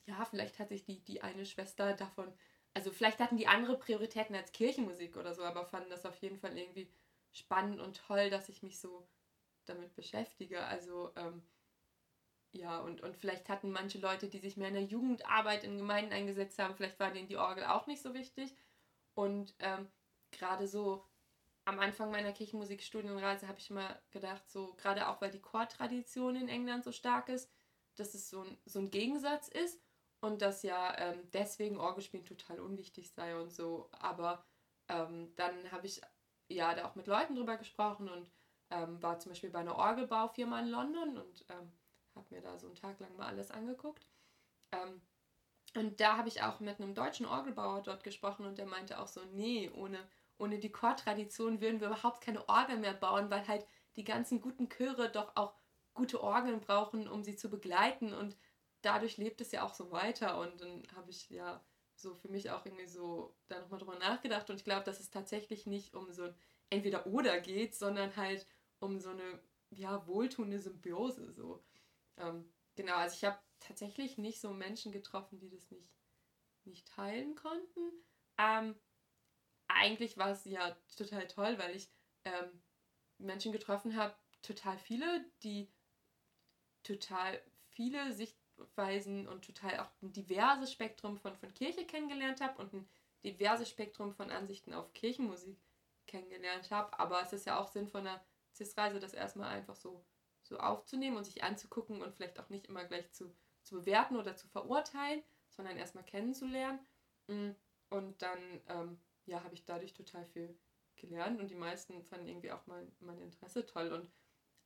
ja, 0.07 0.25
vielleicht 0.25 0.59
hat 0.59 0.69
sich 0.69 0.85
die, 0.85 1.01
die 1.05 1.23
eine 1.23 1.47
Schwester 1.47 1.95
davon, 1.95 2.33
also 2.75 2.91
vielleicht 2.91 3.21
hatten 3.21 3.37
die 3.37 3.49
andere 3.49 3.79
Prioritäten 3.79 4.37
als 4.37 4.53
Kirchenmusik 4.53 5.17
oder 5.17 5.35
so, 5.35 5.43
aber 5.43 5.65
fanden 5.65 5.91
das 5.91 6.07
auf 6.07 6.17
jeden 6.19 6.39
Fall 6.39 6.57
irgendwie 6.57 6.93
spannend 7.33 7.81
und 7.81 7.97
toll, 8.07 8.31
dass 8.31 8.49
ich 8.49 8.63
mich 8.63 8.79
so 8.79 9.09
damit 9.65 9.95
beschäftige. 9.95 10.65
Also 10.65 11.13
ähm, 11.17 11.43
ja, 12.53 12.81
und, 12.81 13.03
und 13.03 13.17
vielleicht 13.17 13.49
hatten 13.49 13.71
manche 13.71 13.99
Leute, 13.99 14.29
die 14.29 14.39
sich 14.39 14.57
mehr 14.57 14.69
in 14.69 14.75
der 14.75 14.85
Jugendarbeit 14.85 15.65
in 15.65 15.77
Gemeinden 15.77 16.13
eingesetzt 16.13 16.59
haben, 16.59 16.75
vielleicht 16.75 16.99
war 16.99 17.11
denen 17.11 17.29
die 17.29 17.37
Orgel 17.37 17.65
auch 17.65 17.87
nicht 17.87 18.03
so 18.03 18.15
wichtig. 18.15 18.55
Und 19.15 19.55
ähm, 19.59 19.89
gerade 20.31 20.67
so 20.69 21.05
am 21.67 21.81
Anfang 21.81 22.11
meiner 22.11 22.33
Kirchenmusikstudienreise 22.33 23.49
habe 23.49 23.59
ich 23.59 23.71
immer 23.71 24.01
gedacht, 24.11 24.49
so 24.49 24.75
gerade 24.75 25.09
auch 25.09 25.21
weil 25.21 25.33
die 25.33 25.43
Chortradition 25.43 26.37
in 26.37 26.49
England 26.49 26.85
so 26.85 26.93
stark 26.93 27.29
ist, 27.29 27.51
dass 27.97 28.15
es 28.15 28.31
so 28.31 28.43
ein, 28.43 28.57
so 28.65 28.79
ein 28.79 28.91
Gegensatz 28.91 29.49
ist 29.49 29.83
und 30.21 30.43
dass 30.43 30.63
ja 30.63 30.97
ähm, 30.97 31.29
deswegen 31.33 31.79
Orgelspielen 31.79 32.25
total 32.25 32.61
unwichtig 32.61 33.11
sei 33.11 33.37
und 33.37 33.53
so. 33.53 33.89
Aber 33.93 34.45
ähm, 34.89 35.33
dann 35.35 35.73
habe 35.73 35.87
ich 35.87 36.01
ja 36.49 36.73
da 36.75 36.87
auch 36.87 36.95
mit 36.95 37.09
Leuten 37.09 37.35
drüber 37.35 37.57
gesprochen 37.57 38.09
und 38.09 38.31
ähm, 38.71 39.03
war 39.03 39.19
zum 39.19 39.33
Beispiel 39.33 39.51
bei 39.51 39.59
einer 39.59 39.77
Orgelbaufirma 39.77 40.61
in 40.61 40.69
London 40.69 41.19
und 41.19 41.45
ähm, 41.49 41.73
habe 42.15 42.27
mir 42.31 42.43
da 42.43 42.59
so 42.59 42.69
einen 42.69 42.77
Tag 42.77 43.01
lang 43.01 43.17
mal 43.17 43.27
alles 43.27 43.51
angeguckt. 43.51 44.07
Ähm, 44.71 45.01
und 45.75 46.01
da 46.01 46.17
habe 46.17 46.29
ich 46.29 46.43
auch 46.43 46.61
mit 46.61 46.81
einem 46.81 46.95
deutschen 46.95 47.27
Orgelbauer 47.27 47.83
dort 47.83 48.05
gesprochen 48.05 48.47
und 48.47 48.57
der 48.57 48.67
meinte 48.67 49.01
auch 49.01 49.09
so, 49.09 49.21
nee, 49.33 49.69
ohne, 49.71 49.99
ohne 50.39 50.59
die 50.59 50.73
Chortradition 50.73 51.61
würden 51.61 51.81
wir 51.81 51.89
überhaupt 51.89 52.21
keine 52.21 52.49
Orgel 52.49 52.79
mehr 52.79 52.95
bauen, 52.95 53.31
weil 53.31 53.47
halt 53.47 53.67
die 53.97 54.05
ganzen 54.05 54.41
guten 54.41 54.69
Chöre 54.69 55.11
doch 55.11 55.35
auch 55.37 55.55
gute 55.95 56.23
Orgeln 56.23 56.61
brauchen, 56.61 57.09
um 57.09 57.25
sie 57.25 57.37
zu 57.37 57.49
begleiten 57.49 58.13
und 58.13 58.37
dadurch 58.83 59.17
lebt 59.17 59.41
es 59.41 59.53
ja 59.53 59.65
auch 59.65 59.75
so 59.75 59.91
weiter 59.91 60.39
und 60.39 60.61
dann 60.61 60.83
habe 60.95 61.11
ich 61.11 61.29
ja 61.31 61.65
so 61.97 62.15
für 62.15 62.29
mich 62.29 62.51
auch 62.51 62.65
irgendwie 62.67 62.87
so 62.87 63.35
da 63.49 63.59
nochmal 63.61 63.81
drüber 63.81 63.99
nachgedacht 63.99 64.49
und 64.51 64.57
ich 64.57 64.65
glaube, 64.65 64.85
dass 64.85 65.01
es 65.01 65.11
tatsächlich 65.11 65.67
nicht 65.67 65.95
um 65.95 66.13
so 66.13 66.25
ein 66.25 66.35
Entweder-Oder 66.71 67.41
geht, 67.41 67.75
sondern 67.75 68.15
halt 68.17 68.47
um 68.81 69.01
so 69.01 69.11
eine 69.11 69.41
ja, 69.71 70.07
wohltuende 70.07 70.61
Symbiose 70.61 71.33
so. 71.33 71.65
Ähm, 72.19 72.53
genau, 72.75 72.97
also 72.97 73.15
ich 73.15 73.25
habe 73.25 73.39
tatsächlich 73.61 74.19
nicht 74.19 74.41
so 74.41 74.53
Menschen 74.53 74.93
getroffen, 74.93 75.39
die 75.39 75.49
das 75.49 75.71
nicht, 75.71 75.91
nicht 76.65 76.87
teilen 76.89 77.35
konnten. 77.35 77.93
Ähm, 78.39 78.75
eigentlich 79.69 80.17
war 80.17 80.31
es 80.31 80.45
ja 80.45 80.77
total 80.97 81.27
toll, 81.27 81.59
weil 81.59 81.77
ich 81.77 81.89
ähm, 82.25 82.63
Menschen 83.19 83.53
getroffen 83.53 83.97
habe, 83.97 84.15
total 84.43 84.79
viele, 84.79 85.25
die 85.43 85.69
total 86.83 87.41
viele 87.71 88.13
Sichtweisen 88.13 89.27
und 89.29 89.45
total 89.45 89.81
auch 89.81 89.91
ein 90.03 90.13
diverses 90.13 90.73
Spektrum 90.73 91.19
von, 91.19 91.37
von 91.37 91.53
Kirche 91.55 91.85
kennengelernt 91.85 92.41
habe 92.41 92.61
und 92.61 92.73
ein 92.73 92.89
diverses 93.25 93.69
Spektrum 93.69 94.13
von 94.15 94.31
Ansichten 94.31 94.73
auf 94.73 94.93
Kirchenmusik 94.93 95.59
kennengelernt 96.07 96.71
habe. 96.71 96.99
Aber 96.99 97.21
es 97.23 97.33
ist 97.33 97.47
ja 97.47 97.59
auch 97.59 97.69
Sinn 97.69 97.89
von 97.89 98.07
einer 98.07 98.25
CIS-Reise, 98.55 99.01
das 99.01 99.13
erstmal 99.13 99.51
einfach 99.51 99.77
so, 99.77 100.05
so 100.43 100.59
aufzunehmen 100.59 101.17
und 101.17 101.25
sich 101.25 101.43
anzugucken 101.43 102.03
und 102.03 102.15
vielleicht 102.15 102.39
auch 102.39 102.49
nicht 102.49 102.67
immer 102.67 102.85
gleich 102.85 103.11
zu, 103.13 103.35
zu 103.63 103.77
bewerten 103.77 104.17
oder 104.17 104.37
zu 104.37 104.47
verurteilen, 104.49 105.23
sondern 105.51 105.77
erstmal 105.77 106.05
kennenzulernen. 106.05 106.79
Mm, 107.27 107.51
und 107.91 108.23
dann 108.23 108.61
ähm, 108.69 108.99
ja, 109.27 109.43
habe 109.43 109.55
ich 109.55 109.65
dadurch 109.65 109.93
total 109.93 110.25
viel 110.27 110.57
gelernt 110.97 111.41
und 111.41 111.51
die 111.51 111.57
meisten 111.57 112.03
fanden 112.03 112.29
irgendwie 112.29 112.53
auch 112.53 112.67
mein, 112.67 112.91
mein 113.01 113.21
Interesse 113.21 113.67
toll. 113.67 113.93
Und 113.93 114.11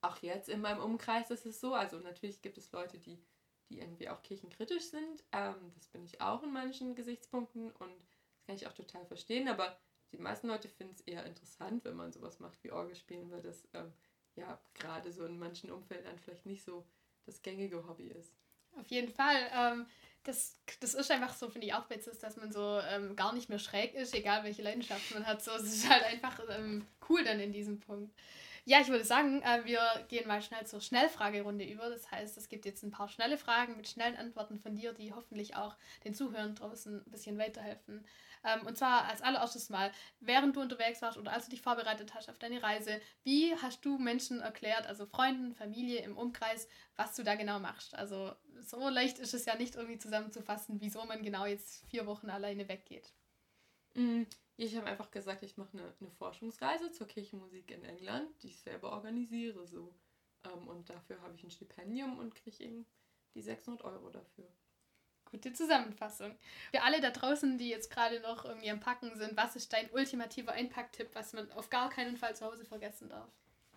auch 0.00 0.18
jetzt 0.18 0.48
in 0.48 0.60
meinem 0.60 0.82
Umkreis 0.82 1.30
ist 1.30 1.46
es 1.46 1.60
so, 1.60 1.74
also 1.74 1.98
natürlich 1.98 2.42
gibt 2.42 2.58
es 2.58 2.72
Leute, 2.72 2.98
die, 2.98 3.22
die 3.68 3.78
irgendwie 3.80 4.08
auch 4.08 4.22
kirchenkritisch 4.22 4.84
sind. 4.84 5.24
Ähm, 5.32 5.72
das 5.74 5.88
bin 5.88 6.04
ich 6.04 6.20
auch 6.20 6.42
in 6.42 6.52
manchen 6.52 6.94
Gesichtspunkten 6.94 7.72
und 7.72 7.92
das 8.34 8.44
kann 8.46 8.54
ich 8.54 8.66
auch 8.66 8.72
total 8.72 9.04
verstehen, 9.06 9.48
aber 9.48 9.78
die 10.12 10.18
meisten 10.18 10.48
Leute 10.48 10.68
finden 10.68 10.94
es 10.94 11.02
eher 11.02 11.24
interessant, 11.24 11.84
wenn 11.84 11.94
man 11.94 12.12
sowas 12.12 12.40
macht 12.40 12.62
wie 12.64 12.72
Orgel 12.72 12.96
spielen, 12.96 13.30
weil 13.30 13.42
das 13.42 13.68
ähm, 13.74 13.92
ja 14.34 14.60
gerade 14.74 15.12
so 15.12 15.24
in 15.24 15.38
manchen 15.38 15.70
Umfeldern 15.70 16.18
vielleicht 16.18 16.46
nicht 16.46 16.64
so 16.64 16.86
das 17.26 17.42
gängige 17.42 17.86
Hobby 17.86 18.08
ist. 18.08 18.34
Auf 18.76 18.88
jeden 18.88 19.12
Fall. 19.12 19.50
Ähm, 19.52 19.86
das, 20.24 20.58
das 20.80 20.94
ist 20.94 21.10
einfach 21.10 21.34
so, 21.34 21.48
finde 21.48 21.66
ich 21.66 21.74
auch 21.74 21.88
witzig, 21.88 22.18
dass 22.20 22.36
man 22.36 22.52
so 22.52 22.80
ähm, 22.90 23.16
gar 23.16 23.32
nicht 23.32 23.48
mehr 23.48 23.58
schräg 23.58 23.94
ist, 23.94 24.14
egal 24.14 24.44
welche 24.44 24.62
Leidenschaft 24.62 25.12
man 25.14 25.26
hat. 25.26 25.42
So, 25.42 25.52
es 25.52 25.64
ist 25.64 25.88
halt 25.88 26.04
einfach 26.04 26.40
ähm, 26.50 26.86
cool 27.08 27.24
dann 27.24 27.40
in 27.40 27.52
diesem 27.52 27.80
Punkt. 27.80 28.14
Ja, 28.64 28.80
ich 28.80 28.88
würde 28.88 29.04
sagen, 29.04 29.42
äh, 29.42 29.64
wir 29.64 29.80
gehen 30.08 30.28
mal 30.28 30.42
schnell 30.42 30.66
zur 30.66 30.80
Schnellfragerunde 30.80 31.64
über. 31.64 31.88
Das 31.90 32.10
heißt, 32.10 32.36
es 32.36 32.48
gibt 32.48 32.64
jetzt 32.66 32.82
ein 32.82 32.90
paar 32.90 33.08
schnelle 33.08 33.38
Fragen 33.38 33.76
mit 33.76 33.88
schnellen 33.88 34.16
Antworten 34.16 34.58
von 34.58 34.74
dir, 34.74 34.92
die 34.92 35.12
hoffentlich 35.12 35.56
auch 35.56 35.76
den 36.04 36.14
Zuhörern 36.14 36.54
draußen 36.54 37.04
ein 37.06 37.10
bisschen 37.10 37.38
weiterhelfen. 37.38 38.06
Ähm, 38.44 38.66
und 38.66 38.76
zwar 38.76 39.04
als 39.04 39.22
allererstes 39.22 39.68
mal, 39.68 39.92
während 40.20 40.56
du 40.56 40.60
unterwegs 40.60 41.02
warst 41.02 41.18
oder 41.18 41.32
als 41.32 41.44
du 41.44 41.50
dich 41.50 41.62
vorbereitet 41.62 42.14
hast 42.14 42.30
auf 42.30 42.38
deine 42.38 42.62
Reise, 42.62 43.00
wie 43.22 43.54
hast 43.56 43.84
du 43.84 43.98
Menschen 43.98 44.40
erklärt, 44.40 44.86
also 44.86 45.06
Freunden, 45.06 45.54
Familie 45.54 46.00
im 46.00 46.16
Umkreis, 46.16 46.68
was 46.96 47.14
du 47.16 47.22
da 47.22 47.34
genau 47.34 47.58
machst? 47.58 47.94
Also 47.94 48.32
so 48.62 48.88
leicht 48.88 49.18
ist 49.18 49.34
es 49.34 49.44
ja 49.46 49.56
nicht 49.56 49.74
irgendwie 49.74 49.98
zusammenzufassen, 49.98 50.80
wieso 50.80 51.04
man 51.04 51.22
genau 51.22 51.46
jetzt 51.46 51.84
vier 51.88 52.06
Wochen 52.06 52.30
alleine 52.30 52.68
weggeht. 52.68 53.12
Ich 54.62 54.76
habe 54.76 54.88
einfach 54.88 55.10
gesagt, 55.10 55.42
ich 55.42 55.56
mache 55.56 55.72
eine, 55.72 55.94
eine 56.00 56.10
Forschungsreise 56.10 56.92
zur 56.92 57.06
Kirchenmusik 57.06 57.70
in 57.70 57.82
England, 57.82 58.28
die 58.42 58.48
ich 58.48 58.60
selber 58.60 58.92
organisiere. 58.92 59.66
so. 59.66 59.94
Ähm, 60.44 60.68
und 60.68 60.90
dafür 60.90 61.18
habe 61.22 61.34
ich 61.34 61.42
ein 61.42 61.50
Stipendium 61.50 62.18
und 62.18 62.34
kriege 62.34 62.62
eben 62.64 62.84
die 63.34 63.40
600 63.40 63.82
Euro 63.84 64.10
dafür. 64.10 64.46
Gute 65.30 65.54
Zusammenfassung. 65.54 66.36
Für 66.72 66.82
alle 66.82 67.00
da 67.00 67.08
draußen, 67.08 67.56
die 67.56 67.70
jetzt 67.70 67.90
gerade 67.90 68.20
noch 68.20 68.44
irgendwie 68.44 68.70
am 68.70 68.80
Packen 68.80 69.16
sind, 69.16 69.34
was 69.34 69.56
ist 69.56 69.72
dein 69.72 69.90
ultimativer 69.92 70.52
Einpacktipp, 70.52 71.08
was 71.14 71.32
man 71.32 71.50
auf 71.52 71.70
gar 71.70 71.88
keinen 71.88 72.18
Fall 72.18 72.36
zu 72.36 72.44
Hause 72.44 72.66
vergessen 72.66 73.08
darf? 73.08 73.32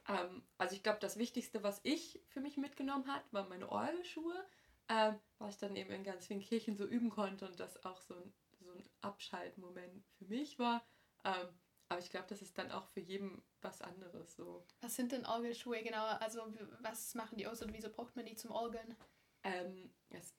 Ähm, 0.10 0.44
also 0.58 0.76
ich 0.76 0.84
glaube, 0.84 1.00
das 1.00 1.18
Wichtigste, 1.18 1.64
was 1.64 1.80
ich 1.84 2.20
für 2.28 2.42
mich 2.42 2.58
mitgenommen 2.58 3.08
hat, 3.08 3.24
waren 3.32 3.48
meine 3.48 3.72
Orgelschuhe, 3.72 4.46
ähm, 4.90 5.18
weil 5.38 5.50
ich 5.50 5.58
dann 5.58 5.78
eben 5.78 5.92
in 5.92 6.04
ganz 6.04 6.28
vielen 6.28 6.42
Kirchen 6.42 6.76
so 6.76 6.86
üben 6.86 7.10
konnte 7.10 7.46
und 7.46 7.58
das 7.58 7.86
auch 7.86 8.02
so 8.02 8.16
ein 8.16 8.34
so 8.74 8.80
ein 8.80 8.90
Abschaltmoment 9.02 10.06
für 10.18 10.26
mich 10.26 10.60
war. 10.60 10.86
Ähm, 11.24 11.48
aber 11.90 12.00
ich 12.00 12.10
glaube, 12.10 12.28
das 12.28 12.42
ist 12.42 12.58
dann 12.58 12.72
auch 12.72 12.88
für 12.88 13.02
jeden 13.02 13.44
was 13.62 13.82
anderes 13.82 14.36
so. 14.36 14.66
Was 14.82 14.96
sind 14.96 15.12
denn 15.12 15.26
Orgelschuhe 15.26 15.82
genau? 15.84 16.06
Also 16.06 16.42
was 16.80 17.14
machen 17.16 17.38
die 17.38 17.48
aus 17.48 17.62
und 17.62 17.74
wieso 17.74 17.90
braucht 17.90 18.16
man 18.16 18.26
die 18.26 18.36
zum 18.36 18.52
Orgeln? 18.52 18.96
Ähm, 19.44 19.94
es 20.10 20.36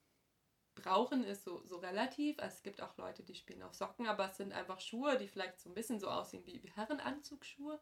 Brauchen 0.75 1.23
ist 1.25 1.45
so, 1.45 1.65
so 1.65 1.79
relativ. 1.79 2.37
Es 2.39 2.63
gibt 2.63 2.83
auch 2.83 2.97
Leute, 2.97 3.23
die 3.23 3.35
spielen 3.35 3.63
auf 3.63 3.75
Socken, 3.75 4.09
aber 4.09 4.31
es 4.31 4.37
sind 4.37 4.53
einfach 4.53 4.81
Schuhe, 4.81 5.17
die 5.19 5.29
vielleicht 5.29 5.61
so 5.61 5.71
ein 5.71 5.75
bisschen 5.75 6.01
so 6.01 6.09
aussehen 6.09 6.45
wie, 6.47 6.63
wie 6.63 6.71
Herrenanzugsschuhe, 6.73 7.81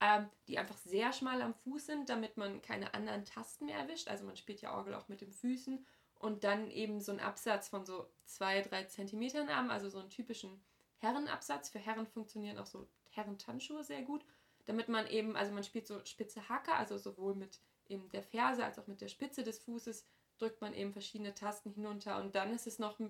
ähm, 0.00 0.30
die 0.48 0.58
einfach 0.58 0.78
sehr 0.78 1.12
schmal 1.12 1.42
am 1.42 1.54
Fuß 1.54 1.86
sind, 1.86 2.08
damit 2.08 2.38
man 2.38 2.62
keine 2.62 2.94
anderen 2.94 3.26
Tasten 3.26 3.66
mehr 3.66 3.78
erwischt. 3.78 4.08
Also 4.08 4.24
man 4.24 4.36
spielt 4.36 4.62
ja 4.62 4.74
Orgel 4.74 4.94
auch 4.94 5.08
mit 5.08 5.20
den 5.20 5.32
Füßen 5.32 5.86
und 6.20 6.44
dann 6.44 6.70
eben 6.70 7.00
so 7.00 7.12
einen 7.12 7.20
Absatz 7.20 7.68
von 7.68 7.84
so 7.84 8.06
zwei, 8.26 8.60
drei 8.60 8.84
Zentimetern 8.84 9.48
haben, 9.48 9.70
also 9.70 9.88
so 9.88 9.98
einen 9.98 10.10
typischen 10.10 10.62
Herrenabsatz. 10.98 11.70
Für 11.70 11.78
Herren 11.78 12.06
funktionieren 12.06 12.58
auch 12.58 12.66
so 12.66 12.86
Herrentannschuhe 13.08 13.82
sehr 13.82 14.02
gut, 14.02 14.24
damit 14.66 14.88
man 14.88 15.06
eben, 15.06 15.34
also 15.34 15.50
man 15.52 15.64
spielt 15.64 15.86
so 15.86 16.04
spitze 16.04 16.48
Hacker, 16.48 16.76
also 16.76 16.98
sowohl 16.98 17.34
mit 17.34 17.58
eben 17.88 18.10
der 18.10 18.22
Ferse 18.22 18.64
als 18.64 18.78
auch 18.78 18.86
mit 18.86 19.00
der 19.00 19.08
Spitze 19.08 19.42
des 19.42 19.58
Fußes 19.60 20.06
drückt 20.36 20.60
man 20.60 20.74
eben 20.74 20.92
verschiedene 20.92 21.34
Tasten 21.34 21.72
hinunter 21.72 22.20
und 22.20 22.34
dann 22.34 22.52
ist 22.52 22.66
es 22.66 22.78
noch 22.78 23.00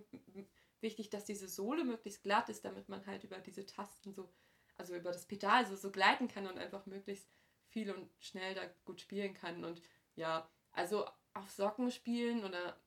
wichtig, 0.80 1.10
dass 1.10 1.24
diese 1.24 1.48
Sohle 1.48 1.84
möglichst 1.84 2.22
glatt 2.22 2.48
ist, 2.48 2.64
damit 2.64 2.88
man 2.88 3.04
halt 3.06 3.24
über 3.24 3.38
diese 3.38 3.66
Tasten 3.66 4.14
so, 4.14 4.28
also 4.78 4.94
über 4.94 5.10
das 5.10 5.26
Pedal 5.26 5.66
so, 5.66 5.74
so 5.74 5.90
gleiten 5.90 6.28
kann 6.28 6.46
und 6.46 6.58
einfach 6.58 6.86
möglichst 6.86 7.28
viel 7.66 7.90
und 7.90 8.08
schnell 8.20 8.54
da 8.54 8.62
gut 8.84 9.00
spielen 9.00 9.34
kann 9.34 9.64
und 9.64 9.82
ja, 10.14 10.48
also 10.72 11.06
auf 11.34 11.50
Socken 11.50 11.90
spielen 11.90 12.44
oder 12.44 12.80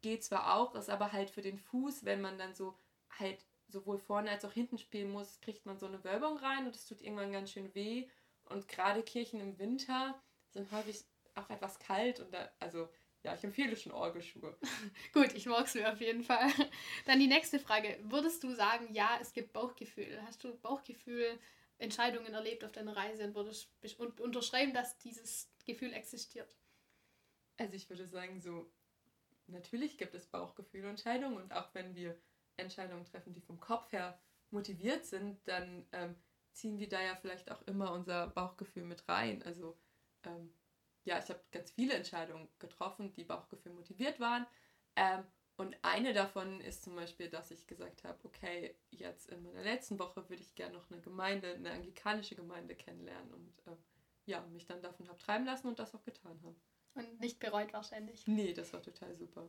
geht 0.00 0.24
zwar 0.24 0.56
auch, 0.56 0.74
ist 0.74 0.90
aber 0.90 1.12
halt 1.12 1.30
für 1.30 1.42
den 1.42 1.58
Fuß, 1.58 2.04
wenn 2.04 2.20
man 2.20 2.38
dann 2.38 2.54
so 2.54 2.78
halt 3.18 3.44
sowohl 3.68 3.98
vorne 3.98 4.30
als 4.30 4.44
auch 4.44 4.52
hinten 4.52 4.78
spielen 4.78 5.10
muss, 5.10 5.40
kriegt 5.40 5.66
man 5.66 5.78
so 5.78 5.86
eine 5.86 6.02
Wölbung 6.04 6.38
rein 6.38 6.66
und 6.66 6.74
es 6.74 6.86
tut 6.86 7.02
irgendwann 7.02 7.32
ganz 7.32 7.50
schön 7.50 7.74
weh. 7.74 8.08
Und 8.44 8.66
gerade 8.68 9.02
Kirchen 9.02 9.40
im 9.40 9.58
Winter 9.58 10.20
sind 10.50 10.70
häufig 10.72 11.04
auch 11.34 11.50
etwas 11.50 11.78
kalt 11.78 12.20
und 12.20 12.32
da, 12.32 12.50
also 12.58 12.88
ja, 13.22 13.34
ich 13.34 13.44
empfehle 13.44 13.76
schon 13.76 13.92
Orgelschuhe. 13.92 14.56
Gut, 15.12 15.34
ich 15.34 15.46
mag 15.46 15.68
sie 15.68 15.84
auf 15.84 16.00
jeden 16.00 16.22
Fall. 16.22 16.48
Dann 17.04 17.18
die 17.18 17.26
nächste 17.26 17.58
Frage. 17.58 17.98
Würdest 18.04 18.42
du 18.44 18.54
sagen, 18.54 18.92
ja, 18.92 19.18
es 19.20 19.32
gibt 19.32 19.52
Bauchgefühl? 19.52 20.22
Hast 20.24 20.42
du 20.44 20.56
Bauchgefühl, 20.56 21.38
Entscheidungen 21.78 22.32
erlebt 22.32 22.64
auf 22.64 22.72
deiner 22.72 22.96
Reise 22.96 23.24
und 23.24 23.34
würdest 23.34 23.70
unterschreiben, 24.20 24.72
dass 24.72 24.98
dieses 24.98 25.50
Gefühl 25.66 25.92
existiert? 25.92 26.56
Also 27.56 27.74
ich 27.74 27.90
würde 27.90 28.06
sagen, 28.06 28.40
so 28.40 28.70
natürlich 29.48 29.98
gibt 29.98 30.14
es 30.14 30.26
Bauchgefühlentscheidungen 30.26 31.38
und 31.38 31.52
auch 31.52 31.74
wenn 31.74 31.94
wir 31.94 32.16
Entscheidungen 32.56 33.04
treffen, 33.04 33.34
die 33.34 33.40
vom 33.40 33.60
Kopf 33.60 33.92
her 33.92 34.18
motiviert 34.50 35.04
sind, 35.06 35.46
dann 35.46 35.86
ähm, 35.92 36.16
ziehen 36.52 36.78
wir 36.78 36.88
da 36.88 37.00
ja 37.00 37.14
vielleicht 37.16 37.50
auch 37.50 37.62
immer 37.62 37.92
unser 37.92 38.28
Bauchgefühl 38.28 38.84
mit 38.84 39.08
rein. 39.08 39.42
Also 39.42 39.78
ähm, 40.24 40.52
ja, 41.04 41.18
ich 41.18 41.28
habe 41.28 41.40
ganz 41.52 41.70
viele 41.70 41.94
Entscheidungen 41.94 42.48
getroffen, 42.58 43.12
die 43.14 43.24
Bauchgefühl 43.24 43.72
motiviert 43.72 44.20
waren. 44.20 44.46
Ähm, 44.96 45.24
und 45.56 45.76
eine 45.82 46.12
davon 46.12 46.60
ist 46.60 46.84
zum 46.84 46.94
Beispiel, 46.94 47.28
dass 47.28 47.50
ich 47.50 47.66
gesagt 47.66 48.04
habe, 48.04 48.18
okay, 48.24 48.76
jetzt 48.90 49.28
in 49.28 49.42
meiner 49.42 49.62
letzten 49.62 49.98
Woche 49.98 50.28
würde 50.28 50.42
ich 50.42 50.54
gerne 50.54 50.74
noch 50.74 50.90
eine 50.90 51.00
Gemeinde, 51.00 51.54
eine 51.54 51.72
anglikanische 51.72 52.36
Gemeinde 52.36 52.76
kennenlernen 52.76 53.32
und 53.34 53.66
äh, 53.66 53.76
ja, 54.26 54.40
mich 54.52 54.66
dann 54.66 54.82
davon 54.82 55.08
habe 55.08 55.18
treiben 55.18 55.46
lassen 55.46 55.68
und 55.68 55.78
das 55.78 55.94
auch 55.94 56.04
getan 56.04 56.40
habe. 56.44 56.54
Und 56.94 57.20
nicht 57.20 57.38
bereut 57.38 57.72
wahrscheinlich. 57.72 58.26
Nee, 58.26 58.52
das 58.52 58.72
war 58.72 58.82
total 58.82 59.14
super. 59.14 59.48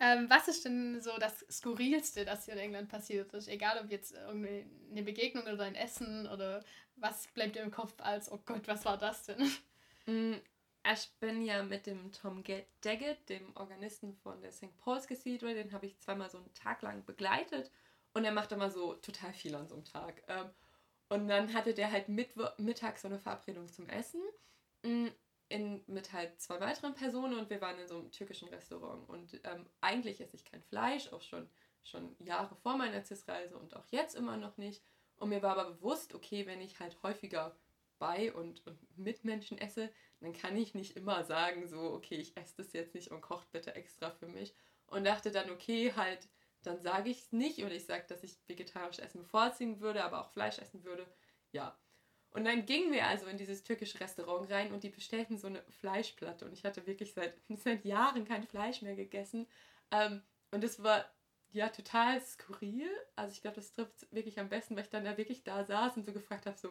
Ähm, 0.00 0.28
was 0.28 0.48
ist 0.48 0.64
denn 0.64 1.00
so 1.00 1.16
das 1.18 1.44
Skurrilste, 1.50 2.24
das 2.24 2.44
hier 2.44 2.54
in 2.54 2.60
England 2.60 2.88
passiert 2.88 3.32
ist? 3.34 3.48
Egal 3.48 3.82
ob 3.82 3.90
jetzt 3.90 4.12
irgendwie 4.12 4.66
eine 4.90 5.02
Begegnung 5.02 5.44
oder 5.44 5.64
ein 5.64 5.74
Essen 5.74 6.28
oder 6.28 6.64
was 6.96 7.26
bleibt 7.28 7.56
dir 7.56 7.62
im 7.62 7.70
Kopf 7.70 7.94
als, 7.98 8.30
oh 8.30 8.40
Gott, 8.44 8.66
was 8.68 8.84
war 8.84 8.98
das 8.98 9.24
denn? 9.26 9.50
Mm, 10.06 10.36
ich 10.90 11.10
bin 11.20 11.42
ja 11.42 11.62
mit 11.62 11.86
dem 11.86 12.10
Tom 12.12 12.42
Daggett, 12.80 13.28
dem 13.28 13.54
Organisten 13.56 14.14
von 14.14 14.40
der 14.40 14.52
St. 14.52 14.74
Paul's 14.78 15.06
Cathedral, 15.06 15.52
den 15.52 15.72
habe 15.72 15.84
ich 15.84 15.98
zweimal 15.98 16.30
so 16.30 16.38
einen 16.38 16.54
Tag 16.54 16.80
lang 16.80 17.04
begleitet 17.04 17.70
und 18.14 18.24
er 18.24 18.32
macht 18.32 18.52
immer 18.52 18.70
so 18.70 18.94
total 18.94 19.34
viel 19.34 19.54
an 19.54 19.68
so 19.68 19.74
einem 19.74 19.84
Tag. 19.84 20.22
Ähm, 20.28 20.50
und 21.10 21.28
dann 21.28 21.52
hatte 21.52 21.74
der 21.74 21.90
halt 21.90 22.08
mittags 22.08 23.02
so 23.02 23.08
eine 23.08 23.18
Verabredung 23.18 23.68
zum 23.68 23.88
Essen 23.88 24.22
mm, 24.82 25.08
in, 25.48 25.82
mit 25.86 26.12
halt 26.12 26.40
zwei 26.40 26.60
weiteren 26.60 26.94
Personen 26.94 27.38
und 27.38 27.50
wir 27.50 27.60
waren 27.60 27.78
in 27.78 27.88
so 27.88 27.96
einem 27.96 28.10
türkischen 28.10 28.48
Restaurant. 28.48 29.08
Und 29.08 29.40
ähm, 29.44 29.66
eigentlich 29.80 30.20
esse 30.20 30.36
ich 30.36 30.44
kein 30.44 30.62
Fleisch, 30.62 31.12
auch 31.12 31.22
schon, 31.22 31.48
schon 31.82 32.14
Jahre 32.18 32.54
vor 32.56 32.76
meiner 32.76 33.02
CIS-Reise 33.02 33.56
und 33.56 33.74
auch 33.76 33.86
jetzt 33.90 34.14
immer 34.14 34.36
noch 34.36 34.56
nicht. 34.56 34.82
Und 35.16 35.30
mir 35.30 35.42
war 35.42 35.58
aber 35.58 35.72
bewusst, 35.72 36.14
okay, 36.14 36.46
wenn 36.46 36.60
ich 36.60 36.78
halt 36.80 37.02
häufiger 37.02 37.56
bei 37.98 38.32
und, 38.32 38.64
und 38.66 38.78
mit 38.96 39.24
Menschen 39.24 39.58
esse, 39.58 39.90
dann 40.20 40.32
kann 40.32 40.56
ich 40.56 40.74
nicht 40.74 40.96
immer 40.96 41.24
sagen, 41.24 41.66
so, 41.66 41.80
okay, 41.92 42.16
ich 42.16 42.36
esse 42.36 42.54
das 42.58 42.72
jetzt 42.72 42.94
nicht 42.94 43.10
und 43.10 43.20
kocht 43.20 43.50
bitte 43.50 43.74
extra 43.74 44.10
für 44.10 44.28
mich. 44.28 44.54
Und 44.86 45.04
dachte 45.04 45.30
dann, 45.30 45.50
okay, 45.50 45.92
halt, 45.96 46.28
dann 46.62 46.80
sage 46.80 47.10
ich 47.10 47.18
es 47.18 47.32
nicht 47.32 47.64
oder 47.64 47.74
ich 47.74 47.86
sage, 47.86 48.04
dass 48.08 48.22
ich 48.22 48.38
vegetarisch 48.46 48.98
essen 48.98 49.22
bevorziehen 49.22 49.80
würde, 49.80 50.04
aber 50.04 50.20
auch 50.20 50.30
Fleisch 50.30 50.58
essen 50.58 50.84
würde. 50.84 51.06
Ja, 51.52 51.78
und 52.38 52.44
dann 52.44 52.64
gingen 52.66 52.92
wir 52.92 53.04
also 53.04 53.26
in 53.26 53.36
dieses 53.36 53.64
türkische 53.64 53.98
Restaurant 53.98 54.48
rein 54.48 54.72
und 54.72 54.84
die 54.84 54.90
bestellten 54.90 55.38
so 55.38 55.48
eine 55.48 55.60
Fleischplatte. 55.80 56.44
Und 56.44 56.52
ich 56.52 56.64
hatte 56.64 56.86
wirklich 56.86 57.12
seit, 57.12 57.34
seit 57.48 57.84
Jahren 57.84 58.24
kein 58.24 58.44
Fleisch 58.44 58.80
mehr 58.80 58.94
gegessen. 58.94 59.48
Ähm, 59.90 60.22
und 60.52 60.62
es 60.62 60.80
war 60.80 61.04
ja 61.50 61.68
total 61.68 62.20
skurril. 62.20 62.88
Also 63.16 63.32
ich 63.32 63.42
glaube, 63.42 63.56
das 63.56 63.72
trifft 63.72 64.06
wirklich 64.12 64.38
am 64.38 64.48
besten, 64.48 64.76
weil 64.76 64.84
ich 64.84 64.88
dann 64.88 65.04
da 65.04 65.16
wirklich 65.16 65.42
da 65.42 65.64
saß 65.64 65.96
und 65.96 66.06
so 66.06 66.12
gefragt 66.12 66.46
habe, 66.46 66.56
so, 66.56 66.70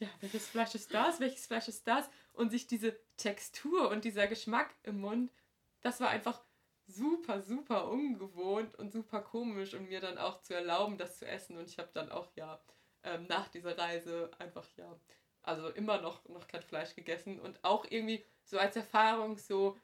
ja, 0.00 0.08
welches 0.20 0.48
Fleisch 0.48 0.74
ist 0.74 0.92
das? 0.92 1.18
Welches 1.18 1.46
Fleisch 1.46 1.68
ist 1.68 1.86
das? 1.86 2.10
Und 2.34 2.50
sich 2.50 2.66
diese 2.66 2.94
Textur 3.16 3.88
und 3.88 4.04
dieser 4.04 4.26
Geschmack 4.26 4.74
im 4.82 5.00
Mund, 5.00 5.32
das 5.80 6.00
war 6.00 6.10
einfach 6.10 6.42
super, 6.86 7.40
super 7.40 7.88
ungewohnt 7.88 8.74
und 8.78 8.92
super 8.92 9.22
komisch 9.22 9.72
und 9.72 9.88
mir 9.88 10.00
dann 10.00 10.18
auch 10.18 10.42
zu 10.42 10.54
erlauben, 10.54 10.98
das 10.98 11.18
zu 11.18 11.26
essen. 11.26 11.56
Und 11.56 11.70
ich 11.70 11.78
habe 11.78 11.88
dann 11.94 12.10
auch, 12.10 12.28
ja, 12.34 12.60
ähm, 13.04 13.26
nach 13.26 13.48
dieser 13.48 13.76
Reise 13.76 14.30
einfach 14.38 14.66
ja, 14.76 14.98
also 15.42 15.68
immer 15.70 16.00
noch, 16.00 16.28
noch 16.28 16.46
kein 16.46 16.62
Fleisch 16.62 16.94
gegessen 16.94 17.40
und 17.40 17.62
auch 17.64 17.84
irgendwie 17.88 18.24
so 18.44 18.58
als 18.58 18.76
Erfahrung 18.76 19.38
so, 19.38 19.78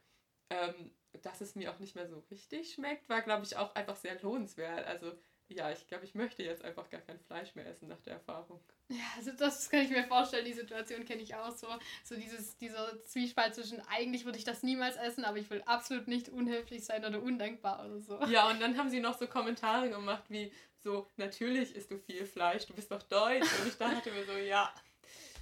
ähm, 0.50 0.92
dass 1.22 1.40
es 1.40 1.54
mir 1.54 1.72
auch 1.72 1.78
nicht 1.78 1.94
mehr 1.94 2.08
so 2.08 2.22
richtig 2.30 2.74
schmeckt, 2.74 3.08
war 3.08 3.22
glaube 3.22 3.44
ich 3.44 3.56
auch 3.56 3.74
einfach 3.74 3.96
sehr 3.96 4.20
lohnenswert. 4.20 4.86
Also 4.86 5.12
ja, 5.48 5.70
ich 5.70 5.86
glaube, 5.86 6.04
ich 6.04 6.14
möchte 6.14 6.42
jetzt 6.42 6.64
einfach 6.64 6.90
gar 6.90 7.00
kein 7.00 7.20
Fleisch 7.20 7.54
mehr 7.54 7.66
essen 7.66 7.88
nach 7.88 8.00
der 8.00 8.14
Erfahrung. 8.14 8.60
Ja, 8.88 9.04
also 9.16 9.30
das 9.32 9.70
kann 9.70 9.80
ich 9.80 9.90
mir 9.90 10.04
vorstellen, 10.04 10.44
die 10.44 10.52
Situation 10.52 11.04
kenne 11.04 11.22
ich 11.22 11.34
auch 11.36 11.56
so. 11.56 11.68
So 12.04 12.16
dieses, 12.16 12.56
dieser 12.56 13.02
Zwiespalt 13.04 13.54
zwischen, 13.54 13.80
eigentlich 13.88 14.24
würde 14.24 14.38
ich 14.38 14.44
das 14.44 14.62
niemals 14.64 14.96
essen, 14.96 15.24
aber 15.24 15.38
ich 15.38 15.48
will 15.48 15.62
absolut 15.66 16.08
nicht 16.08 16.28
unhöflich 16.28 16.84
sein 16.84 17.04
oder 17.04 17.22
undankbar 17.22 17.84
oder 17.84 18.00
so. 18.00 18.20
Ja, 18.24 18.50
und 18.50 18.60
dann 18.60 18.76
haben 18.76 18.90
sie 18.90 19.00
noch 19.00 19.16
so 19.18 19.28
Kommentare 19.28 19.88
gemacht 19.88 20.24
wie 20.28 20.52
so, 20.86 21.10
natürlich 21.16 21.74
isst 21.74 21.90
du 21.90 21.98
viel 21.98 22.24
Fleisch, 22.24 22.64
du 22.64 22.72
bist 22.72 22.92
doch 22.92 23.02
deutsch. 23.02 23.48
Und 23.60 23.66
ich 23.66 23.76
dachte 23.76 24.08
mir 24.12 24.24
so, 24.24 24.36
ja. 24.36 24.72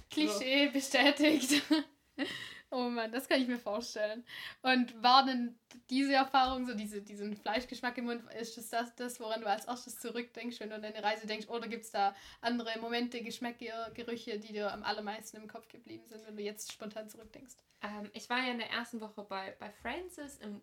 Klischee 0.09 0.67
so. 0.67 0.73
bestätigt. 0.73 1.61
Oh 2.71 2.89
Mann, 2.89 3.11
das 3.11 3.29
kann 3.29 3.39
ich 3.39 3.47
mir 3.47 3.59
vorstellen. 3.59 4.25
Und 4.63 5.01
war 5.01 5.23
denn 5.23 5.57
diese 5.89 6.13
Erfahrung, 6.13 6.65
so 6.65 6.73
diese, 6.73 7.01
diesen 7.01 7.37
Fleischgeschmack 7.37 7.97
im 7.99 8.05
Mund, 8.05 8.23
ist 8.33 8.57
das, 8.57 8.69
das 8.69 8.95
das, 8.95 9.19
woran 9.19 9.39
du 9.39 9.47
als 9.47 9.65
erstes 9.65 9.99
zurückdenkst, 9.99 10.59
wenn 10.59 10.69
du 10.69 10.75
an 10.75 10.81
deine 10.81 11.01
Reise 11.01 11.27
denkst? 11.27 11.47
Oder 11.47 11.67
gibt 11.67 11.85
es 11.85 11.91
da 11.91 12.15
andere 12.41 12.77
Momente, 12.79 13.21
Geschmäcke, 13.21 13.71
Gerüche, 13.93 14.39
die 14.39 14.51
dir 14.51 14.73
am 14.73 14.83
allermeisten 14.83 15.37
im 15.37 15.47
Kopf 15.47 15.69
geblieben 15.69 16.05
sind, 16.07 16.25
wenn 16.25 16.35
du 16.35 16.43
jetzt 16.43 16.73
spontan 16.73 17.07
zurückdenkst? 17.07 17.55
Ähm, 17.83 18.09
ich 18.13 18.29
war 18.29 18.39
ja 18.39 18.51
in 18.51 18.57
der 18.57 18.71
ersten 18.71 18.99
Woche 18.99 19.23
bei, 19.23 19.55
bei 19.59 19.69
Frances 19.69 20.39
im 20.39 20.61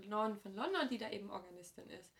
Norden 0.00 0.40
von 0.40 0.54
London, 0.54 0.88
die 0.88 0.98
da 0.98 1.10
eben 1.10 1.30
Organistin 1.30 1.88
ist. 1.90 2.10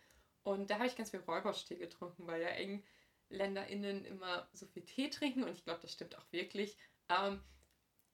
Und 0.49 0.69
da 0.71 0.75
habe 0.75 0.87
ich 0.87 0.95
ganz 0.95 1.11
viel 1.11 1.19
Räuberstee 1.19 1.75
getrunken, 1.77 2.25
weil 2.25 2.41
ja 2.41 2.49
EngländerInnen 2.49 4.03
immer 4.05 4.49
so 4.53 4.65
viel 4.65 4.83
Tee 4.83 5.09
trinken 5.09 5.43
und 5.43 5.51
ich 5.51 5.63
glaube, 5.63 5.81
das 5.81 5.93
stimmt 5.93 6.17
auch 6.17 6.25
wirklich. 6.31 6.75
Ähm, 7.09 7.43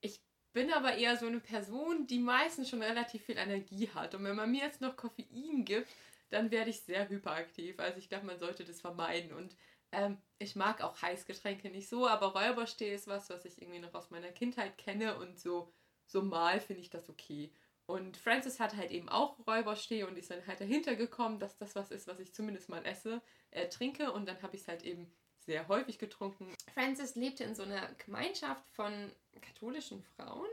ich 0.02 0.22
bin 0.54 0.72
aber 0.74 0.96
eher 0.98 1.18
so 1.18 1.28
eine 1.28 1.40
Person, 1.40 2.08
die 2.08 2.20
meistens 2.20 2.70
schon 2.70 2.84
relativ 2.84 3.26
viel 3.26 3.38
Energie 3.38 3.90
hat. 3.90 4.16
Und 4.16 4.26
wenn 4.26 4.36
man 4.36 4.52
mir 4.52 4.64
jetzt 4.64 4.82
noch 4.82 4.98
Koffein 4.98 5.64
gibt, 5.66 5.90
dann 6.30 6.52
werde 6.52 6.72
ich 6.72 6.82
sehr 6.82 7.08
hyperaktiv. 7.10 7.80
Also 7.80 8.00
ich 8.00 8.10
glaube, 8.10 8.26
man 8.26 8.40
sollte 8.40 8.66
das 8.66 8.82
vermeiden. 8.82 9.34
Und 9.34 9.56
ähm, 9.94 10.18
ich 10.38 10.56
mag 10.58 10.82
auch 10.82 11.02
Heißgetränke 11.02 11.70
nicht 11.70 11.88
so, 11.90 12.08
aber 12.08 12.28
Räuberstee 12.34 12.94
ist 12.94 13.08
was, 13.08 13.30
was 13.30 13.46
ich 13.46 13.62
irgendwie 13.62 13.80
noch 13.80 13.94
aus 13.94 14.12
meiner 14.12 14.32
Kindheit 14.32 14.78
kenne 14.78 15.18
und 15.18 15.40
so, 15.40 15.72
so 16.06 16.22
mal 16.22 16.60
finde 16.60 16.82
ich 16.82 16.90
das 16.90 17.10
okay. 17.10 17.54
Und 17.88 18.18
Francis 18.18 18.60
hat 18.60 18.76
halt 18.76 18.92
eben 18.92 19.10
auch 19.10 19.38
Räuberstee 19.46 20.04
und 20.04 20.18
ist 20.18 20.32
dann 20.32 20.46
halt 20.48 20.60
dahinter 20.60 20.96
gekommen, 20.96 21.40
dass 21.40 21.58
das 21.58 21.76
was 21.76 21.92
ist, 21.92 22.08
was 22.08 22.20
ich 22.20 22.34
zumindest 22.34 22.70
mal 22.70 22.84
esse, 22.86 23.22
äh, 23.52 23.70
trinke. 23.70 24.12
Und 24.12 24.28
dann 24.28 24.42
habe 24.42 24.56
ich 24.56 24.64
es 24.64 24.68
halt 24.68 24.84
eben 24.84 25.12
sehr 25.46 25.68
häufig 25.68 26.00
getrunken. 26.00 26.56
Francis 26.74 27.16
lebte 27.16 27.44
in 27.44 27.54
so 27.54 27.64
einer 27.64 27.94
Gemeinschaft 28.06 28.64
von 28.72 29.12
katholischen 29.42 30.02
Frauen, 30.16 30.50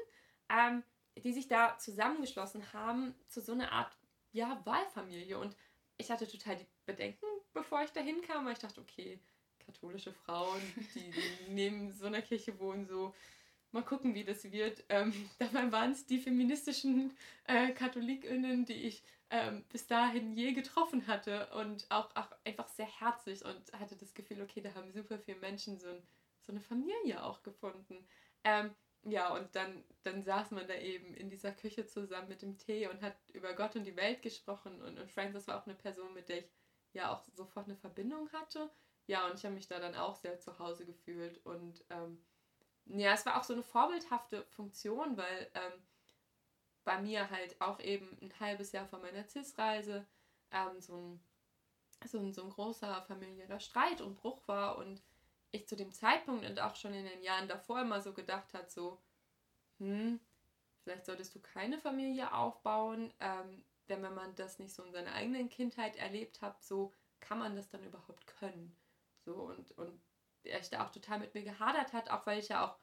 ähm, 0.51 0.83
die 1.16 1.33
sich 1.33 1.49
da 1.49 1.79
zusammengeschlossen 1.79 2.73
haben 2.75 3.14
zu 3.27 3.40
so 3.40 3.53
einer 3.53 3.73
Art 3.73 3.97
ja, 4.33 4.61
Wahlfamilie. 4.64 5.38
Und 5.38 5.57
ich 5.97 6.11
hatte 6.11 6.29
total 6.29 6.57
die 6.57 6.66
Bedenken, 6.85 7.27
bevor 7.55 7.83
ich 7.83 7.90
dahin 7.90 8.21
kam, 8.23 8.45
weil 8.45 8.53
ich 8.53 8.59
dachte, 8.59 8.81
okay, 8.81 9.18
katholische 9.64 10.12
Frauen, 10.12 10.61
die, 10.95 11.11
die 11.11 11.49
neben 11.51 11.92
so 11.92 12.07
einer 12.07 12.23
Kirche 12.23 12.59
wohnen, 12.59 12.87
so 12.87 13.14
mal 13.72 13.85
gucken, 13.85 14.14
wie 14.14 14.24
das 14.24 14.50
wird. 14.50 14.85
Ähm, 14.88 15.12
dabei 15.38 15.70
waren 15.72 15.92
es 15.92 16.06
die 16.06 16.18
feministischen 16.18 17.16
äh, 17.46 17.72
KatholikInnen, 17.72 18.64
die 18.64 18.74
ich 18.74 19.02
ähm, 19.30 19.64
bis 19.70 19.87
dahin 19.87 20.35
je 20.35 20.52
getroffen 20.52 21.06
hatte 21.06 21.48
und 21.54 21.87
auch, 21.90 22.14
auch 22.14 22.28
einfach 22.44 22.68
sehr 22.68 22.87
herzlich 23.00 23.44
und 23.44 23.72
hatte 23.72 23.96
das 23.96 24.12
Gefühl, 24.14 24.42
okay, 24.42 24.61
da 24.61 24.74
haben 24.74 24.92
super 24.92 25.18
viele 25.18 25.38
Menschen 25.38 25.78
so, 25.78 25.88
ein, 25.88 26.02
so 26.42 26.52
eine 26.52 26.61
Familie 26.61 27.24
auch 27.24 27.42
gefunden. 27.42 28.06
Ähm, 28.44 28.70
ja, 29.04 29.35
und 29.35 29.54
dann, 29.56 29.82
dann 30.04 30.22
saß 30.22 30.52
man 30.52 30.68
da 30.68 30.74
eben 30.74 31.14
in 31.14 31.28
dieser 31.28 31.50
Küche 31.50 31.87
zusammen 31.87 32.28
mit 32.28 32.42
dem 32.42 32.56
Tee 32.58 32.87
und 32.87 33.02
hat 33.02 33.16
über 33.32 33.54
Gott 33.54 33.74
und 33.74 33.85
die 33.85 33.96
Welt 33.96 34.22
gesprochen. 34.22 34.80
Und, 34.80 34.98
und 34.98 35.11
Francis 35.11 35.48
war 35.48 35.61
auch 35.61 35.66
eine 35.66 35.74
Person, 35.74 36.14
mit 36.14 36.28
der 36.28 36.38
ich 36.38 36.50
ja 36.92 37.12
auch 37.12 37.24
sofort 37.35 37.66
eine 37.66 37.76
Verbindung 37.76 38.30
hatte. 38.32 38.70
Ja, 39.06 39.26
und 39.26 39.38
ich 39.38 39.44
habe 39.44 39.54
mich 39.54 39.66
da 39.66 39.80
dann 39.80 39.96
auch 39.96 40.14
sehr 40.14 40.38
zu 40.38 40.58
Hause 40.58 40.85
gefühlt. 40.87 41.44
Und 41.44 41.85
ähm, 41.90 42.22
ja, 42.87 43.12
es 43.12 43.25
war 43.27 43.38
auch 43.38 43.45
so 43.45 43.53
eine 43.53 43.62
vorbildhafte 43.62 44.45
Funktion, 44.45 45.16
weil 45.16 45.51
ähm, 45.55 45.73
bei 46.85 47.01
mir 47.01 47.31
halt 47.31 47.61
auch 47.61 47.81
eben 47.81 48.18
ein 48.21 48.33
halbes 48.40 48.73
Jahr 48.73 48.87
vor 48.87 48.99
meiner 48.99 49.25
CIS-Reise 49.25 50.07
ähm, 50.51 50.81
so, 50.81 50.97
ein, 50.97 51.21
so, 52.07 52.18
ein, 52.18 52.33
so 52.33 52.42
ein 52.42 52.51
großer 52.51 53.03
familiärer 53.03 53.61
Streit 53.61 54.01
und 54.01 54.16
Bruch 54.16 54.47
war 54.47 54.79
und 54.79 55.03
ich 55.53 55.68
zu 55.68 55.77
dem 55.77 55.92
Zeitpunkt 55.92 56.45
und 56.45 56.61
auch 56.61 56.77
schon 56.77 56.95
in 56.95 57.05
den 57.05 57.23
Jahren 57.23 57.49
davor 57.49 57.81
immer 57.83 58.01
so 58.01 58.12
gedacht 58.12 58.53
hat, 58.55 58.71
so, 58.71 58.99
hm, 59.79 60.18
vielleicht 60.83 61.07
solltest 61.07 61.35
du 61.35 61.40
keine 61.40 61.79
Familie 61.79 62.33
aufbauen, 62.35 63.12
ähm, 63.21 63.64
denn 63.88 64.03
wenn 64.03 64.14
man 64.14 64.35
das 64.35 64.59
nicht 64.59 64.75
so 64.75 64.83
in 64.85 64.92
seiner 64.92 65.12
eigenen 65.12 65.49
Kindheit 65.49 65.97
erlebt 65.97 66.40
hat, 66.40 66.62
so 66.62 66.95
kann 67.21 67.38
man 67.38 67.55
das 67.55 67.68
dann 67.68 67.85
überhaupt 67.85 68.27
können. 68.27 68.75
So 69.25 69.35
und, 69.35 69.71
und 69.73 70.01
er 70.44 70.61
da 70.70 70.85
auch 70.85 70.90
total 70.90 71.18
mit 71.18 71.35
mir 71.35 71.42
gehadert 71.42 71.92
hat, 71.92 72.11
auch 72.11 72.26
weil 72.26 72.38
ich 72.38 72.48
ja 72.48 72.66
auch 72.66 72.76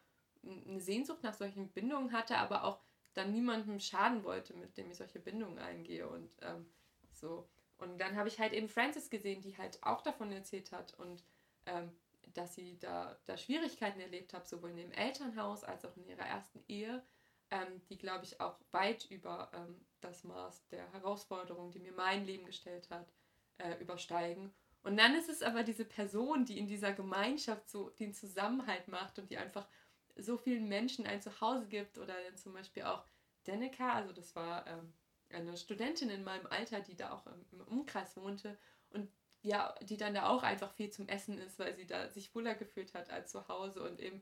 eine 0.43 0.80
Sehnsucht 0.80 1.24
nach 1.24 1.34
solchen 1.34 1.69
Bindungen 1.69 2.13
hatte, 2.13 2.38
aber 2.38 2.63
auch 2.63 2.80
dann 3.13 3.32
niemandem 3.32 3.80
schaden 3.80 4.24
wollte, 4.24 4.54
mit 4.54 4.78
dem 4.78 4.89
ich 4.91 4.98
solche 4.98 5.19
Bindungen 5.19 5.60
eingehe 5.60 6.08
und 6.08 6.32
ähm, 6.41 6.65
so. 7.12 7.48
Und 7.78 7.98
dann 8.00 8.15
habe 8.15 8.28
ich 8.28 8.39
halt 8.39 8.54
eben 8.54 8.69
Frances 8.69 9.10
gesehen, 9.10 9.41
die 9.41 9.58
halt 9.58 9.82
auch 9.84 10.02
davon 10.02 10.32
erzählt 10.32 10.72
hat 10.72 10.93
und 10.95 11.24
ähm, 11.65 11.91
dass 12.34 12.56
sie 12.56 12.78
da, 12.80 13.17
da 13.26 13.38
Schwierigkeiten 13.38 14.00
erlebt 14.00 14.34
hat, 14.34 14.48
sowohl 14.48 14.71
in 14.71 14.77
dem 14.77 14.92
Elternhaus 14.92 15.63
als 15.63 15.86
auch 15.86 15.96
in 15.98 16.06
ihrer 16.06 16.25
ersten 16.25 16.63
Ehe, 16.67 17.04
ähm, 17.52 17.81
die, 17.90 17.98
glaube 17.98 18.25
ich, 18.25 18.40
auch 18.40 18.58
weit 18.71 19.06
über 19.10 19.50
ähm, 19.54 19.81
das 20.02 20.23
Maß 20.23 20.67
der 20.67 20.92
Herausforderung, 20.94 21.71
die 21.71 21.79
mir 21.79 21.94
mein 21.94 22.25
Leben 22.25 22.46
gestellt 22.46 22.90
hat, 22.90 23.12
äh, 23.58 23.75
übersteigen. 23.81 24.54
Und 24.84 24.98
dann 24.98 25.15
ist 25.15 25.30
es 25.30 25.42
aber 25.42 25.63
diese 25.63 25.86
Person, 25.86 26.46
die 26.46 26.58
in 26.58 26.67
dieser 26.67 26.94
Gemeinschaft 26.94 27.69
so 27.69 27.90
den 27.90 28.13
Zusammenhalt 28.13 28.88
macht 28.88 29.19
und 29.19 29.30
die 29.30 29.38
einfach 29.38 29.67
so 30.15 30.38
vielen 30.38 30.67
Menschen 30.67 31.06
ein 31.06 31.21
Zuhause 31.21 31.67
gibt 31.67 31.98
oder 31.98 32.15
zum 32.36 32.54
Beispiel 32.54 32.84
auch 32.84 33.06
Denneka, 33.46 33.94
also 33.94 34.13
das 34.13 34.36
war 34.36 34.67
ähm, 34.67 34.94
eine 35.30 35.58
Studentin 35.58 36.10
in 36.10 36.23
meinem 36.23 36.48
Alter, 36.48 36.82
die 36.82 36.96
da 36.96 37.12
auch 37.12 37.25
im, 37.27 37.46
im, 37.52 37.62
Umkreis 37.62 38.17
wohnte 38.17 38.58
und 38.90 39.12
ja, 39.42 39.73
die 39.82 39.98
dann 39.98 40.13
da 40.13 40.27
auch 40.27 40.44
einfach 40.44 40.71
viel 40.73 40.90
zum 40.90 41.08
Essen 41.08 41.38
ist, 41.38 41.60
weil 41.60 41.73
sie 41.75 41.86
da 41.86 42.10
sich 42.10 42.34
wohler 42.36 42.56
gefühlt 42.56 42.94
hat 42.94 43.10
als 43.10 43.32
zu 43.32 43.48
Hause 43.48 43.82
und 43.84 44.00
eben 44.00 44.21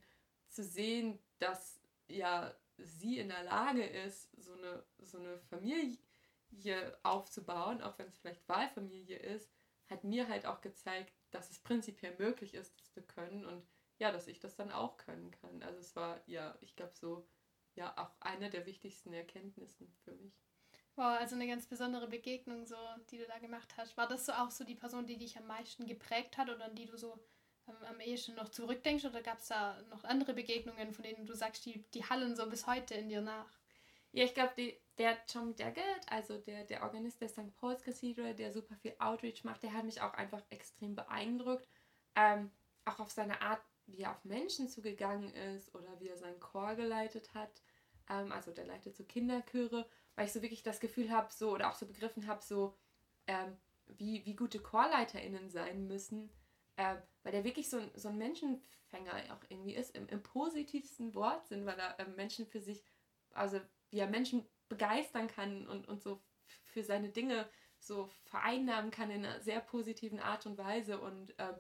zu 0.50 0.64
sehen, 0.64 1.20
dass 1.40 1.80
ja 2.08 2.54
sie 2.78 3.18
in 3.18 3.30
der 3.30 3.44
Lage 3.44 3.84
ist, 3.84 4.30
so 4.38 4.54
eine, 4.54 4.84
so 5.00 5.18
eine 5.18 5.40
Familie 5.40 5.98
aufzubauen, 7.04 7.82
auch 7.82 7.98
wenn 7.98 8.08
es 8.08 8.18
vielleicht 8.18 8.48
Wahlfamilie 8.48 9.18
ist, 9.18 9.57
hat 9.90 10.04
mir 10.04 10.28
halt 10.28 10.46
auch 10.46 10.62
gezeigt, 10.62 11.14
dass 11.32 11.50
es 11.52 11.60
prinzipiell 11.60 12.16
möglich 12.18 12.54
ist, 12.54 12.80
das 12.80 12.92
zu 12.92 13.02
können 13.02 13.46
und 13.46 13.66
ja, 14.00 14.12
dass 14.12 14.28
ich 14.28 14.40
das 14.40 14.56
dann 14.56 14.72
auch 14.72 14.98
können 14.98 15.32
kann. 15.32 15.64
Also 15.64 15.80
es 15.80 15.96
war 15.96 16.22
ja, 16.28 16.58
ich 16.62 16.76
glaube 16.76 16.94
so, 16.96 17.28
ja, 17.76 17.94
auch 17.98 18.12
eine 18.20 18.50
der 18.50 18.66
wichtigsten 18.66 19.14
Erkenntnissen 19.14 19.92
für 20.04 20.14
mich. 20.14 20.34
Wow, 20.96 21.18
also 21.20 21.36
eine 21.36 21.48
ganz 21.48 21.68
besondere 21.68 22.08
Begegnung, 22.08 22.66
so, 22.66 22.76
die 23.12 23.20
du 23.20 23.28
da 23.28 23.38
gemacht 23.38 23.76
hast. 23.78 23.98
War 23.98 24.08
das 24.08 24.26
so 24.26 24.32
auch 24.34 24.50
so 24.50 24.64
die 24.64 24.76
Person, 24.76 25.06
die 25.06 25.18
dich 25.18 25.38
am 25.38 25.46
meisten 25.46 25.86
geprägt 25.86 26.38
hat 26.38 26.50
oder 26.50 26.66
an 26.66 26.76
die 26.76 26.88
du 26.88 26.98
so 26.98 27.20
ähm, 27.68 27.76
am 27.88 28.00
ehesten 28.00 28.34
noch 28.36 28.50
zurückdenkst? 28.50 29.06
Oder 29.06 29.22
gab 29.22 29.38
es 29.38 29.48
da 29.48 29.80
noch 29.92 30.04
andere 30.04 30.34
Begegnungen, 30.34 30.94
von 30.94 31.04
denen 31.04 31.28
du 31.28 31.36
sagst, 31.36 31.66
die, 31.66 31.84
die 31.94 32.04
hallen 32.04 32.36
so 32.36 32.50
bis 32.50 32.66
heute 32.66 32.96
in 32.96 33.10
dir 33.10 33.22
nach? 33.22 33.57
Ja, 34.18 34.24
ich 34.24 34.34
glaube, 34.34 34.74
der 34.98 35.24
Tom 35.28 35.56
Daggett, 35.56 36.02
also 36.08 36.40
der, 36.40 36.64
der 36.64 36.82
Organist 36.82 37.22
der 37.22 37.30
St. 37.30 37.56
Paul's 37.56 37.84
Cathedral, 37.84 38.34
der 38.34 38.52
super 38.52 38.76
viel 38.76 38.96
Outreach 38.98 39.44
macht, 39.44 39.62
der 39.62 39.74
hat 39.74 39.86
mich 39.86 40.02
auch 40.02 40.16
einfach 40.16 40.42
extrem 40.50 40.96
beeindruckt. 40.96 41.68
Ähm, 42.16 42.50
auch 42.86 43.00
auf 43.00 43.12
seine 43.12 43.40
Art, 43.44 43.62
wie 43.86 44.02
er 44.02 44.10
auf 44.10 44.26
Menschen 44.26 44.70
zugegangen 44.70 45.32
ist 45.36 45.76
oder 45.76 46.00
wie 46.00 46.08
er 46.08 46.18
seinen 46.18 46.40
Chor 46.40 46.74
geleitet 46.74 47.36
hat. 47.36 47.62
Ähm, 48.10 48.32
also 48.32 48.50
der 48.52 48.66
leitet 48.66 48.96
so 48.96 49.04
Kinderchöre, 49.04 49.88
weil 50.16 50.26
ich 50.26 50.34
so 50.34 50.42
wirklich 50.42 50.64
das 50.64 50.80
Gefühl 50.80 51.12
habe, 51.12 51.32
so 51.32 51.52
oder 51.52 51.70
auch 51.70 51.76
so 51.76 51.86
begriffen 51.86 52.26
habe, 52.26 52.42
so 52.44 52.76
ähm, 53.28 53.56
wie, 53.86 54.26
wie 54.26 54.36
gute 54.36 54.58
ChorleiterInnen 54.58 55.52
sein 55.52 55.86
müssen, 55.86 56.32
äh, 56.78 56.96
weil 57.22 57.34
der 57.34 57.44
wirklich 57.44 57.70
so 57.70 57.78
ein, 57.78 57.92
so 57.94 58.10
ein 58.10 58.18
Menschenfänger 58.18 59.14
auch 59.32 59.44
irgendwie 59.50 59.76
ist, 59.76 59.96
im, 59.96 60.08
im 60.08 60.24
positivsten 60.24 61.14
Wortsinn, 61.14 61.68
weil 61.68 61.78
er 61.78 62.00
äh, 62.00 62.08
Menschen 62.08 62.48
für 62.48 62.62
sich, 62.62 62.84
also 63.36 63.60
wie 63.90 64.00
er 64.00 64.08
Menschen 64.08 64.48
begeistern 64.70 65.28
kann 65.28 65.68
und, 65.68 65.88
und 65.88 66.02
so 66.02 66.22
für 66.64 66.84
seine 66.84 67.10
Dinge 67.10 67.50
so 67.80 68.10
vereinnahmen 68.26 68.92
kann 68.92 69.12
in 69.12 69.26
einer 69.26 69.40
sehr 69.42 69.62
positiven 69.62 70.20
Art 70.20 70.46
und 70.46 70.58
Weise 70.58 71.00
und 71.00 71.38
äh, 71.40 71.54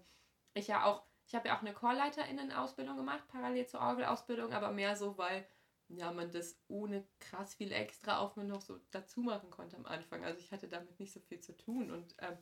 ich 0.54 0.68
ja 0.68 0.86
auch 0.86 1.06
ich 1.28 1.36
habe 1.36 1.50
ja 1.50 1.58
auch 1.58 1.62
eine 1.62 1.74
Chorleiterinnen-Ausbildung 1.74 2.96
gemacht, 2.96 3.28
parallel 3.28 3.68
zur 3.68 3.82
Orgelausbildung, 3.82 4.54
aber 4.54 4.72
mehr 4.72 4.96
so, 4.96 5.18
weil 5.18 5.46
ja, 5.90 6.12
man 6.12 6.32
das 6.32 6.58
ohne 6.68 7.06
krass 7.20 7.56
viel 7.56 7.72
extra 7.72 8.20
Aufwand 8.20 8.48
noch 8.48 8.62
so 8.62 8.80
dazu 8.92 9.22
machen 9.22 9.52
konnte 9.52 9.76
am 9.76 9.86
Anfang. 9.86 10.24
Also 10.24 10.40
ich 10.40 10.52
hatte 10.52 10.70
damit 10.70 11.00
nicht 11.00 11.14
so 11.14 11.20
viel 11.20 11.40
zu 11.40 11.56
tun. 11.56 11.92
Und 11.92 12.16
ähm, 12.20 12.38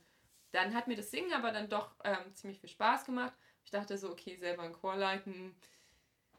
dann 0.52 0.74
hat 0.74 0.88
mir 0.88 0.96
das 0.96 1.12
Singen 1.12 1.34
aber 1.34 1.52
dann 1.52 1.70
doch 1.70 1.96
ähm, 2.04 2.34
ziemlich 2.36 2.60
viel 2.60 2.70
Spaß 2.70 3.06
gemacht. 3.06 3.34
Ich 3.64 3.72
dachte 3.72 3.98
so, 3.98 4.12
okay, 4.12 4.36
selber 4.36 4.64
einen 4.64 4.74
Chor 4.74 4.96
leiten, 4.96 5.56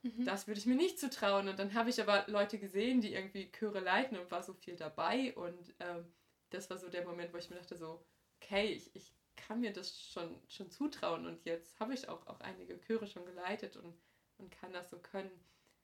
mhm. 0.03 0.25
das 0.25 0.47
würde 0.47 0.61
ich 0.61 0.67
mir 0.67 0.77
nicht 0.77 0.99
zutrauen. 0.99 1.49
Und 1.49 1.59
dann 1.59 1.75
habe 1.75 1.91
ich 1.91 2.01
aber 2.01 2.25
Leute 2.29 2.59
gesehen, 2.59 3.01
die 3.01 3.15
irgendwie 3.15 3.51
Chöre 3.53 3.81
leiten 3.81 4.19
und 4.19 4.31
war 4.31 4.43
so 4.43 4.55
viel 4.55 4.77
dabei. 4.77 5.35
Und 5.37 5.75
ähm, 5.81 6.13
das 6.51 6.71
war 6.71 6.79
so 6.79 6.89
der 6.89 7.05
Moment, 7.05 7.33
wo 7.33 7.39
ich 7.39 7.51
mir 7.51 7.57
dachte 7.57 7.77
so, 7.77 8.05
okay, 8.41 8.67
ich, 8.67 8.95
ich 8.95 9.13
kann 9.37 9.61
mir 9.61 9.73
das 9.73 10.01
schon, 10.01 10.41
schon 10.49 10.71
zutrauen 10.71 11.27
und 11.27 11.45
jetzt 11.45 11.79
habe 11.79 11.95
ich 11.95 12.09
auch, 12.09 12.27
auch 12.27 12.41
einige 12.41 12.81
Chöre 12.81 13.07
schon 13.07 13.27
geleitet 13.27 13.77
und, 13.77 13.95
und 14.39 14.51
kann 14.51 14.73
das 14.73 14.91
so 14.91 14.99
können. 14.99 15.31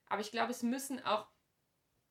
Aber 0.07 0.21
ich 0.21 0.31
glaube, 0.31 0.51
es 0.51 0.63
müssen 0.63 1.03
auch 1.05 1.27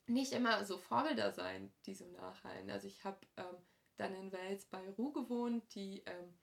nicht 0.06 0.32
immer 0.32 0.64
so 0.64 0.78
Vorbilder 0.78 1.32
sein, 1.32 1.72
die 1.86 1.94
so 1.94 2.06
nachhallen. 2.06 2.70
Also 2.70 2.86
ich 2.86 3.04
habe 3.04 3.18
ähm, 3.36 3.56
dann 3.96 4.14
in 4.14 4.32
Wels 4.32 4.64
bei 4.66 4.88
Ruh 4.90 5.12
gewohnt, 5.12 5.74
die 5.74 6.02
ähm, 6.06 6.34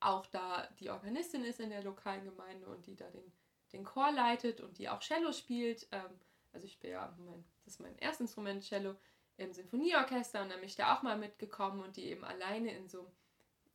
auch 0.00 0.26
da 0.26 0.66
die 0.78 0.90
Organistin 0.90 1.44
ist 1.44 1.60
in 1.60 1.70
der 1.70 1.82
lokalen 1.82 2.24
Gemeinde 2.24 2.66
und 2.66 2.86
die 2.86 2.96
da 2.96 3.08
den, 3.10 3.32
den 3.72 3.84
Chor 3.84 4.10
leitet 4.12 4.60
und 4.60 4.78
die 4.78 4.88
auch 4.88 5.00
Cello 5.00 5.32
spielt. 5.32 5.86
Ähm, 5.92 6.20
also 6.52 6.66
ich 6.66 6.78
bin 6.80 6.90
ja, 6.90 7.14
mein, 7.18 7.44
das 7.64 7.74
ist 7.74 7.80
mein 7.80 7.98
Erstinstrument, 7.98 8.64
Cello, 8.64 8.96
im 9.36 9.52
Sinfonieorchester 9.52 10.42
und 10.42 10.50
dann 10.50 10.60
bin 10.60 10.68
ich 10.68 10.76
da 10.76 10.94
auch 10.94 11.02
mal 11.02 11.16
mitgekommen 11.16 11.80
und 11.80 11.96
die 11.96 12.04
eben 12.04 12.24
alleine 12.24 12.74
in 12.76 12.88
so 12.88 13.00
einem 13.00 13.10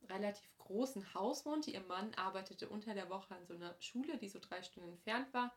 relativ 0.08 0.48
großen 0.58 1.14
Haus 1.14 1.44
wohnt. 1.44 1.66
Ihr 1.66 1.80
Mann 1.80 2.14
arbeitete 2.14 2.68
unter 2.68 2.94
der 2.94 3.10
Woche 3.10 3.34
an 3.34 3.46
so 3.46 3.54
einer 3.54 3.74
Schule, 3.80 4.16
die 4.18 4.28
so 4.28 4.38
drei 4.38 4.62
Stunden 4.62 4.90
entfernt 4.90 5.32
war. 5.34 5.52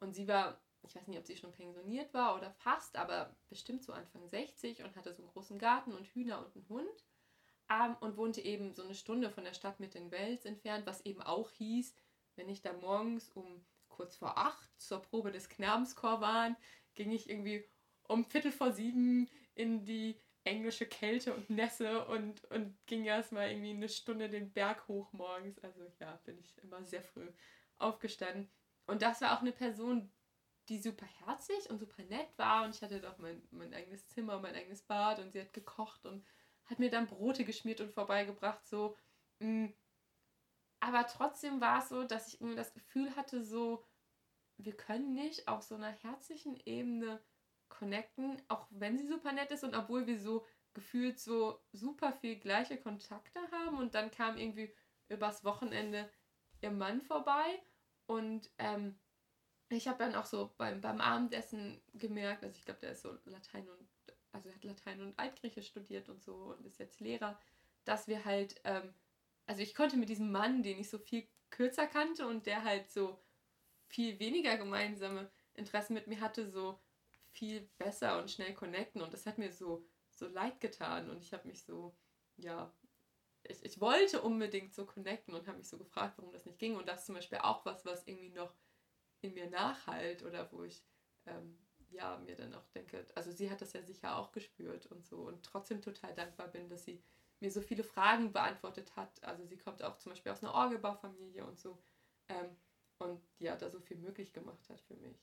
Und 0.00 0.14
sie 0.14 0.26
war, 0.26 0.60
ich 0.82 0.94
weiß 0.94 1.06
nicht, 1.06 1.18
ob 1.18 1.26
sie 1.26 1.36
schon 1.36 1.52
pensioniert 1.52 2.12
war 2.12 2.36
oder 2.36 2.50
fast, 2.50 2.96
aber 2.96 3.34
bestimmt 3.48 3.84
so 3.84 3.92
Anfang 3.92 4.26
60 4.28 4.82
und 4.82 4.96
hatte 4.96 5.14
so 5.14 5.22
einen 5.22 5.30
großen 5.30 5.58
Garten 5.58 5.92
und 5.92 6.06
Hühner 6.08 6.44
und 6.44 6.54
einen 6.56 6.68
Hund. 6.68 7.04
Ähm, 7.70 7.96
und 8.00 8.16
wohnte 8.16 8.42
eben 8.42 8.74
so 8.74 8.82
eine 8.82 8.94
Stunde 8.94 9.30
von 9.30 9.44
der 9.44 9.54
Stadt 9.54 9.80
mit 9.80 9.94
den 9.94 10.10
Wels 10.10 10.44
entfernt, 10.44 10.84
was 10.84 11.06
eben 11.06 11.22
auch 11.22 11.50
hieß, 11.50 11.94
wenn 12.36 12.48
ich 12.48 12.60
da 12.60 12.72
morgens 12.74 13.30
um 13.30 13.64
kurz 13.94 14.16
vor 14.16 14.36
acht 14.36 14.68
zur 14.80 15.00
Probe 15.00 15.30
des 15.30 15.48
Knabenschor 15.48 16.20
war, 16.20 16.56
ging 16.94 17.12
ich 17.12 17.28
irgendwie 17.30 17.64
um 18.08 18.24
Viertel 18.24 18.52
vor 18.52 18.72
sieben 18.72 19.30
in 19.54 19.84
die 19.84 20.20
englische 20.42 20.86
Kälte 20.86 21.32
und 21.32 21.48
Nässe 21.48 22.04
und, 22.06 22.44
und 22.50 22.76
ging 22.86 23.04
erstmal 23.04 23.50
irgendwie 23.50 23.70
eine 23.70 23.88
Stunde 23.88 24.28
den 24.28 24.52
Berg 24.52 24.88
hoch 24.88 25.12
morgens. 25.12 25.58
Also 25.60 25.80
ja, 26.00 26.20
bin 26.24 26.38
ich 26.38 26.56
immer 26.62 26.84
sehr 26.84 27.02
früh 27.02 27.30
aufgestanden. 27.78 28.50
Und 28.86 29.00
das 29.00 29.20
war 29.20 29.36
auch 29.36 29.40
eine 29.40 29.52
Person, 29.52 30.12
die 30.68 30.78
super 30.78 31.06
herzlich 31.24 31.70
und 31.70 31.78
super 31.78 32.02
nett 32.02 32.28
war. 32.36 32.64
Und 32.64 32.74
ich 32.74 32.82
hatte 32.82 33.00
doch 33.00 33.16
mein, 33.18 33.46
mein 33.50 33.72
eigenes 33.72 34.08
Zimmer, 34.08 34.38
mein 34.40 34.54
eigenes 34.54 34.82
Bad 34.82 35.18
und 35.20 35.32
sie 35.32 35.40
hat 35.40 35.52
gekocht 35.52 36.04
und 36.04 36.26
hat 36.66 36.78
mir 36.78 36.90
dann 36.90 37.06
Brote 37.06 37.44
geschmiert 37.44 37.80
und 37.80 37.92
vorbeigebracht. 37.92 38.66
So. 38.66 38.96
Mm. 39.38 39.68
Aber 40.84 41.06
trotzdem 41.06 41.62
war 41.62 41.78
es 41.78 41.88
so, 41.88 42.04
dass 42.04 42.28
ich 42.28 42.42
irgendwie 42.42 42.58
das 42.58 42.74
Gefühl 42.74 43.16
hatte, 43.16 43.42
so, 43.42 43.82
wir 44.58 44.76
können 44.76 45.14
nicht 45.14 45.48
auf 45.48 45.62
so 45.62 45.76
einer 45.76 45.90
herzlichen 45.90 46.60
Ebene 46.66 47.22
connecten, 47.70 48.42
auch 48.48 48.66
wenn 48.68 48.98
sie 48.98 49.06
super 49.06 49.32
nett 49.32 49.50
ist 49.50 49.64
und 49.64 49.74
obwohl 49.74 50.06
wir 50.06 50.18
so 50.18 50.44
gefühlt 50.74 51.18
so 51.18 51.58
super 51.72 52.12
viel 52.12 52.36
gleiche 52.36 52.76
Kontakte 52.76 53.40
haben 53.50 53.78
und 53.78 53.94
dann 53.94 54.10
kam 54.10 54.36
irgendwie 54.36 54.74
übers 55.08 55.42
Wochenende 55.42 56.10
ihr 56.60 56.70
Mann 56.70 57.00
vorbei 57.00 57.62
und 58.04 58.50
ähm, 58.58 58.98
ich 59.70 59.88
habe 59.88 60.04
dann 60.04 60.14
auch 60.14 60.26
so 60.26 60.52
beim, 60.58 60.82
beim 60.82 61.00
Abendessen 61.00 61.80
gemerkt, 61.94 62.44
also 62.44 62.58
ich 62.58 62.64
glaube, 62.66 62.80
der 62.80 62.92
ist 62.92 63.00
so 63.00 63.16
Latein 63.24 63.66
und, 63.70 63.88
also 64.32 64.50
er 64.50 64.54
hat 64.54 64.64
Latein 64.64 65.00
und 65.00 65.18
Altgriechisch 65.18 65.68
studiert 65.68 66.10
und 66.10 66.22
so 66.22 66.34
und 66.34 66.66
ist 66.66 66.78
jetzt 66.78 67.00
Lehrer, 67.00 67.40
dass 67.86 68.06
wir 68.06 68.26
halt, 68.26 68.60
ähm, 68.64 68.92
also 69.46 69.62
ich 69.62 69.74
konnte 69.74 69.96
mit 69.96 70.08
diesem 70.08 70.32
Mann, 70.32 70.62
den 70.62 70.78
ich 70.78 70.90
so 70.90 70.98
viel 70.98 71.28
kürzer 71.50 71.86
kannte 71.86 72.26
und 72.26 72.46
der 72.46 72.64
halt 72.64 72.90
so 72.90 73.22
viel 73.88 74.18
weniger 74.18 74.56
gemeinsame 74.56 75.30
Interessen 75.54 75.94
mit 75.94 76.06
mir 76.06 76.20
hatte, 76.20 76.50
so 76.50 76.80
viel 77.32 77.68
besser 77.78 78.18
und 78.18 78.30
schnell 78.30 78.54
connecten. 78.54 79.02
Und 79.02 79.12
das 79.12 79.26
hat 79.26 79.38
mir 79.38 79.52
so, 79.52 79.86
so 80.10 80.26
leid 80.26 80.60
getan. 80.60 81.10
Und 81.10 81.22
ich 81.22 81.32
habe 81.32 81.46
mich 81.46 81.62
so, 81.64 81.96
ja, 82.36 82.72
ich, 83.44 83.64
ich 83.64 83.80
wollte 83.80 84.22
unbedingt 84.22 84.74
so 84.74 84.86
connecten 84.86 85.34
und 85.34 85.46
habe 85.46 85.58
mich 85.58 85.68
so 85.68 85.78
gefragt, 85.78 86.18
warum 86.18 86.32
das 86.32 86.46
nicht 86.46 86.58
ging. 86.58 86.76
Und 86.76 86.88
das 86.88 87.00
ist 87.00 87.06
zum 87.06 87.14
Beispiel 87.14 87.38
auch 87.38 87.64
was, 87.64 87.84
was 87.84 88.06
irgendwie 88.06 88.30
noch 88.30 88.54
in 89.20 89.34
mir 89.34 89.48
nachhalt 89.48 90.22
oder 90.22 90.50
wo 90.52 90.64
ich 90.64 90.82
ähm, 91.26 91.58
ja 91.90 92.18
mir 92.18 92.36
dann 92.36 92.54
auch 92.54 92.66
denke, 92.74 93.06
also 93.14 93.30
sie 93.30 93.50
hat 93.50 93.60
das 93.60 93.72
ja 93.72 93.82
sicher 93.82 94.16
auch 94.16 94.32
gespürt 94.32 94.86
und 94.86 95.06
so 95.06 95.18
und 95.22 95.44
trotzdem 95.44 95.80
total 95.80 96.14
dankbar 96.14 96.48
bin, 96.48 96.68
dass 96.68 96.84
sie 96.84 97.02
mir 97.44 97.50
so 97.50 97.60
viele 97.60 97.84
Fragen 97.84 98.32
beantwortet 98.32 98.96
hat. 98.96 99.22
Also 99.22 99.44
sie 99.44 99.58
kommt 99.58 99.82
auch 99.82 99.98
zum 99.98 100.10
Beispiel 100.10 100.32
aus 100.32 100.42
einer 100.42 100.54
Orgelbaufamilie 100.54 101.44
und 101.44 101.60
so 101.60 101.78
ähm, 102.28 102.56
und 102.98 103.20
ja, 103.38 103.54
da 103.54 103.70
so 103.70 103.80
viel 103.80 103.98
möglich 103.98 104.32
gemacht 104.32 104.68
hat 104.70 104.80
für 104.80 104.96
mich. 104.96 105.22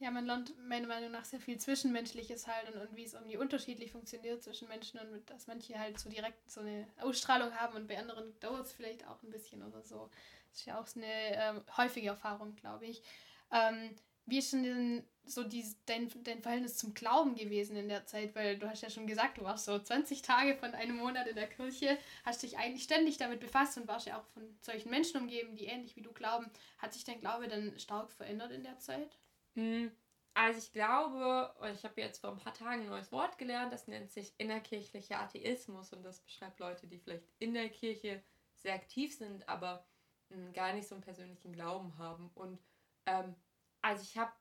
Ja, 0.00 0.10
man 0.12 0.26
lernt 0.26 0.56
meiner 0.68 0.86
Meinung 0.86 1.10
nach 1.10 1.24
sehr 1.24 1.40
viel 1.40 1.58
Zwischenmenschliches 1.58 2.46
halt 2.46 2.72
und, 2.72 2.80
und 2.80 2.96
wie 2.96 3.04
es 3.04 3.14
irgendwie 3.14 3.36
unterschiedlich 3.36 3.92
funktioniert 3.92 4.42
zwischen 4.42 4.68
Menschen 4.68 5.00
und 5.00 5.28
dass 5.28 5.48
manche 5.48 5.78
halt 5.78 5.98
so 5.98 6.08
direkt 6.08 6.48
so 6.48 6.60
eine 6.60 6.86
Ausstrahlung 7.00 7.52
haben 7.54 7.74
und 7.76 7.88
bei 7.88 7.98
anderen 7.98 8.38
dauert 8.38 8.66
es 8.66 8.72
vielleicht 8.72 9.06
auch 9.06 9.22
ein 9.22 9.30
bisschen 9.30 9.62
oder 9.62 9.82
so. 9.82 10.08
Das 10.50 10.60
ist 10.60 10.66
ja 10.66 10.80
auch 10.80 10.86
so 10.86 11.00
eine 11.00 11.08
ähm, 11.12 11.62
häufige 11.76 12.08
Erfahrung, 12.08 12.54
glaube 12.54 12.86
ich. 12.86 13.02
Ähm, 13.50 13.96
wie 14.28 14.38
ist 14.38 14.52
denn 14.52 15.02
so 15.24 15.42
die, 15.42 15.64
dein, 15.86 16.10
dein 16.22 16.42
Verhältnis 16.42 16.76
zum 16.76 16.94
Glauben 16.94 17.34
gewesen 17.34 17.76
in 17.76 17.88
der 17.88 18.06
Zeit? 18.06 18.34
Weil 18.34 18.58
du 18.58 18.68
hast 18.68 18.82
ja 18.82 18.90
schon 18.90 19.06
gesagt, 19.06 19.38
du 19.38 19.44
warst 19.44 19.64
so 19.64 19.78
20 19.78 20.22
Tage 20.22 20.54
von 20.54 20.74
einem 20.74 20.96
Monat 20.96 21.26
in 21.26 21.36
der 21.36 21.48
Kirche, 21.48 21.98
hast 22.24 22.42
dich 22.42 22.58
eigentlich 22.58 22.84
ständig 22.84 23.16
damit 23.16 23.40
befasst 23.40 23.78
und 23.78 23.88
warst 23.88 24.06
ja 24.06 24.18
auch 24.18 24.26
von 24.34 24.42
solchen 24.60 24.90
Menschen 24.90 25.20
umgeben, 25.20 25.56
die 25.56 25.66
ähnlich 25.66 25.96
wie 25.96 26.02
du 26.02 26.12
glauben. 26.12 26.50
Hat 26.78 26.92
sich 26.92 27.04
dein 27.04 27.20
Glaube 27.20 27.48
dann 27.48 27.78
stark 27.78 28.10
verändert 28.10 28.52
in 28.52 28.62
der 28.62 28.78
Zeit? 28.78 29.18
Hm, 29.54 29.90
also 30.34 30.58
ich 30.58 30.72
glaube, 30.72 31.54
ich 31.74 31.84
habe 31.84 32.00
jetzt 32.00 32.20
vor 32.20 32.30
ein 32.30 32.38
paar 32.38 32.54
Tagen 32.54 32.82
ein 32.82 32.88
neues 32.88 33.10
Wort 33.10 33.38
gelernt, 33.38 33.72
das 33.72 33.88
nennt 33.88 34.10
sich 34.10 34.34
innerkirchlicher 34.38 35.20
Atheismus 35.20 35.92
und 35.92 36.02
das 36.04 36.20
beschreibt 36.20 36.60
Leute, 36.60 36.86
die 36.86 36.98
vielleicht 36.98 37.24
in 37.38 37.54
der 37.54 37.68
Kirche 37.70 38.22
sehr 38.54 38.74
aktiv 38.74 39.16
sind, 39.16 39.48
aber 39.48 39.84
hm, 40.30 40.52
gar 40.52 40.72
nicht 40.74 40.86
so 40.86 40.94
einen 40.94 41.02
persönlichen 41.02 41.52
Glauben 41.52 41.96
haben. 41.98 42.30
Und 42.34 42.58
ähm, 43.06 43.34
also 43.82 44.02
ich 44.02 44.16
habe, 44.16 44.32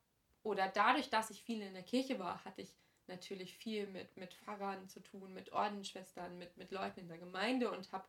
oder 0.44 0.68
dadurch, 0.70 1.10
dass 1.10 1.30
ich 1.30 1.44
viel 1.44 1.62
in 1.62 1.74
der 1.74 1.84
Kirche 1.84 2.20
war, 2.20 2.44
hatte 2.46 2.62
ich 2.62 2.74
natürlich 3.08 3.58
viel 3.58 3.88
mit, 3.88 4.16
mit 4.18 4.34
Pfarrern 4.34 4.88
zu 4.90 5.02
tun, 5.02 5.34
mit 5.34 5.52
Ordensschwestern, 5.52 6.38
mit, 6.38 6.58
mit 6.58 6.72
Leuten 6.72 7.02
in 7.02 7.08
der 7.08 7.18
Gemeinde 7.18 7.72
und 7.72 7.92
habe 7.92 8.06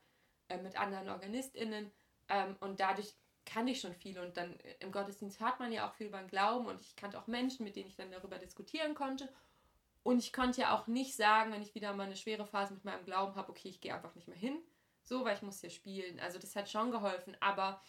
äh, 0.49 0.59
mit 0.59 0.79
anderen 0.79 1.09
OrganistInnen 1.09 1.91
ähm, 2.29 2.57
und 2.61 2.81
dadurch 2.81 3.15
kannte 3.45 3.73
ich 3.73 3.81
schon 3.81 3.95
viel 3.95 4.19
und 4.19 4.37
dann 4.37 4.59
äh, 4.61 4.75
im 4.81 4.93
Gottesdienst 4.93 5.41
hört 5.41 5.59
man 5.59 5.73
ja 5.73 5.89
auch 5.89 5.95
viel 5.95 6.09
über 6.09 6.19
den 6.19 6.29
Glauben 6.29 6.67
und 6.67 6.81
ich 6.81 6.97
kannte 6.97 7.19
auch 7.19 7.27
Menschen, 7.27 7.65
mit 7.65 7.77
denen 7.77 7.89
ich 7.89 7.97
dann 7.97 8.11
darüber 8.11 8.39
diskutieren 8.39 8.95
konnte. 8.95 9.29
Und 10.03 10.19
ich 10.19 10.33
konnte 10.33 10.61
ja 10.63 10.75
auch 10.75 10.87
nicht 10.87 11.17
sagen, 11.17 11.53
wenn 11.53 11.63
ich 11.63 11.75
wieder 11.75 11.93
mal 11.93 12.05
eine 12.05 12.17
schwere 12.17 12.47
Phase 12.47 12.75
mit 12.75 12.85
meinem 12.85 13.05
Glauben 13.05 13.35
habe, 13.35 13.51
okay, 13.51 13.69
ich 13.69 13.81
gehe 13.81 13.95
einfach 13.95 14.15
nicht 14.15 14.29
mehr 14.29 14.37
hin, 14.37 14.59
so, 15.03 15.25
weil 15.25 15.37
ich 15.37 15.43
muss 15.43 15.61
hier 15.61 15.71
spielen. 15.71 16.21
Also 16.21 16.39
das 16.39 16.57
hat 16.57 16.71
schon 16.71 16.91
geholfen, 16.91 17.37
aber 17.41 17.83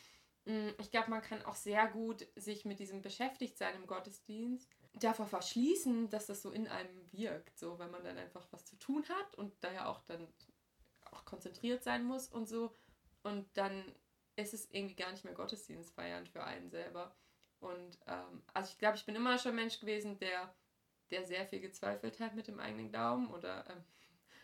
ich 0.46 0.90
glaube, 0.90 1.10
man 1.12 1.22
kann 1.22 1.44
auch 1.44 1.56
sehr 1.56 1.88
gut 1.88 2.26
sich 2.36 2.66
mit 2.66 2.80
diesem 2.80 3.02
Beschäftigtsein 3.02 3.76
im 3.76 3.88
Gottesdienst 3.88 4.70
davor 4.94 5.28
verschließen, 5.28 6.10
dass 6.10 6.26
das 6.26 6.42
so 6.42 6.52
in 6.52 6.68
einem 6.68 7.12
wirkt, 7.12 7.58
so, 7.58 7.78
wenn 7.80 7.92
man 7.92 8.04
dann 8.04 8.18
einfach 8.18 8.48
was 8.52 8.66
zu 8.66 8.78
tun 8.78 9.06
hat 9.08 9.36
und 9.36 9.54
daher 9.62 9.90
auch 9.90 10.02
dann 10.06 10.28
auch 11.12 11.26
konzentriert 11.26 11.84
sein 11.84 12.04
muss 12.04 12.28
und 12.28 12.48
so. 12.48 12.76
Und 13.24 13.46
dann 13.56 13.96
ist 14.36 14.54
es 14.54 14.70
irgendwie 14.72 14.96
gar 14.96 15.12
nicht 15.12 15.26
mehr 15.26 15.34
Gottesdienst 15.34 15.94
feiern 15.94 16.26
für 16.26 16.44
einen 16.44 16.70
selber. 16.70 17.16
Und 17.60 18.00
ähm, 18.08 18.44
also 18.54 18.72
ich 18.72 18.78
glaube, 18.78 18.98
ich 18.98 19.06
bin 19.06 19.16
immer 19.16 19.38
schon 19.38 19.56
Mensch 19.56 19.80
gewesen, 19.80 20.18
der, 20.20 20.54
der 21.12 21.26
sehr 21.26 21.46
viel 21.46 21.60
gezweifelt 21.60 22.20
hat 22.20 22.36
mit 22.36 22.48
dem 22.48 22.60
eigenen 22.60 22.90
Glauben 22.90 23.30
oder 23.32 23.66
ähm, 23.70 23.84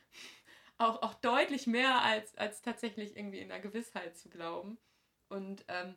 auch, 0.77 1.01
auch 1.01 1.13
deutlich 1.15 1.65
mehr 1.65 2.01
als, 2.01 2.35
als 2.37 2.61
tatsächlich 2.61 3.15
irgendwie 3.15 3.39
in 3.39 3.49
der 3.49 3.61
Gewissheit 3.61 4.17
zu 4.17 4.29
glauben. 4.29 4.77
Und 5.29 5.65
ähm, 5.67 5.95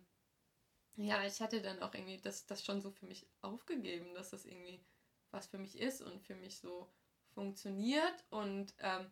ja, 0.96 1.24
ich 1.24 1.40
hatte 1.40 1.62
dann 1.62 1.80
auch 1.82 1.94
irgendwie 1.94 2.18
das, 2.18 2.46
das 2.46 2.64
schon 2.64 2.80
so 2.80 2.90
für 2.90 3.06
mich 3.06 3.26
aufgegeben, 3.40 4.14
dass 4.14 4.30
das 4.30 4.44
irgendwie 4.44 4.84
was 5.30 5.46
für 5.46 5.58
mich 5.58 5.78
ist 5.78 6.00
und 6.02 6.20
für 6.22 6.34
mich 6.34 6.58
so 6.58 6.90
funktioniert. 7.34 8.24
Und 8.30 8.74
ähm, 8.80 9.10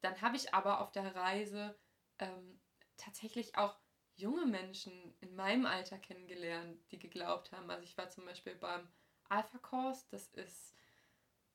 dann 0.00 0.20
habe 0.20 0.36
ich 0.36 0.54
aber 0.54 0.80
auf 0.80 0.90
der 0.92 1.14
Reise 1.14 1.78
ähm, 2.18 2.60
tatsächlich 2.96 3.56
auch 3.56 3.78
junge 4.16 4.46
Menschen 4.46 5.14
in 5.20 5.34
meinem 5.34 5.66
Alter 5.66 5.98
kennengelernt, 5.98 6.78
die 6.90 6.98
geglaubt 6.98 7.52
haben. 7.52 7.70
Also 7.70 7.84
ich 7.84 7.96
war 7.96 8.08
zum 8.10 8.24
Beispiel 8.24 8.54
beim 8.54 8.88
Alpha 9.28 9.58
Course, 9.58 10.06
das 10.10 10.28
ist, 10.28 10.74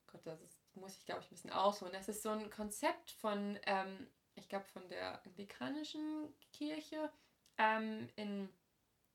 Gott, 0.08 0.26
das 0.26 0.42
ist, 0.42 0.58
muss 0.74 0.98
ich 0.98 1.06
glaube 1.06 1.22
ich 1.22 1.28
ein 1.28 1.36
bisschen 1.36 1.52
ausholen. 1.52 1.94
Das 1.94 2.08
ist 2.08 2.24
so 2.24 2.30
ein 2.30 2.50
Konzept 2.50 3.12
von, 3.12 3.60
ähm, 3.64 4.08
ich 4.36 4.48
glaube 4.50 4.66
von 4.66 4.88
der 4.90 5.24
anglikanischen 5.26 6.34
Kirche 6.54 7.12
ähm, 7.58 8.10
in, 8.16 8.50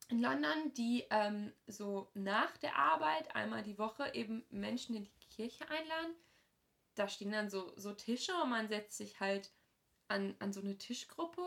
in 0.09 0.21
London, 0.21 0.73
die 0.73 1.05
ähm, 1.09 1.53
so 1.67 2.09
nach 2.13 2.55
der 2.57 2.75
Arbeit 2.75 3.35
einmal 3.35 3.63
die 3.63 3.77
Woche 3.77 4.13
eben 4.13 4.45
Menschen 4.49 4.95
in 4.95 5.03
die 5.03 5.29
Kirche 5.29 5.69
einladen. 5.69 6.15
Da 6.95 7.07
stehen 7.07 7.31
dann 7.31 7.49
so, 7.49 7.73
so 7.77 7.93
Tische 7.93 8.33
und 8.41 8.49
man 8.49 8.67
setzt 8.67 8.97
sich 8.97 9.19
halt 9.19 9.51
an, 10.07 10.35
an 10.39 10.51
so 10.51 10.59
eine 10.61 10.77
Tischgruppe 10.77 11.41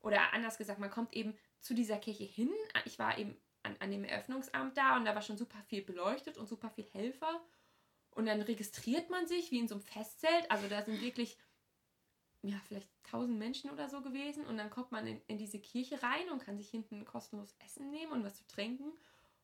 oder 0.00 0.32
anders 0.32 0.58
gesagt, 0.58 0.78
man 0.78 0.90
kommt 0.90 1.14
eben 1.14 1.36
zu 1.60 1.74
dieser 1.74 1.98
Kirche 1.98 2.24
hin. 2.24 2.50
Ich 2.84 2.98
war 2.98 3.18
eben 3.18 3.36
an, 3.62 3.76
an 3.80 3.90
dem 3.90 4.04
Eröffnungsamt 4.04 4.76
da 4.76 4.96
und 4.96 5.04
da 5.04 5.14
war 5.14 5.22
schon 5.22 5.38
super 5.38 5.60
viel 5.66 5.82
beleuchtet 5.82 6.38
und 6.38 6.46
super 6.46 6.70
viel 6.70 6.84
Helfer. 6.92 7.42
Und 8.10 8.26
dann 8.26 8.42
registriert 8.42 9.10
man 9.10 9.26
sich 9.26 9.50
wie 9.50 9.58
in 9.58 9.66
so 9.66 9.74
einem 9.74 9.82
Festzelt. 9.82 10.50
Also 10.50 10.68
da 10.68 10.82
sind 10.82 11.02
wirklich, 11.02 11.36
ja, 12.48 12.56
vielleicht 12.66 12.88
tausend 13.04 13.38
Menschen 13.38 13.70
oder 13.70 13.88
so 13.88 14.00
gewesen. 14.00 14.46
Und 14.46 14.56
dann 14.56 14.70
kommt 14.70 14.92
man 14.92 15.06
in, 15.06 15.20
in 15.26 15.38
diese 15.38 15.58
Kirche 15.58 16.02
rein 16.02 16.28
und 16.30 16.44
kann 16.44 16.58
sich 16.58 16.68
hinten 16.68 17.04
kostenlos 17.04 17.54
Essen 17.64 17.90
nehmen 17.90 18.12
und 18.12 18.24
was 18.24 18.36
zu 18.36 18.46
trinken. 18.46 18.92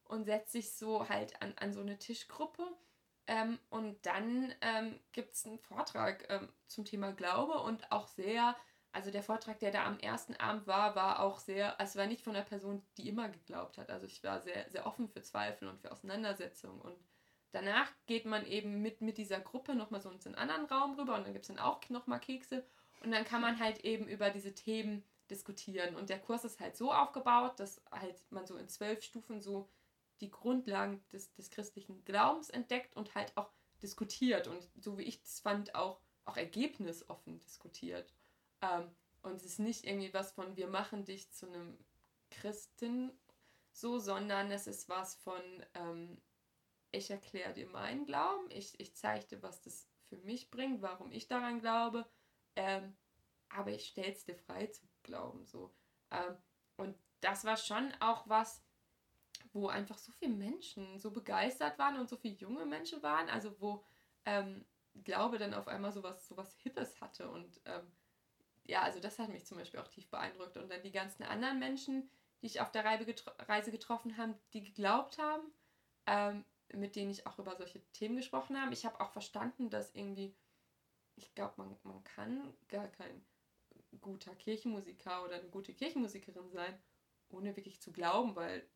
Und 0.05 0.25
setzt 0.25 0.53
sich 0.53 0.73
so 0.73 1.09
halt 1.09 1.41
an, 1.41 1.55
an 1.57 1.73
so 1.73 1.81
eine 1.81 1.99
Tischgruppe. 1.99 2.67
Ähm, 3.27 3.59
und 3.71 4.05
dann 4.05 4.53
ähm, 4.61 4.99
gibt 5.13 5.35
es 5.35 5.47
einen 5.47 5.59
Vortrag 5.59 6.27
ähm, 6.31 6.49
zum 6.67 6.85
Thema 6.85 7.13
Glaube 7.13 7.61
und 7.61 7.93
auch 7.93 8.09
sehr 8.09 8.57
also 8.93 9.11
der 9.11 9.23
Vortrag, 9.23 9.59
der 9.61 9.71
da 9.71 9.85
am 9.85 9.99
ersten 10.01 10.35
Abend 10.37 10.67
war, 10.67 10.97
war 10.97 11.21
auch 11.21 11.39
sehr, 11.39 11.77
es 11.79 11.95
war 11.97 12.07
nicht 12.07 12.23
von 12.23 12.35
einer 12.35 12.45
Person, 12.45 12.83
die 12.97 13.09
immer 13.09 13.29
geglaubt 13.29 13.79
hat. 13.79 13.91
Also 13.91 14.07
ich 14.07 14.23
war 14.25 14.41
sehr, 14.41 14.69
sehr 14.69 14.87
offen 14.87 15.09
für 15.09 15.23
Zweifel 15.23 15.69
und 15.69 15.81
für 15.81 15.93
Auseinandersetzungen. 15.93 16.81
Und 16.81 16.97
danach 17.53 17.89
geht 18.07 18.25
man 18.25 18.45
eben 18.47 18.83
mit, 18.83 19.01
mit 19.01 19.17
dieser 19.19 19.41
Gruppe 19.41 19.75
nochmal 19.75 20.01
so 20.01 20.11
in 20.11 20.21
einen 20.25 20.35
anderen 20.35 20.67
Raum 20.67 20.99
rüber 20.99 21.15
und 21.15 21.25
dann 21.25 21.33
gibt 21.33 21.45
es 21.45 21.55
dann 21.55 21.65
auch 21.65 21.81
nochmal 21.89 22.21
Kekse. 22.21 22.65
Und 23.01 23.13
dann 23.13 23.25
kann 23.25 23.41
man 23.41 23.59
halt 23.59 23.85
eben 23.85 24.07
über 24.07 24.31
diese 24.31 24.55
Themen 24.55 25.05
diskutieren. 25.31 25.97
Und 25.97 26.11
der 26.11 26.19
Kurs 26.19 26.45
ist 26.45 26.61
halt 26.61 26.77
so 26.77 26.93
aufgebaut, 26.93 27.59
dass 27.59 27.83
halt 27.91 28.21
man 28.31 28.47
so 28.47 28.57
in 28.57 28.69
zwölf 28.69 29.03
Stufen 29.03 29.41
so 29.41 29.69
die 30.21 30.31
Grundlagen 30.31 31.03
des, 31.13 31.33
des 31.33 31.51
christlichen 31.51 32.05
Glaubens 32.05 32.51
entdeckt 32.51 32.95
und 32.97 33.15
halt 33.15 33.37
auch 33.37 33.51
diskutiert. 33.83 34.49
Und 34.49 34.69
so 34.79 34.99
wie 34.99 35.05
ich 35.05 35.23
es 35.23 35.41
fand, 35.41 35.75
auch, 35.75 36.01
auch 36.25 36.37
ergebnisoffen 36.37 37.39
diskutiert. 37.41 38.13
Ähm, 38.61 38.91
und 39.23 39.37
es 39.37 39.45
ist 39.45 39.59
nicht 39.59 39.87
irgendwie 39.87 40.13
was 40.13 40.33
von, 40.33 40.57
wir 40.57 40.67
machen 40.67 41.05
dich 41.05 41.31
zu 41.31 41.47
einem 41.47 41.79
Christen 42.31 43.13
so, 43.73 43.99
sondern 43.99 44.51
es 44.51 44.67
ist 44.67 44.89
was 44.89 45.15
von, 45.15 45.43
ähm, 45.75 46.21
ich 46.93 47.11
erkläre 47.11 47.55
dir 47.55 47.69
meinen 47.69 48.05
Glauben, 48.05 48.51
ich, 48.51 48.79
ich 48.81 48.95
zeige 48.95 49.27
dir, 49.27 49.43
was 49.43 49.63
das 49.63 49.89
für 50.05 50.19
mich 50.19 50.51
bringt, 50.51 50.83
warum 50.83 51.13
ich 51.13 51.29
daran 51.29 51.61
glaube, 51.61 52.07
ähm, 52.61 52.95
aber 53.49 53.71
ich 53.71 53.87
stelle 53.87 54.13
es 54.13 54.25
dir 54.25 54.37
frei 54.37 54.67
zu 54.67 54.83
glauben. 55.03 55.47
So. 55.47 55.73
Ähm, 56.11 56.37
und 56.77 56.95
das 57.23 57.45
war 57.45 57.57
schon 57.57 57.91
auch 58.01 58.29
was, 58.29 58.63
wo 59.55 59.69
einfach 59.69 59.97
so 59.97 60.13
viele 60.13 60.35
Menschen 60.35 60.99
so 60.99 61.11
begeistert 61.11 61.79
waren 61.79 61.99
und 61.99 62.09
so 62.09 62.17
viele 62.17 62.35
junge 62.35 62.67
Menschen 62.67 63.03
waren, 63.03 63.31
also 63.31 63.59
wo 63.61 63.83
ähm, 64.27 64.67
Glaube 65.05 65.39
dann 65.39 65.55
auf 65.55 65.69
einmal 65.69 65.93
so 65.93 66.03
was, 66.03 66.57
Hippes 66.59 67.01
hatte 67.01 67.31
und 67.31 67.61
ähm, 67.65 67.91
ja, 68.65 68.83
also 68.83 69.01
das 69.01 69.19
hat 69.19 69.31
mich 69.31 69.47
zum 69.47 69.57
Beispiel 69.57 69.81
auch 69.81 69.89
tief 69.89 70.09
beeindruckt. 70.11 70.57
Und 70.57 70.71
dann 70.71 70.83
die 70.83 70.93
ganzen 70.93 71.23
anderen 71.23 71.59
Menschen, 71.59 72.11
die 72.43 72.47
ich 72.47 72.61
auf 72.61 72.71
der 72.71 72.85
Reise 72.85 73.71
getroffen 73.71 74.17
habe, 74.17 74.39
die 74.53 74.63
geglaubt 74.63 75.19
haben, 75.19 75.51
ähm, 76.07 76.45
mit 76.73 76.95
denen 76.95 77.11
ich 77.11 77.27
auch 77.27 77.39
über 77.39 77.57
solche 77.57 77.81
Themen 77.93 78.17
gesprochen 78.17 78.61
habe. 78.61 78.73
Ich 78.73 78.85
habe 78.85 79.01
auch 79.01 79.11
verstanden, 79.11 79.71
dass 79.71 79.95
irgendwie, 79.95 80.37
ich 81.23 81.35
glaube, 81.35 81.55
man, 81.57 81.77
man 81.85 82.03
kann 82.05 82.55
gar 82.69 82.89
kein 82.89 83.25
guter 84.01 84.35
Kirchenmusiker 84.35 85.25
oder 85.25 85.37
eine 85.37 85.49
gute 85.49 85.75
Kirchenmusikerin 85.75 86.51
sein, 86.51 86.79
ohne 87.29 87.57
wirklich 87.57 87.81
zu 87.81 87.93
glauben, 87.93 88.37
weil 88.37 88.69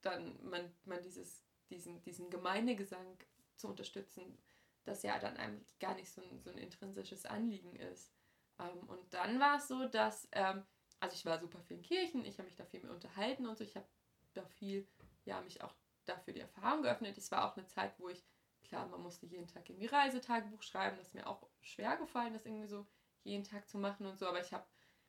dann 0.00 0.38
man, 0.48 0.72
man 0.84 1.02
dieses, 1.02 1.42
diesen, 1.70 2.00
diesen 2.02 2.30
Gemeindegesang 2.30 3.18
zu 3.56 3.68
unterstützen, 3.68 4.38
das 4.84 5.02
ja 5.02 5.18
dann 5.18 5.36
einem 5.36 5.64
gar 5.80 5.94
nicht 5.94 6.10
so 6.10 6.22
ein, 6.22 6.42
so 6.42 6.50
ein 6.50 6.58
intrinsisches 6.58 7.26
Anliegen 7.26 7.74
ist. 7.76 8.12
Ähm, 8.58 8.88
und 8.88 9.12
dann 9.12 9.38
war 9.38 9.58
es 9.58 9.68
so, 9.68 9.86
dass, 9.86 10.28
ähm, 10.32 10.64
also 11.00 11.14
ich 11.14 11.24
war 11.26 11.38
super 11.38 11.60
viel 11.62 11.76
in 11.76 11.82
Kirchen, 11.82 12.24
ich 12.24 12.38
habe 12.38 12.48
mich 12.48 12.56
da 12.56 12.64
viel 12.64 12.80
mehr 12.80 12.92
unterhalten 12.92 13.46
und 13.46 13.58
so, 13.58 13.64
ich 13.64 13.76
habe 13.76 13.86
da 14.34 14.44
viel, 14.46 14.86
ja, 15.24 15.40
mich 15.42 15.62
auch 15.62 15.74
dafür 16.04 16.32
die 16.32 16.40
Erfahrung 16.40 16.82
geöffnet. 16.82 17.18
Es 17.18 17.30
war 17.30 17.50
auch 17.50 17.56
eine 17.56 17.66
Zeit, 17.66 17.98
wo 17.98 18.08
ich, 18.08 18.24
klar, 18.68 18.86
man 18.86 19.02
musste 19.02 19.26
jeden 19.26 19.46
Tag 19.46 19.68
irgendwie 19.68 19.86
Reisetagebuch 19.86 20.62
schreiben, 20.62 20.96
das 20.96 21.08
ist 21.08 21.14
mir 21.14 21.26
auch 21.26 21.46
schwer 21.60 21.96
gefallen, 21.96 22.32
das 22.32 22.46
irgendwie 22.46 22.68
so 22.68 22.86
jeden 23.24 23.44
Tag 23.44 23.68
zu 23.68 23.78
machen 23.78 24.06
und 24.06 24.18
so, 24.18 24.26
aber 24.26 24.40
ich 24.40 24.52
habe 24.52 24.66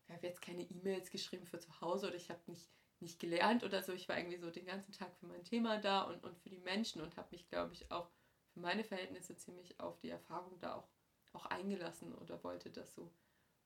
hab 0.10 0.24
jetzt 0.24 0.41
keine 0.41 0.64
E-Mails 0.64 1.12
geschrieben 1.12 1.45
für 1.45 1.60
zu 1.60 1.80
Hause 1.82 2.07
oder 2.07 2.16
ich 2.16 2.30
habe 2.30 2.39
nicht, 2.47 2.68
nicht 2.99 3.20
gelernt 3.20 3.64
oder 3.64 3.84
so. 3.84 3.93
Ich 3.93 4.10
war 4.10 4.18
irgendwie 4.18 4.39
so 4.39 4.49
den 4.49 4.66
ganzen 4.66 4.91
Tag 4.91 5.16
für 5.18 5.28
mein 5.28 5.43
Thema 5.43 5.78
da 5.78 6.01
und, 6.01 6.24
und 6.24 6.38
für 6.39 6.49
die 6.49 6.60
Menschen 6.60 7.01
und 7.01 7.16
habe 7.16 7.30
mich, 7.32 7.47
glaube 7.47 7.74
ich, 7.74 7.91
auch 7.91 8.10
für 8.53 8.60
meine 8.60 8.84
Verhältnisse 8.84 9.36
ziemlich 9.38 9.80
auf 9.80 9.99
die 9.99 10.10
Erfahrung 10.10 10.60
da 10.60 10.76
auch, 10.76 10.89
auch 11.34 11.45
eingelassen 11.45 12.16
oder 12.16 12.43
wollte 12.43 12.72
das 12.72 12.95
so 12.95 13.12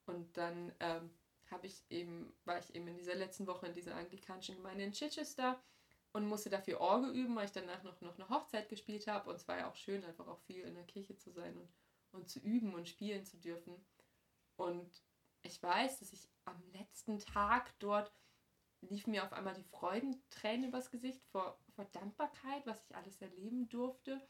und 0.05 0.37
dann 0.37 0.73
ähm, 0.79 1.09
habe 1.49 1.67
ich 1.67 1.83
eben, 1.89 2.33
war 2.45 2.59
ich 2.59 2.73
eben 2.75 2.87
in 2.87 2.97
dieser 2.97 3.15
letzten 3.15 3.47
Woche 3.47 3.67
in 3.67 3.73
dieser 3.73 3.95
anglikanischen 3.95 4.55
Gemeinde 4.55 4.83
in 4.83 4.91
Chichester 4.91 5.61
und 6.13 6.27
musste 6.27 6.49
dafür 6.49 6.79
Orgel 6.79 7.13
üben, 7.13 7.35
weil 7.35 7.45
ich 7.45 7.51
danach 7.51 7.83
noch, 7.83 7.99
noch 8.01 8.17
eine 8.17 8.29
Hochzeit 8.29 8.69
gespielt 8.69 9.07
habe. 9.07 9.29
Und 9.29 9.35
es 9.35 9.47
war 9.47 9.57
ja 9.57 9.69
auch 9.69 9.75
schön, 9.75 10.05
einfach 10.05 10.27
auch 10.27 10.39
viel 10.41 10.61
in 10.61 10.75
der 10.75 10.85
Kirche 10.85 11.17
zu 11.17 11.31
sein 11.31 11.57
und, 11.57 11.69
und 12.11 12.29
zu 12.29 12.39
üben 12.39 12.73
und 12.75 12.87
spielen 12.87 13.25
zu 13.25 13.37
dürfen. 13.37 13.75
Und 14.55 15.03
ich 15.41 15.61
weiß, 15.61 15.99
dass 15.99 16.13
ich 16.13 16.29
am 16.45 16.61
letzten 16.71 17.19
Tag 17.19 17.77
dort 17.79 18.11
liefen 18.81 19.11
mir 19.11 19.23
auf 19.23 19.33
einmal 19.33 19.55
die 19.55 19.63
Freudentränen 19.63 20.69
übers 20.69 20.91
Gesicht 20.91 21.23
vor, 21.31 21.57
vor 21.75 21.85
Dankbarkeit, 21.85 22.65
was 22.65 22.83
ich 22.83 22.95
alles 22.95 23.19
erleben 23.21 23.67
durfte. 23.69 24.21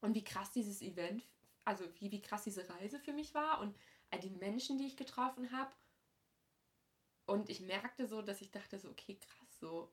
Und 0.00 0.14
wie 0.14 0.24
krass 0.24 0.50
dieses 0.50 0.80
Event, 0.80 1.28
also 1.66 1.84
wie, 1.96 2.10
wie 2.10 2.22
krass 2.22 2.44
diese 2.44 2.66
Reise 2.70 2.98
für 3.00 3.12
mich 3.12 3.34
war 3.34 3.60
und 3.60 3.76
all 4.10 4.20
die 4.20 4.30
Menschen, 4.30 4.78
die 4.78 4.86
ich 4.86 4.96
getroffen 4.96 5.52
habe. 5.52 5.74
Und 7.26 7.50
ich 7.50 7.60
merkte 7.60 8.06
so, 8.06 8.22
dass 8.22 8.40
ich 8.40 8.50
dachte 8.50 8.78
so, 8.78 8.88
okay, 8.88 9.18
krass, 9.20 9.58
so, 9.60 9.92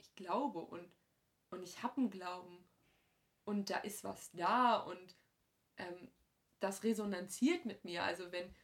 ich 0.00 0.14
glaube 0.14 0.60
und, 0.60 0.90
und 1.50 1.62
ich 1.62 1.82
habe 1.82 1.98
einen 1.98 2.10
Glauben 2.10 2.64
und 3.44 3.70
da 3.70 3.78
ist 3.78 4.04
was 4.04 4.30
da 4.32 4.78
und 4.78 5.16
ähm, 5.76 6.10
das 6.60 6.82
resonanziert 6.82 7.64
mit 7.64 7.84
mir. 7.84 8.04
Also 8.04 8.30
wenn, 8.32 8.54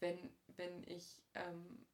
wenn, 0.00 0.36
wenn 0.56 0.84
ich 0.84 1.22
ähm, 1.34 1.86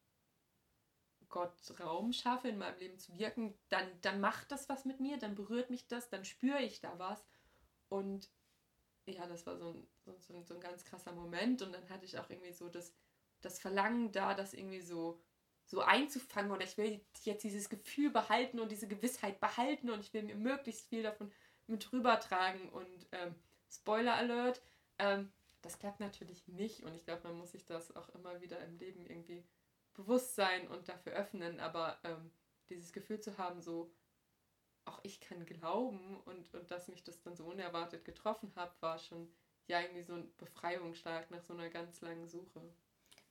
Gott 1.28 1.80
Raum 1.80 2.12
schaffe, 2.12 2.48
in 2.48 2.58
meinem 2.58 2.78
Leben 2.78 2.98
zu 2.98 3.18
wirken, 3.18 3.58
dann, 3.68 3.88
dann 4.02 4.20
macht 4.20 4.52
das 4.52 4.68
was 4.68 4.84
mit 4.84 5.00
mir, 5.00 5.18
dann 5.18 5.34
berührt 5.34 5.70
mich 5.70 5.88
das, 5.88 6.08
dann 6.08 6.24
spüre 6.24 6.62
ich 6.62 6.80
da 6.80 6.98
was. 6.98 7.24
Und 7.88 8.30
ja, 9.06 9.26
das 9.26 9.46
war 9.46 9.56
so 9.56 9.70
ein, 9.70 9.88
so, 10.20 10.42
so, 10.42 10.54
ein 10.54 10.60
ganz 10.60 10.84
krasser 10.84 11.12
Moment 11.12 11.62
und 11.62 11.72
dann 11.72 11.88
hatte 11.90 12.04
ich 12.04 12.18
auch 12.18 12.30
irgendwie 12.30 12.52
so 12.52 12.68
das, 12.68 12.94
das 13.40 13.58
Verlangen 13.58 14.12
da, 14.12 14.34
das 14.34 14.54
irgendwie 14.54 14.80
so 14.80 15.20
so 15.66 15.80
einzufangen 15.80 16.50
oder 16.50 16.64
ich 16.64 16.76
will 16.76 17.00
jetzt 17.22 17.44
dieses 17.44 17.68
Gefühl 17.68 18.10
behalten 18.10 18.60
und 18.60 18.70
diese 18.70 18.88
Gewissheit 18.88 19.40
behalten 19.40 19.90
und 19.90 20.00
ich 20.00 20.12
will 20.12 20.22
mir 20.22 20.36
möglichst 20.36 20.88
viel 20.88 21.02
davon 21.02 21.32
mit 21.66 21.92
rübertragen 21.92 22.68
und 22.68 23.06
ähm, 23.12 23.34
Spoiler 23.70 24.14
Alert, 24.14 24.62
ähm, 24.98 25.32
das 25.62 25.78
klappt 25.78 26.00
natürlich 26.00 26.46
nicht 26.46 26.82
und 26.82 26.94
ich 26.94 27.04
glaube, 27.04 27.26
man 27.28 27.38
muss 27.38 27.52
sich 27.52 27.64
das 27.64 27.96
auch 27.96 28.08
immer 28.10 28.40
wieder 28.40 28.60
im 28.60 28.78
Leben 28.78 29.06
irgendwie 29.06 29.42
bewusst 29.94 30.34
sein 30.34 30.68
und 30.68 30.88
dafür 30.88 31.12
öffnen, 31.14 31.60
aber 31.60 31.98
ähm, 32.04 32.30
dieses 32.68 32.92
Gefühl 32.92 33.20
zu 33.20 33.38
haben, 33.38 33.60
so 33.60 33.90
auch 34.84 35.00
ich 35.02 35.20
kann 35.20 35.46
glauben 35.46 36.20
und, 36.24 36.52
und 36.54 36.70
dass 36.70 36.88
mich 36.88 37.02
das 37.02 37.22
dann 37.22 37.36
so 37.36 37.44
unerwartet 37.44 38.04
getroffen 38.04 38.52
hat, 38.54 38.80
war 38.82 38.98
schon 38.98 39.32
ja 39.66 39.80
irgendwie 39.80 40.02
so 40.02 40.14
ein 40.14 40.30
Befreiungsschlag 40.36 41.30
nach 41.30 41.42
so 41.42 41.54
einer 41.54 41.70
ganz 41.70 42.00
langen 42.02 42.28
Suche. 42.28 42.60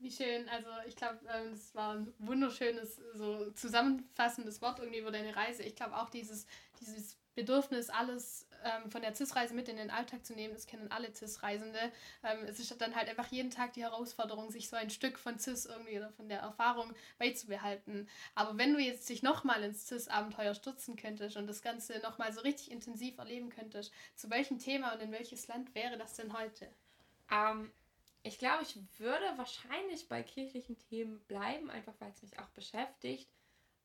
Wie 0.04 0.12
schön, 0.12 0.50
also 0.50 0.68
ich 0.86 0.98
glaube, 0.98 1.18
es 1.54 1.70
ähm, 1.70 1.76
war 1.76 1.94
ein 1.96 2.14
wunderschönes, 2.20 3.00
so 3.14 3.50
zusammenfassendes 3.52 4.62
Wort 4.62 4.80
irgendwie 4.80 5.00
über 5.00 5.12
deine 5.12 5.34
Reise. 5.34 5.64
Ich 5.64 5.78
glaube 5.78 5.96
auch 5.96 6.10
dieses, 6.10 6.46
dieses 6.82 7.16
Bedürfnis, 7.36 7.90
alles 7.90 8.46
ähm, 8.66 8.92
von 8.92 9.02
der 9.02 9.16
CIS-Reise 9.16 9.54
mit 9.54 9.70
in 9.70 9.78
den 9.78 9.90
Alltag 9.90 10.26
zu 10.26 10.34
nehmen, 10.34 10.54
das 10.56 10.68
kennen 10.68 10.92
alle 10.92 11.16
CIS-Reisende. 11.16 11.80
Ähm, 12.22 12.40
es 12.50 12.60
ist 12.60 12.82
dann 12.82 12.98
halt 12.98 13.08
einfach 13.08 13.28
jeden 13.28 13.50
Tag 13.50 13.72
die 13.74 13.84
Herausforderung, 13.84 14.52
sich 14.52 14.68
so 14.68 14.76
ein 14.76 14.90
Stück 14.90 15.18
von 15.18 15.40
CIS 15.40 15.68
irgendwie 15.68 15.96
oder 15.96 16.12
von 16.12 16.28
der 16.28 16.40
Erfahrung 16.40 16.94
beizubehalten. 17.18 18.10
Aber 18.36 18.58
wenn 18.58 18.74
du 18.74 18.82
jetzt 18.82 19.08
dich 19.08 19.24
nochmal 19.24 19.64
ins 19.64 19.88
CIS-Abenteuer 19.88 20.54
stürzen 20.54 20.98
könntest 20.98 21.38
und 21.38 21.48
das 21.48 21.62
Ganze 21.62 22.00
nochmal 22.00 22.34
so 22.34 22.42
richtig 22.42 22.72
intensiv 22.72 23.20
erleben 23.20 23.50
könntest, 23.50 23.94
zu 24.18 24.30
welchem 24.30 24.60
Thema 24.60 24.96
und 24.96 25.00
in 25.00 25.14
welches 25.14 25.48
Land 25.48 25.74
wäre 25.74 25.98
das 25.98 26.16
denn 26.16 26.34
heute? 26.38 26.68
Ähm, 27.32 27.72
ich 28.24 28.40
glaube, 28.40 28.64
ich 28.64 28.78
würde 29.00 29.26
wahrscheinlich 29.38 30.08
bei 30.08 30.24
kirchlichen 30.24 30.78
Themen 30.80 31.20
bleiben, 31.26 31.70
einfach 31.70 31.94
weil 32.00 32.12
es 32.12 32.22
mich 32.22 32.40
auch 32.40 32.50
beschäftigt. 32.50 33.30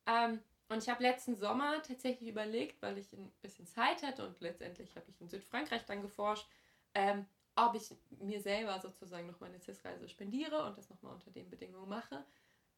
Ähm, 0.06 0.40
und 0.68 0.82
ich 0.82 0.88
habe 0.88 1.02
letzten 1.02 1.34
Sommer 1.34 1.82
tatsächlich 1.82 2.28
überlegt, 2.28 2.80
weil 2.80 2.98
ich 2.98 3.12
ein 3.12 3.32
bisschen 3.42 3.66
Zeit 3.66 4.02
hatte 4.02 4.26
und 4.26 4.40
letztendlich 4.40 4.94
habe 4.96 5.06
ich 5.10 5.20
in 5.20 5.28
Südfrankreich 5.28 5.84
dann 5.86 6.02
geforscht, 6.02 6.46
ähm, 6.94 7.26
ob 7.56 7.74
ich 7.74 7.90
mir 8.20 8.40
selber 8.40 8.78
sozusagen 8.80 9.26
noch 9.26 9.40
meine 9.40 9.58
CIS-Reise 9.58 10.08
spendiere 10.08 10.64
und 10.64 10.78
das 10.78 10.88
nochmal 10.88 11.14
unter 11.14 11.30
den 11.32 11.50
Bedingungen 11.50 11.88
mache. 11.88 12.24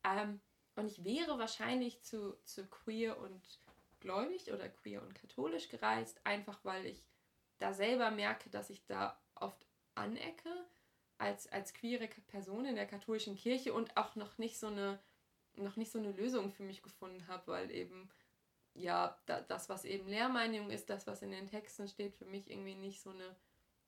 Ähm, 0.04 0.40
und 0.76 0.86
ich 0.86 1.04
wäre 1.04 1.38
wahrscheinlich 1.38 2.02
zu, 2.02 2.38
zu 2.44 2.66
queer 2.66 3.18
und 3.18 3.60
gläubig 3.98 4.50
oder 4.50 4.68
queer 4.70 5.02
und 5.02 5.14
katholisch 5.14 5.68
gereist, 5.68 6.24
einfach 6.24 6.64
weil 6.64 6.86
ich 6.86 7.04
da 7.58 7.74
selber 7.74 8.10
merke, 8.10 8.48
dass 8.48 8.70
ich 8.70 8.86
da 8.86 9.20
oft 9.34 9.66
anecke 9.94 10.48
als, 11.20 11.46
als 11.52 11.74
queere 11.74 12.08
Person 12.28 12.64
in 12.64 12.74
der 12.74 12.86
katholischen 12.86 13.36
Kirche 13.36 13.72
und 13.74 13.96
auch 13.96 14.16
noch 14.16 14.38
nicht 14.38 14.58
so 14.58 14.68
eine 14.68 14.98
noch 15.56 15.76
nicht 15.76 15.90
so 15.90 15.98
eine 15.98 16.12
Lösung 16.12 16.52
für 16.52 16.62
mich 16.62 16.80
gefunden 16.80 17.26
habe, 17.26 17.48
weil 17.48 17.70
eben 17.70 18.08
ja, 18.74 19.18
da, 19.26 19.40
das, 19.40 19.68
was 19.68 19.84
eben 19.84 20.08
Lehrmeinung 20.08 20.70
ist, 20.70 20.90
das, 20.90 21.06
was 21.06 21.22
in 21.22 21.32
den 21.32 21.48
Texten 21.48 21.88
steht, 21.88 22.14
für 22.14 22.24
mich 22.24 22.48
irgendwie 22.48 22.76
nicht 22.76 23.02
so 23.02 23.10
eine, 23.10 23.36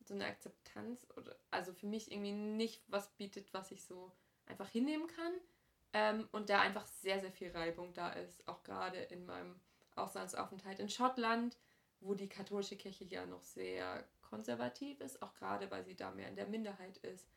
so 0.05 0.15
eine 0.15 0.27
Akzeptanz 0.27 1.07
oder 1.17 1.37
also 1.51 1.73
für 1.73 1.87
mich 1.87 2.11
irgendwie 2.11 2.33
nicht 2.33 2.83
was 2.89 3.09
bietet, 3.11 3.55
was 3.55 3.71
ich 3.71 3.85
so 3.85 4.13
einfach 4.47 4.69
hinnehmen 4.69 5.07
kann. 5.07 5.33
Ähm, 5.95 6.29
und 6.33 6.51
da 6.51 6.61
einfach 6.61 6.87
sehr, 6.87 7.21
sehr 7.21 7.33
viel 7.33 7.51
Reibung 7.53 7.93
da 7.93 8.11
ist, 8.11 8.47
auch 8.49 8.63
gerade 8.65 8.99
in 8.99 9.25
meinem 9.25 9.61
Auslandsaufenthalt 9.95 10.81
in 10.81 10.89
Schottland, 10.89 11.57
wo 12.01 12.15
die 12.15 12.29
katholische 12.29 12.77
Kirche 12.77 13.05
ja 13.05 13.25
noch 13.27 13.43
sehr 13.43 14.05
konservativ 14.33 15.01
ist, 15.01 15.23
auch 15.23 15.35
gerade 15.35 15.71
weil 15.71 15.85
sie 15.85 15.97
da 15.97 16.11
mehr 16.11 16.29
in 16.29 16.37
der 16.37 16.47
Minderheit 16.47 16.97
ist. 16.99 17.29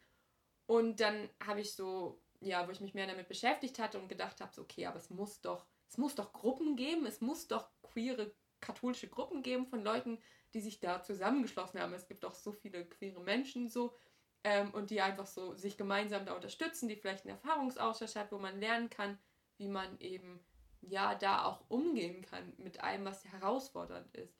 Und 0.65 0.99
dann 0.99 1.29
habe 1.45 1.61
ich 1.61 1.73
so 1.73 2.19
ja, 2.45 2.67
wo 2.67 2.71
ich 2.71 2.81
mich 2.81 2.93
mehr 2.93 3.07
damit 3.07 3.27
beschäftigt 3.27 3.79
hatte 3.79 3.99
und 3.99 4.07
gedacht 4.07 4.41
habe, 4.41 4.53
so, 4.53 4.61
okay, 4.61 4.85
aber 4.85 4.97
es 4.97 5.09
muss 5.09 5.41
doch, 5.41 5.65
es 5.89 5.97
muss 5.97 6.15
doch 6.15 6.33
Gruppen 6.33 6.75
geben, 6.75 7.05
es 7.05 7.21
muss 7.21 7.47
doch 7.47 7.69
queere 7.81 8.33
katholische 8.61 9.07
Gruppen 9.07 9.43
geben 9.43 9.67
von 9.67 9.83
Leuten, 9.83 10.19
die 10.53 10.61
sich 10.61 10.79
da 10.79 11.01
zusammengeschlossen 11.01 11.79
haben. 11.79 11.93
Es 11.93 12.07
gibt 12.07 12.25
auch 12.25 12.33
so 12.33 12.51
viele 12.51 12.85
queere 12.85 13.21
Menschen 13.21 13.67
so 13.67 13.95
ähm, 14.43 14.71
und 14.71 14.89
die 14.89 15.01
einfach 15.01 15.27
so 15.27 15.55
sich 15.55 15.77
gemeinsam 15.77 16.25
da 16.25 16.33
unterstützen, 16.33 16.87
die 16.87 16.95
vielleicht 16.95 17.25
einen 17.25 17.35
Erfahrungsaustausch 17.35 18.15
hat, 18.15 18.31
wo 18.31 18.37
man 18.37 18.59
lernen 18.59 18.89
kann, 18.89 19.17
wie 19.57 19.67
man 19.67 19.99
eben 19.99 20.39
ja 20.81 21.15
da 21.15 21.45
auch 21.45 21.63
umgehen 21.69 22.23
kann 22.23 22.53
mit 22.57 22.79
allem, 22.81 23.05
was 23.05 23.25
herausfordernd 23.25 24.15
ist. 24.15 24.39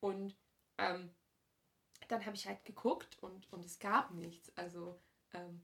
Und 0.00 0.36
ähm, 0.78 1.10
dann 2.08 2.24
habe 2.26 2.36
ich 2.36 2.46
halt 2.46 2.64
geguckt 2.64 3.18
und, 3.20 3.50
und 3.52 3.64
es 3.64 3.78
gab 3.78 4.12
nichts. 4.12 4.50
Also 4.56 4.98
ähm, 5.34 5.62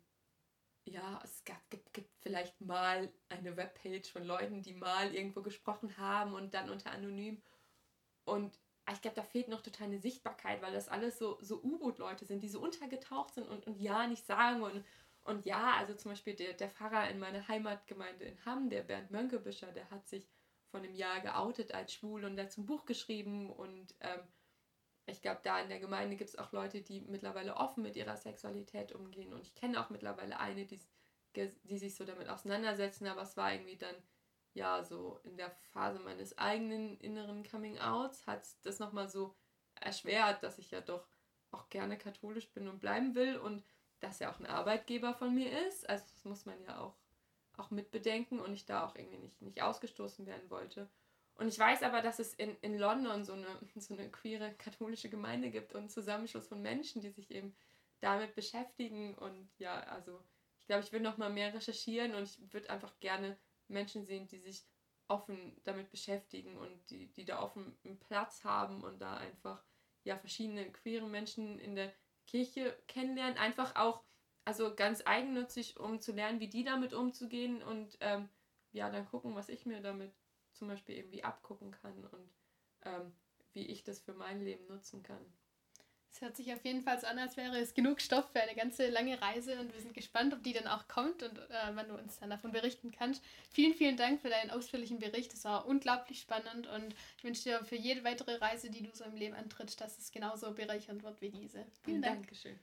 ja, 0.84 1.20
es 1.24 1.44
gab, 1.44 1.58
gibt, 1.70 1.92
gibt 1.94 2.10
vielleicht 2.20 2.60
mal 2.60 3.10
eine 3.28 3.56
Webpage 3.56 4.10
von 4.10 4.24
Leuten, 4.24 4.62
die 4.62 4.74
mal 4.74 5.14
irgendwo 5.14 5.42
gesprochen 5.42 5.96
haben 5.96 6.34
und 6.34 6.54
dann 6.54 6.70
unter 6.70 6.90
Anonym. 6.90 7.42
Und 8.24 8.58
ich 8.92 9.00
glaube, 9.00 9.16
da 9.16 9.22
fehlt 9.22 9.48
noch 9.48 9.62
total 9.62 9.86
eine 9.86 9.98
Sichtbarkeit, 9.98 10.60
weil 10.60 10.72
das 10.72 10.88
alles 10.88 11.18
so, 11.18 11.38
so 11.40 11.62
U-Boot-Leute 11.62 12.26
sind, 12.26 12.42
die 12.42 12.48
so 12.48 12.60
untergetaucht 12.60 13.34
sind 13.34 13.48
und, 13.48 13.66
und 13.66 13.80
ja 13.80 14.06
nicht 14.06 14.26
sagen. 14.26 14.62
Und, 14.62 14.84
und 15.24 15.46
ja, 15.46 15.72
also 15.78 15.94
zum 15.94 16.10
Beispiel 16.10 16.34
der, 16.34 16.52
der 16.52 16.68
Pfarrer 16.68 17.08
in 17.08 17.18
meiner 17.18 17.48
Heimatgemeinde 17.48 18.26
in 18.26 18.44
Hamm, 18.44 18.68
der 18.68 18.82
Bernd 18.82 19.10
Mönkebischer, 19.10 19.72
der 19.72 19.90
hat 19.90 20.06
sich 20.06 20.28
vor 20.70 20.80
einem 20.80 20.94
Jahr 20.94 21.20
geoutet 21.20 21.72
als 21.72 21.94
schwul 21.94 22.24
und 22.24 22.36
dazu 22.36 22.60
ein 22.60 22.66
Buch 22.66 22.84
geschrieben 22.84 23.50
und 23.50 23.94
ähm, 24.00 24.20
ich 25.06 25.20
glaube, 25.20 25.40
da 25.42 25.60
in 25.60 25.68
der 25.68 25.80
Gemeinde 25.80 26.16
gibt 26.16 26.30
es 26.30 26.38
auch 26.38 26.52
Leute, 26.52 26.80
die 26.80 27.00
mittlerweile 27.02 27.56
offen 27.56 27.82
mit 27.82 27.96
ihrer 27.96 28.16
Sexualität 28.16 28.92
umgehen. 28.92 29.32
Und 29.32 29.42
ich 29.42 29.54
kenne 29.54 29.80
auch 29.80 29.90
mittlerweile 29.90 30.40
eine, 30.40 30.64
die, 30.64 30.80
die 31.34 31.78
sich 31.78 31.94
so 31.94 32.04
damit 32.04 32.28
auseinandersetzen, 32.28 33.06
aber 33.06 33.22
es 33.22 33.36
war 33.36 33.52
irgendwie 33.52 33.76
dann, 33.76 33.94
ja, 34.54 34.82
so 34.84 35.20
in 35.24 35.36
der 35.36 35.50
Phase 35.72 35.98
meines 35.98 36.38
eigenen 36.38 36.98
inneren 36.98 37.42
Coming-Outs 37.42 38.26
hat 38.26 38.46
das 38.62 38.78
nochmal 38.78 39.08
so 39.08 39.34
erschwert, 39.80 40.42
dass 40.42 40.58
ich 40.58 40.70
ja 40.70 40.80
doch 40.80 41.06
auch 41.50 41.68
gerne 41.68 41.98
katholisch 41.98 42.50
bin 42.52 42.68
und 42.68 42.80
bleiben 42.80 43.14
will 43.14 43.36
und 43.36 43.64
dass 44.00 44.20
er 44.20 44.30
auch 44.30 44.38
ein 44.38 44.46
Arbeitgeber 44.46 45.14
von 45.14 45.34
mir 45.34 45.66
ist. 45.66 45.88
Also 45.88 46.04
das 46.12 46.24
muss 46.24 46.46
man 46.46 46.60
ja 46.62 46.80
auch, 46.80 46.96
auch 47.56 47.70
mitbedenken 47.70 48.40
und 48.40 48.54
ich 48.54 48.64
da 48.64 48.86
auch 48.86 48.94
irgendwie 48.96 49.18
nicht, 49.18 49.42
nicht 49.42 49.62
ausgestoßen 49.62 50.26
werden 50.26 50.48
wollte. 50.50 50.88
Und 51.36 51.48
ich 51.48 51.58
weiß 51.58 51.82
aber, 51.82 52.00
dass 52.00 52.20
es 52.20 52.34
in, 52.34 52.56
in 52.60 52.78
London 52.78 53.24
so 53.24 53.32
eine, 53.32 53.46
so 53.76 53.94
eine 53.94 54.10
queere 54.10 54.54
katholische 54.54 55.08
Gemeinde 55.08 55.50
gibt 55.50 55.72
und 55.72 55.80
einen 55.80 55.88
Zusammenschluss 55.90 56.46
von 56.46 56.62
Menschen, 56.62 57.02
die 57.02 57.10
sich 57.10 57.30
eben 57.30 57.54
damit 58.00 58.34
beschäftigen. 58.34 59.14
Und 59.14 59.48
ja, 59.58 59.80
also 59.84 60.20
ich 60.60 60.66
glaube, 60.66 60.84
ich 60.84 60.92
würde 60.92 61.04
noch 61.04 61.16
mal 61.16 61.30
mehr 61.30 61.52
recherchieren 61.52 62.14
und 62.14 62.24
ich 62.24 62.52
würde 62.52 62.70
einfach 62.70 62.98
gerne 63.00 63.36
Menschen 63.68 64.04
sehen, 64.04 64.28
die 64.28 64.38
sich 64.38 64.64
offen 65.08 65.56
damit 65.64 65.90
beschäftigen 65.90 66.56
und 66.56 66.90
die, 66.90 67.08
die 67.12 67.24
da 67.24 67.42
offen 67.42 67.76
einen 67.84 67.98
Platz 67.98 68.44
haben 68.44 68.82
und 68.82 69.00
da 69.00 69.16
einfach 69.16 69.62
ja 70.04 70.16
verschiedene 70.16 70.70
queere 70.70 71.06
Menschen 71.06 71.58
in 71.58 71.74
der 71.74 71.92
Kirche 72.26 72.78
kennenlernen. 72.88 73.36
Einfach 73.38 73.76
auch, 73.76 74.02
also 74.44 74.74
ganz 74.74 75.02
eigennützig, 75.04 75.78
um 75.78 76.00
zu 76.00 76.12
lernen, 76.12 76.40
wie 76.40 76.48
die 76.48 76.64
damit 76.64 76.94
umzugehen 76.94 77.62
und 77.62 77.96
ähm, 78.00 78.28
ja, 78.72 78.90
dann 78.90 79.06
gucken, 79.06 79.34
was 79.34 79.48
ich 79.48 79.66
mir 79.66 79.80
damit 79.80 80.12
zum 80.54 80.68
Beispiel 80.68 80.96
irgendwie 80.96 81.24
abgucken 81.24 81.70
kann 81.70 82.04
und 82.06 82.30
ähm, 82.84 83.12
wie 83.52 83.66
ich 83.66 83.84
das 83.84 84.00
für 84.00 84.14
mein 84.14 84.42
Leben 84.42 84.66
nutzen 84.66 85.02
kann. 85.02 85.24
Es 86.14 86.20
hört 86.20 86.36
sich 86.36 86.52
auf 86.52 86.64
jeden 86.64 86.80
Fall 86.80 87.00
so 87.00 87.08
an, 87.08 87.18
als 87.18 87.36
wäre 87.36 87.58
es 87.58 87.74
genug 87.74 88.00
Stoff 88.00 88.30
für 88.30 88.40
eine 88.40 88.54
ganze 88.54 88.88
lange 88.88 89.20
Reise 89.20 89.58
und 89.58 89.74
wir 89.74 89.80
sind 89.80 89.94
gespannt, 89.94 90.32
ob 90.32 90.44
die 90.44 90.52
dann 90.52 90.68
auch 90.68 90.86
kommt 90.86 91.24
und 91.24 91.36
äh, 91.38 91.72
wann 91.72 91.88
du 91.88 91.94
uns 91.96 92.20
dann 92.20 92.30
davon 92.30 92.52
berichten 92.52 92.92
kannst. 92.92 93.20
Vielen, 93.50 93.74
vielen 93.74 93.96
Dank 93.96 94.20
für 94.20 94.28
deinen 94.28 94.52
ausführlichen 94.52 95.00
Bericht. 95.00 95.34
Es 95.34 95.44
war 95.44 95.66
unglaublich 95.66 96.20
spannend 96.20 96.68
und 96.68 96.94
ich 97.18 97.24
wünsche 97.24 97.42
dir 97.42 97.64
für 97.64 97.74
jede 97.74 98.04
weitere 98.04 98.36
Reise, 98.36 98.70
die 98.70 98.84
du 98.84 98.94
so 98.94 99.02
im 99.02 99.16
Leben 99.16 99.34
antrittst, 99.34 99.80
dass 99.80 99.98
es 99.98 100.12
genauso 100.12 100.52
bereichernd 100.52 101.02
wird 101.02 101.20
wie 101.20 101.30
diese. 101.30 101.66
Vielen 101.82 102.02
Dank. 102.02 102.28
Dankeschön. 102.28 102.60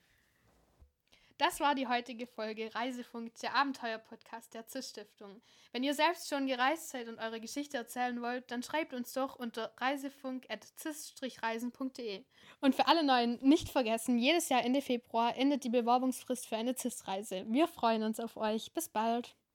Das 1.42 1.60
war 1.60 1.74
die 1.74 1.88
heutige 1.88 2.28
Folge 2.28 2.70
Reisefunk, 2.76 3.34
der 3.42 3.56
Abenteuer-Podcast 3.56 4.54
der 4.54 4.64
CIS-Stiftung. 4.70 5.42
Wenn 5.72 5.82
ihr 5.82 5.96
selbst 5.96 6.30
schon 6.30 6.46
gereist 6.46 6.90
seid 6.90 7.08
und 7.08 7.18
eure 7.18 7.42
Geschichte 7.42 7.78
erzählen 7.78 8.22
wollt, 8.22 8.52
dann 8.52 8.62
schreibt 8.62 8.94
uns 8.94 9.12
doch 9.14 9.38
unter 9.38 9.74
reisefunk.cis-reisen.de. 9.78 12.26
Und 12.60 12.76
für 12.76 12.86
alle 12.86 13.04
Neuen 13.04 13.40
nicht 13.42 13.70
vergessen, 13.70 14.20
jedes 14.20 14.50
Jahr 14.50 14.64
Ende 14.64 14.84
Februar 14.84 15.36
endet 15.36 15.64
die 15.64 15.70
Bewerbungsfrist 15.70 16.46
für 16.46 16.58
eine 16.58 16.78
CIS-Reise. 16.78 17.46
Wir 17.48 17.68
freuen 17.68 18.04
uns 18.04 18.20
auf 18.20 18.38
euch. 18.38 18.72
Bis 18.76 18.88
bald. 18.88 19.36